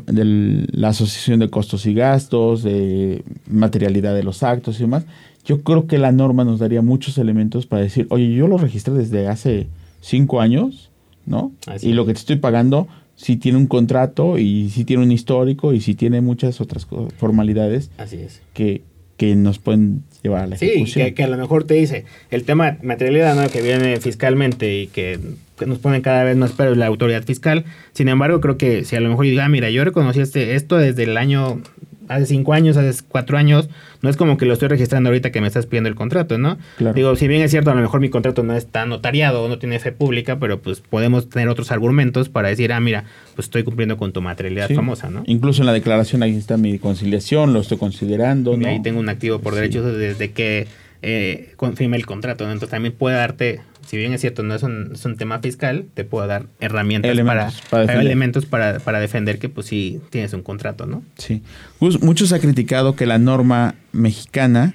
la 0.73 0.89
asociación 0.89 1.39
de 1.41 1.49
costos 1.49 1.87
y 1.87 1.95
gastos, 1.95 2.63
de 2.65 3.23
materialidad 3.49 4.15
de 4.15 4.25
los 4.25 4.43
actos 4.43 4.77
y 4.77 4.81
demás. 4.83 5.05
Yo 5.49 5.63
creo 5.63 5.87
que 5.89 5.99
la 5.99 6.13
norma 6.13 6.45
nos 6.45 6.61
daría 6.61 6.83
muchos 6.83 7.19
elementos 7.19 7.67
para 7.67 7.83
decir, 7.83 8.07
oye, 8.11 8.31
yo 8.33 8.47
lo 8.47 8.59
registré 8.59 8.93
desde 8.95 9.27
hace 9.27 9.67
cinco 10.01 10.41
años, 10.41 10.91
¿no? 11.27 11.51
Así 11.67 11.89
y 11.89 11.93
lo 11.95 12.07
que 12.07 12.13
te 12.13 12.21
estoy 12.21 12.37
pagando 12.37 12.87
sí 13.17 13.37
tiene 13.37 13.59
un 13.59 13.67
contrato 13.67 14.39
y 14.39 14.69
sí 14.69 14.85
tiene 14.85 15.03
un 15.03 15.11
histórico 15.11 15.73
y 15.73 15.81
sí 15.81 15.95
tiene 15.97 16.21
muchas 16.21 16.61
otras 16.61 16.87
formalidades 17.17 17.91
Así 17.99 18.17
es. 18.17 18.41
que, 18.55 18.83
que 19.17 19.35
nos 19.35 19.59
pueden 19.59 20.03
llevar 20.23 20.43
a 20.45 20.47
la 20.47 20.57
Sí, 20.57 20.67
ejecución. 20.67 21.07
que, 21.07 21.15
que 21.15 21.25
a 21.25 21.29
lo 21.29 21.37
mejor 21.37 21.65
te 21.65 21.75
dice 21.75 22.05
el 22.31 22.45
tema 22.45 22.73
de 22.73 22.87
materialidad 22.87 23.35
¿no? 23.35 23.49
que 23.51 23.61
viene 23.63 23.99
fiscalmente 24.01 24.83
y 24.83 24.87
que, 24.87 25.19
que 25.59 25.67
nos 25.67 25.79
ponen 25.79 26.01
cada 26.03 26.23
vez 26.25 26.37
más 26.37 26.53
pero 26.57 26.75
la 26.77 26.87
autoridad 26.87 27.25
fiscal. 27.25 27.65
Sin 27.93 28.09
embargo, 28.09 28.41
creo 28.41 28.57
que 28.57 28.85
si 28.85 28.95
a 28.95 29.01
lo 29.01 29.09
mejor 29.09 29.25
yo 29.25 29.31
digo, 29.31 29.43
ah, 29.43 29.49
mira, 29.49 29.69
yo 29.71 29.83
reconocí 29.85 30.21
este, 30.21 30.55
esto 30.55 30.77
desde 30.77 31.03
el 31.03 31.17
año, 31.17 31.61
hace 32.09 32.27
cinco 32.27 32.53
años, 32.53 32.77
hace 32.77 33.03
cuatro 33.09 33.39
años, 33.39 33.69
no 34.03 34.11
es 34.11 34.17
como 34.17 34.37
que 34.37 34.47
lo 34.47 34.53
estoy 34.55 34.69
registrando 34.69 35.09
ahorita 35.09 35.31
que 35.31 35.41
me 35.41 35.47
estás 35.47 35.67
pidiendo 35.67 35.89
el 35.89 35.95
contrato, 35.95 36.39
¿no? 36.39 36.59
Claro. 36.77 36.95
Digo, 36.95 37.17
si 37.17 37.29
bien 37.29 37.43
es 37.43 37.51
cierto, 37.51 37.71
a 37.71 37.75
lo 37.75 37.81
mejor 37.81 38.01
mi 38.01 38.09
contrato 38.11 38.43
no 38.43 38.55
está 38.55 38.87
notariado, 38.87 39.49
no 39.49 39.59
tiene 39.59 39.79
fe 39.79 39.93
pública, 39.93 40.39
pero 40.39 40.61
pues 40.61 40.81
podemos 40.81 41.29
tener 41.29 41.49
otros 41.49 41.71
argumentos 41.73 42.29
para 42.29 42.49
decir, 42.49 42.73
ah, 42.73 42.81
mira, 42.81 43.05
pues 43.35 43.47
estoy 43.47 43.63
cumpliendo 43.65 43.97
con 43.97 44.13
tu 44.13 44.21
materialidad 44.23 44.69
Sí. 44.69 44.75
famosa, 44.75 45.11
¿no? 45.11 45.23
Incluso 45.27 45.63
en 45.63 45.67
la 45.67 45.73
declaración 45.73 46.23
ahí 46.23 46.37
está 46.37 46.57
mi 46.57 46.79
conciliación, 46.79 47.53
lo 47.53 47.61
estoy 47.61 47.79
considerando. 47.79 48.55
Y 48.55 48.59
¿no? 48.59 48.69
ahí 48.69 48.83
tengo 48.83 49.01
un 49.01 49.09
activo 49.09 49.39
por 49.41 49.53
Sí. 49.55 49.61
derechos 49.61 49.97
desde 49.97 50.33
que 50.33 50.67
eh, 51.01 51.53
confirme 51.57 51.97
el 51.97 52.07
contrato. 52.07 52.45
¿no? 52.45 52.51
Entonces 52.53 52.71
también 52.73 52.93
puede 52.93 53.17
darte, 53.17 53.61
si 53.89 53.97
bien 53.97 54.13
es 54.13 54.21
cierto, 54.21 54.43
no 54.43 54.55
es 54.55 54.63
un, 54.63 54.91
es 54.93 55.07
un 55.07 55.17
tema 55.17 55.39
fiscal, 55.39 55.87
te 55.95 56.05
puede 56.05 56.29
dar 56.29 56.45
herramientas 56.61 57.11
Elementos 57.11 57.63
para, 57.63 57.71
para 57.71 57.83
defender. 57.85 58.07
elementos 58.07 58.45
para, 58.45 58.79
para 58.81 59.01
defender 59.01 59.39
que 59.39 59.49
pues 59.49 59.67
sí 59.67 60.03
tienes 60.11 60.35
un 60.35 60.43
contrato, 60.43 60.85
¿no? 60.85 61.03
Sí. 61.17 61.43
Gus, 61.81 62.03
muchos 62.03 62.35
ha 62.35 62.39
criticado 62.39 62.97
que 62.97 63.07
la 63.07 63.17
norma 63.17 63.77
mexicana 63.93 64.75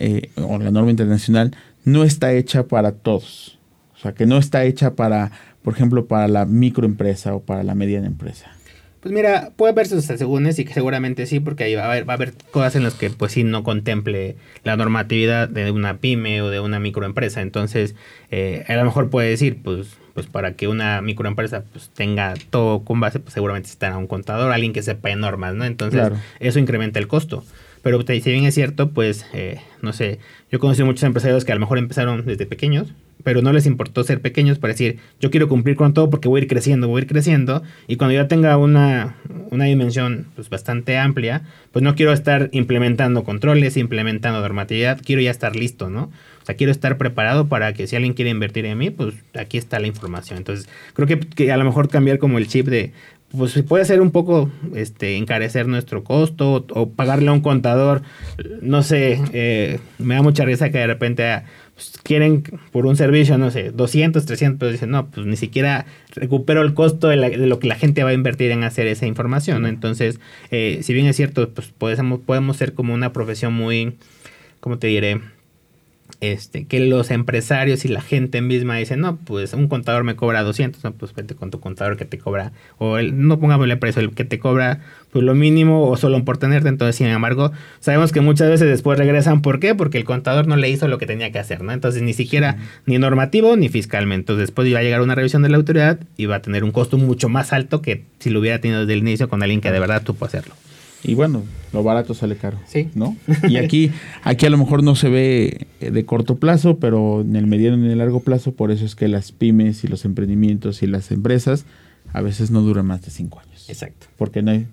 eh, 0.00 0.30
o 0.34 0.58
la 0.58 0.72
norma 0.72 0.90
internacional 0.90 1.54
no 1.84 2.02
está 2.02 2.32
hecha 2.32 2.64
para 2.64 2.90
todos. 2.90 3.60
O 3.94 3.98
sea, 4.00 4.12
que 4.12 4.26
no 4.26 4.38
está 4.38 4.64
hecha 4.64 4.96
para, 4.96 5.30
por 5.62 5.74
ejemplo, 5.74 6.06
para 6.06 6.26
la 6.26 6.44
microempresa 6.44 7.36
o 7.36 7.40
para 7.40 7.62
la 7.62 7.76
mediana 7.76 8.08
empresa. 8.08 8.50
Pues 9.00 9.14
mira, 9.14 9.52
puede 9.56 9.72
haber 9.72 9.86
sus 9.86 10.10
asegúnes 10.10 10.58
y 10.58 10.64
que 10.64 10.74
seguramente 10.74 11.26
sí, 11.26 11.38
porque 11.38 11.64
ahí 11.64 11.74
va 11.76 11.82
a 11.82 11.86
haber, 11.92 12.08
va 12.08 12.14
a 12.14 12.16
haber 12.16 12.32
cosas 12.50 12.74
en 12.74 12.82
las 12.82 12.94
que 12.94 13.10
pues 13.10 13.30
sí 13.32 13.44
no 13.44 13.62
contemple 13.62 14.34
la 14.64 14.76
normatividad 14.76 15.48
de 15.48 15.70
una 15.70 15.98
pyme 15.98 16.42
o 16.42 16.50
de 16.50 16.58
una 16.58 16.80
microempresa. 16.80 17.40
Entonces, 17.40 17.94
eh, 18.32 18.64
a 18.66 18.74
lo 18.74 18.84
mejor 18.84 19.08
puede 19.08 19.30
decir, 19.30 19.58
pues, 19.62 19.88
pues 20.14 20.26
para 20.26 20.54
que 20.54 20.66
una 20.66 21.00
microempresa 21.00 21.62
pues 21.72 21.90
tenga 21.90 22.34
todo 22.50 22.80
con 22.84 22.98
base, 22.98 23.20
pues 23.20 23.34
seguramente 23.34 23.66
necesitará 23.66 23.96
un 23.98 24.08
contador, 24.08 24.50
alguien 24.50 24.72
que 24.72 24.82
sepa 24.82 25.10
de 25.10 25.16
normas, 25.16 25.54
¿no? 25.54 25.64
Entonces, 25.64 26.00
Claro. 26.00 26.16
eso 26.40 26.58
incrementa 26.58 26.98
el 26.98 27.06
costo. 27.06 27.44
Pero 27.82 28.04
te- 28.04 28.20
si 28.20 28.32
bien 28.32 28.44
es 28.46 28.54
cierto, 28.56 28.90
pues, 28.90 29.24
eh, 29.32 29.60
no 29.80 29.92
sé, 29.92 30.18
yo 30.50 30.56
he 30.56 30.58
conocido 30.58 30.86
muchos 30.86 31.04
empresarios 31.04 31.44
que 31.44 31.52
a 31.52 31.54
lo 31.54 31.60
mejor 31.60 31.78
empezaron 31.78 32.26
desde 32.26 32.46
pequeños, 32.46 32.88
pero 33.24 33.42
no 33.42 33.52
les 33.52 33.66
importó 33.66 34.04
ser 34.04 34.20
pequeños 34.20 34.58
para 34.58 34.72
decir, 34.72 34.98
yo 35.20 35.30
quiero 35.30 35.48
cumplir 35.48 35.76
con 35.76 35.94
todo 35.94 36.10
porque 36.10 36.28
voy 36.28 36.40
a 36.40 36.42
ir 36.44 36.48
creciendo, 36.48 36.88
voy 36.88 37.00
a 37.00 37.02
ir 37.02 37.08
creciendo, 37.08 37.62
y 37.86 37.96
cuando 37.96 38.14
ya 38.14 38.28
tenga 38.28 38.56
una, 38.56 39.16
una 39.50 39.64
dimensión 39.64 40.26
pues, 40.34 40.48
bastante 40.48 40.98
amplia, 40.98 41.42
pues 41.72 41.82
no 41.82 41.94
quiero 41.94 42.12
estar 42.12 42.48
implementando 42.52 43.24
controles, 43.24 43.76
implementando 43.76 44.40
normatividad, 44.40 45.00
quiero 45.04 45.22
ya 45.22 45.30
estar 45.30 45.56
listo, 45.56 45.90
¿no? 45.90 46.10
O 46.42 46.46
sea, 46.46 46.56
quiero 46.56 46.72
estar 46.72 46.96
preparado 46.96 47.48
para 47.48 47.74
que 47.74 47.86
si 47.86 47.96
alguien 47.96 48.14
quiere 48.14 48.30
invertir 48.30 48.64
en 48.64 48.78
mí, 48.78 48.90
pues 48.90 49.14
aquí 49.38 49.58
está 49.58 49.78
la 49.78 49.86
información. 49.86 50.38
Entonces, 50.38 50.66
creo 50.94 51.06
que, 51.06 51.18
que 51.20 51.52
a 51.52 51.56
lo 51.58 51.64
mejor 51.64 51.90
cambiar 51.90 52.18
como 52.18 52.38
el 52.38 52.48
chip 52.48 52.68
de, 52.68 52.92
pues 53.36 53.62
puede 53.62 53.84
ser 53.84 54.00
un 54.00 54.10
poco 54.10 54.50
este 54.74 55.16
encarecer 55.16 55.66
nuestro 55.66 56.02
costo 56.04 56.52
o, 56.52 56.80
o 56.80 56.88
pagarle 56.90 57.28
a 57.28 57.32
un 57.32 57.40
contador, 57.40 58.02
no 58.62 58.82
sé, 58.82 59.20
eh, 59.32 59.80
me 59.98 60.14
da 60.14 60.22
mucha 60.22 60.44
risa 60.44 60.70
que 60.70 60.78
de 60.78 60.86
repente 60.86 61.42
pues, 61.78 61.92
quieren 62.02 62.42
por 62.72 62.86
un 62.86 62.96
servicio, 62.96 63.38
no 63.38 63.52
sé, 63.52 63.70
200, 63.70 64.26
300 64.26 64.58
pesos, 64.58 64.72
dicen, 64.72 64.90
no, 64.90 65.06
pues 65.10 65.24
ni 65.28 65.36
siquiera 65.36 65.86
recupero 66.10 66.62
el 66.62 66.74
costo 66.74 67.06
de, 67.08 67.14
la- 67.16 67.30
de 67.30 67.46
lo 67.46 67.60
que 67.60 67.68
la 67.68 67.76
gente 67.76 68.02
va 68.02 68.10
a 68.10 68.14
invertir 68.14 68.50
en 68.50 68.64
hacer 68.64 68.88
esa 68.88 69.06
información, 69.06 69.62
¿no? 69.62 69.68
Entonces, 69.68 70.18
eh, 70.50 70.80
si 70.82 70.92
bien 70.92 71.06
es 71.06 71.14
cierto, 71.14 71.50
pues 71.50 71.68
podemos, 71.68 72.18
podemos 72.20 72.56
ser 72.56 72.72
como 72.74 72.94
una 72.94 73.12
profesión 73.12 73.54
muy, 73.54 73.94
¿cómo 74.60 74.78
te 74.78 74.88
diré? 74.88 75.20
Este, 76.20 76.66
que 76.66 76.80
los 76.80 77.10
empresarios 77.10 77.84
y 77.84 77.88
la 77.88 78.00
gente 78.00 78.40
misma 78.40 78.76
dicen, 78.76 79.00
no, 79.00 79.16
pues 79.16 79.52
un 79.52 79.68
contador 79.68 80.04
me 80.04 80.16
cobra 80.16 80.42
200, 80.42 80.82
no, 80.82 80.92
pues 80.92 81.14
vete 81.14 81.34
con 81.34 81.50
tu 81.50 81.60
contador 81.60 81.96
que 81.96 82.04
te 82.04 82.18
cobra, 82.18 82.52
o 82.78 82.98
el, 82.98 83.26
no 83.26 83.38
pongámosle 83.38 83.76
precio, 83.76 84.02
el 84.02 84.10
que 84.14 84.24
te 84.24 84.38
cobra 84.38 84.80
pues 85.12 85.24
lo 85.24 85.34
mínimo 85.34 85.88
o 85.88 85.96
solo 85.96 86.22
por 86.24 86.38
tenerte, 86.38 86.68
entonces 86.68 86.96
sin 86.96 87.06
embargo, 87.06 87.52
sabemos 87.80 88.12
que 88.12 88.20
muchas 88.20 88.48
veces 88.48 88.68
después 88.68 88.98
regresan, 88.98 89.42
¿por 89.42 89.60
qué? 89.60 89.74
Porque 89.74 89.98
el 89.98 90.04
contador 90.04 90.46
no 90.46 90.56
le 90.56 90.68
hizo 90.68 90.88
lo 90.88 90.98
que 90.98 91.06
tenía 91.06 91.30
que 91.30 91.38
hacer, 91.38 91.62
¿no? 91.62 91.72
Entonces 91.72 92.02
ni 92.02 92.12
siquiera 92.12 92.56
ni 92.84 92.98
normativo 92.98 93.56
ni 93.56 93.68
fiscalmente, 93.68 94.22
entonces 94.22 94.48
después 94.48 94.68
iba 94.68 94.80
a 94.80 94.82
llegar 94.82 95.00
una 95.00 95.14
revisión 95.14 95.42
de 95.42 95.48
la 95.48 95.56
autoridad 95.56 96.00
y 96.16 96.26
va 96.26 96.36
a 96.36 96.42
tener 96.42 96.64
un 96.64 96.72
costo 96.72 96.98
mucho 96.98 97.28
más 97.28 97.52
alto 97.52 97.80
que 97.80 98.04
si 98.18 98.30
lo 98.30 98.40
hubiera 98.40 98.60
tenido 98.60 98.80
desde 98.80 98.94
el 98.94 99.00
inicio 99.00 99.28
con 99.28 99.42
alguien 99.42 99.60
que 99.60 99.70
de 99.70 99.80
verdad 99.80 100.02
supo 100.04 100.24
hacerlo. 100.24 100.54
Y 101.04 101.14
bueno, 101.14 101.42
lo 101.72 101.82
barato 101.82 102.14
sale 102.14 102.36
caro. 102.36 102.58
Sí. 102.66 102.90
¿No? 102.94 103.16
Y 103.48 103.56
aquí, 103.56 103.90
aquí 104.22 104.46
a 104.46 104.50
lo 104.50 104.58
mejor 104.58 104.82
no 104.82 104.94
se 104.96 105.08
ve 105.08 105.66
eh, 105.80 105.90
de 105.90 106.04
corto 106.04 106.36
plazo, 106.36 106.78
pero 106.78 107.20
en 107.20 107.36
el 107.36 107.46
mediano 107.46 107.76
y 107.78 107.86
en 107.86 107.90
el 107.92 107.98
largo 107.98 108.20
plazo, 108.20 108.52
por 108.52 108.70
eso 108.70 108.84
es 108.84 108.94
que 108.96 109.08
las 109.08 109.32
pymes 109.32 109.84
y 109.84 109.88
los 109.88 110.04
emprendimientos 110.04 110.82
y 110.82 110.86
las 110.86 111.10
empresas 111.10 111.64
a 112.12 112.20
veces 112.22 112.50
no 112.50 112.62
duran 112.62 112.86
más 112.86 113.02
de 113.02 113.10
cinco 113.10 113.40
años. 113.40 113.68
Exacto. 113.68 114.06
Porque 114.16 114.42
no 114.42 114.50
hay 114.50 114.66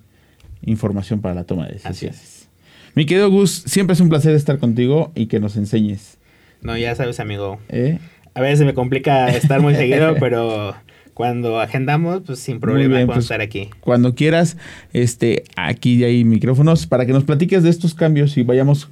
información 0.63 1.21
para 1.21 1.35
la 1.35 1.43
toma 1.43 1.67
de 1.67 1.75
Así 1.75 1.87
decisiones. 2.07 2.21
es. 2.21 2.47
Mi 2.95 3.05
querido 3.05 3.29
Gus, 3.29 3.51
siempre 3.65 3.93
es 3.93 3.99
un 3.99 4.09
placer 4.09 4.33
estar 4.35 4.57
contigo 4.57 5.11
y 5.15 5.27
que 5.27 5.39
nos 5.39 5.57
enseñes. 5.57 6.17
No, 6.61 6.77
ya 6.77 6.95
sabes, 6.95 7.19
amigo, 7.19 7.59
¿eh? 7.69 7.99
A 8.33 8.41
veces 8.41 8.65
me 8.65 8.73
complica 8.73 9.27
estar 9.29 9.61
muy 9.61 9.75
seguido, 9.75 10.15
pero 10.19 10.75
cuando 11.15 11.61
agendamos, 11.61 12.23
pues 12.25 12.39
sin 12.39 12.59
problema 12.59 12.97
bien, 12.97 13.07
pues, 13.07 13.19
estar 13.19 13.39
aquí. 13.39 13.69
Cuando 13.79 14.15
quieras, 14.15 14.57
este, 14.91 15.45
aquí 15.55 16.03
hay 16.03 16.25
micrófonos 16.25 16.87
para 16.87 17.05
que 17.05 17.13
nos 17.13 17.23
platiques 17.23 17.63
de 17.63 17.69
estos 17.69 17.93
cambios 17.93 18.35
y 18.35 18.43
vayamos 18.43 18.89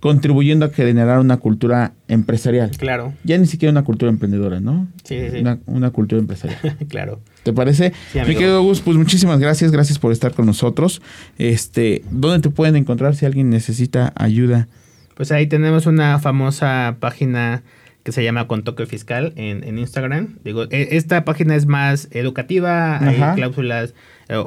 contribuyendo 0.00 0.66
a 0.66 0.70
generar 0.70 1.20
una 1.20 1.36
cultura 1.36 1.92
empresarial. 2.08 2.72
Claro, 2.76 3.14
Ya 3.22 3.38
ni 3.38 3.46
siquiera 3.46 3.70
una 3.70 3.84
cultura 3.84 4.10
emprendedora, 4.10 4.58
¿no? 4.58 4.88
Sí, 5.04 5.16
sí. 5.30 5.38
Una, 5.38 5.60
una 5.66 5.90
cultura 5.92 6.20
empresarial. 6.20 6.76
claro. 6.88 7.20
¿Te 7.44 7.52
parece? 7.52 7.92
Sí, 8.12 8.18
Mi 8.26 8.34
querido 8.34 8.60
Gus, 8.64 8.80
pues 8.80 8.96
muchísimas 8.96 9.38
gracias, 9.38 9.70
gracias 9.70 10.00
por 10.00 10.10
estar 10.10 10.32
con 10.32 10.46
nosotros. 10.46 11.00
Este, 11.38 12.02
¿dónde 12.10 12.40
te 12.40 12.50
pueden 12.52 12.74
encontrar 12.74 13.14
si 13.14 13.24
alguien 13.24 13.50
necesita 13.50 14.12
ayuda? 14.16 14.66
Pues 15.14 15.30
ahí 15.30 15.46
tenemos 15.46 15.86
una 15.86 16.18
famosa 16.18 16.96
página 16.98 17.62
que 18.02 18.12
se 18.12 18.24
llama 18.24 18.48
Con 18.48 18.64
Toque 18.64 18.86
Fiscal 18.86 19.32
en, 19.36 19.62
en 19.64 19.78
Instagram. 19.78 20.38
Digo, 20.44 20.64
e- 20.64 20.88
esta 20.96 21.24
página 21.24 21.54
es 21.54 21.66
más 21.66 22.08
educativa, 22.10 22.96
Ajá. 22.96 23.30
hay 23.30 23.36
cláusulas 23.36 23.94
eh, 24.28 24.36
o, 24.36 24.44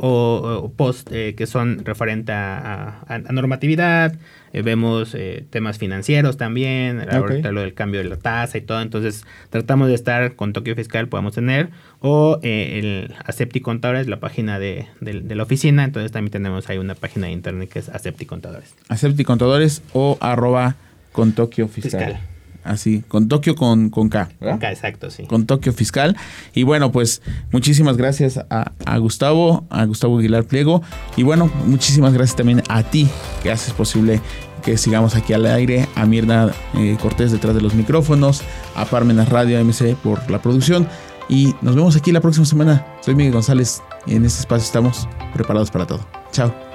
o 0.64 0.72
post 0.74 1.10
eh, 1.12 1.36
que 1.36 1.48
son 1.48 1.86
referente 1.86 2.32
a, 2.34 3.00
a- 3.08 3.16
a 3.16 3.20
normatividad. 3.32 4.16
Eh, 4.52 4.62
vemos 4.62 5.14
eh, 5.16 5.46
temas 5.50 5.78
financieros 5.78 6.38
también, 6.38 7.02
ahorita 7.12 7.52
lo 7.52 7.62
del 7.62 7.74
cambio 7.74 8.02
de 8.02 8.10
la 8.10 8.18
tasa 8.18 8.58
y 8.58 8.62
todo. 8.62 8.82
Entonces, 8.82 9.26
tratamos 9.50 9.88
de 9.90 9.96
estar 9.96 10.36
con 10.36 10.54
Tokio 10.54 10.76
Fiscal, 10.76 11.08
podamos 11.10 11.34
tener. 11.36 11.70
O 12.00 12.40
eh, 12.42 12.80
el 12.80 13.16
Acepti 13.26 13.60
Contadores, 13.60 14.08
la 14.08 14.20
página 14.20 14.60
de, 14.60 14.88
de- 15.02 15.22
de 15.22 15.36
la 15.36 15.44
oficina. 15.44 15.84
Entonces, 15.84 16.12
también 16.12 16.32
tenemos 16.32 16.70
ahí 16.70 16.78
una 16.78 16.96
página 16.96 17.28
de 17.28 17.34
internet 17.34 17.70
que 17.70 17.80
es 17.80 17.90
Acepti 17.90 18.26
Contadores. 18.26 18.76
Acepti 18.90 19.24
Contadores 19.24 19.82
o 19.94 20.18
arroba 20.22 20.76
con 21.12 21.32
Tokio 21.34 21.68
Fiscal. 21.68 22.06
Fiscal. 22.06 22.20
Así, 22.66 23.04
con 23.08 23.28
Tokio 23.28 23.56
con, 23.56 23.90
con 23.90 24.10
K. 24.10 24.30
¿verdad? 24.40 24.56
Acá, 24.56 24.72
exacto, 24.72 25.10
sí. 25.12 25.24
con 25.24 25.46
Tokio 25.46 25.72
Fiscal. 25.72 26.18
Y 26.54 26.64
bueno, 26.64 26.92
pues 26.92 27.22
muchísimas 27.52 27.96
gracias 27.96 28.38
a, 28.50 28.72
a 28.86 28.98
Gustavo, 28.98 29.66
a 29.70 29.86
Gustavo 29.86 30.18
Aguilar 30.18 30.44
Pliego. 30.46 30.82
Y 31.16 31.24
bueno, 31.24 31.50
muchísimas 31.66 32.14
gracias 32.14 32.36
también 32.36 32.64
a 32.68 32.84
ti 32.84 33.08
que 33.44 33.52
haces 33.52 33.74
posible 33.74 34.20
que 34.64 34.78
sigamos 34.78 35.16
aquí 35.16 35.34
al 35.34 35.46
aire, 35.46 35.88
a 35.96 36.08
Mirna 36.08 36.52
eh, 36.74 36.98
Cortés 37.00 37.32
detrás 37.32 37.54
de 37.54 37.62
los 37.62 37.76
micrófonos, 37.76 38.42
a 38.76 38.86
Parmenas 38.86 39.30
Radio 39.30 39.64
MC 39.64 39.96
por 39.96 40.30
la 40.30 40.42
producción. 40.42 40.88
Y 41.30 41.56
nos 41.62 41.76
vemos 41.76 41.96
aquí 41.96 42.12
la 42.12 42.22
próxima 42.22 42.46
semana. 42.46 42.86
Soy 43.02 43.16
Miguel 43.16 43.34
González 43.34 43.82
en 44.08 44.26
este 44.26 44.42
espacio 44.42 44.66
estamos 44.66 45.08
preparados 45.34 45.72
para 45.72 45.86
todo. 45.86 46.06
Chao. 46.32 46.75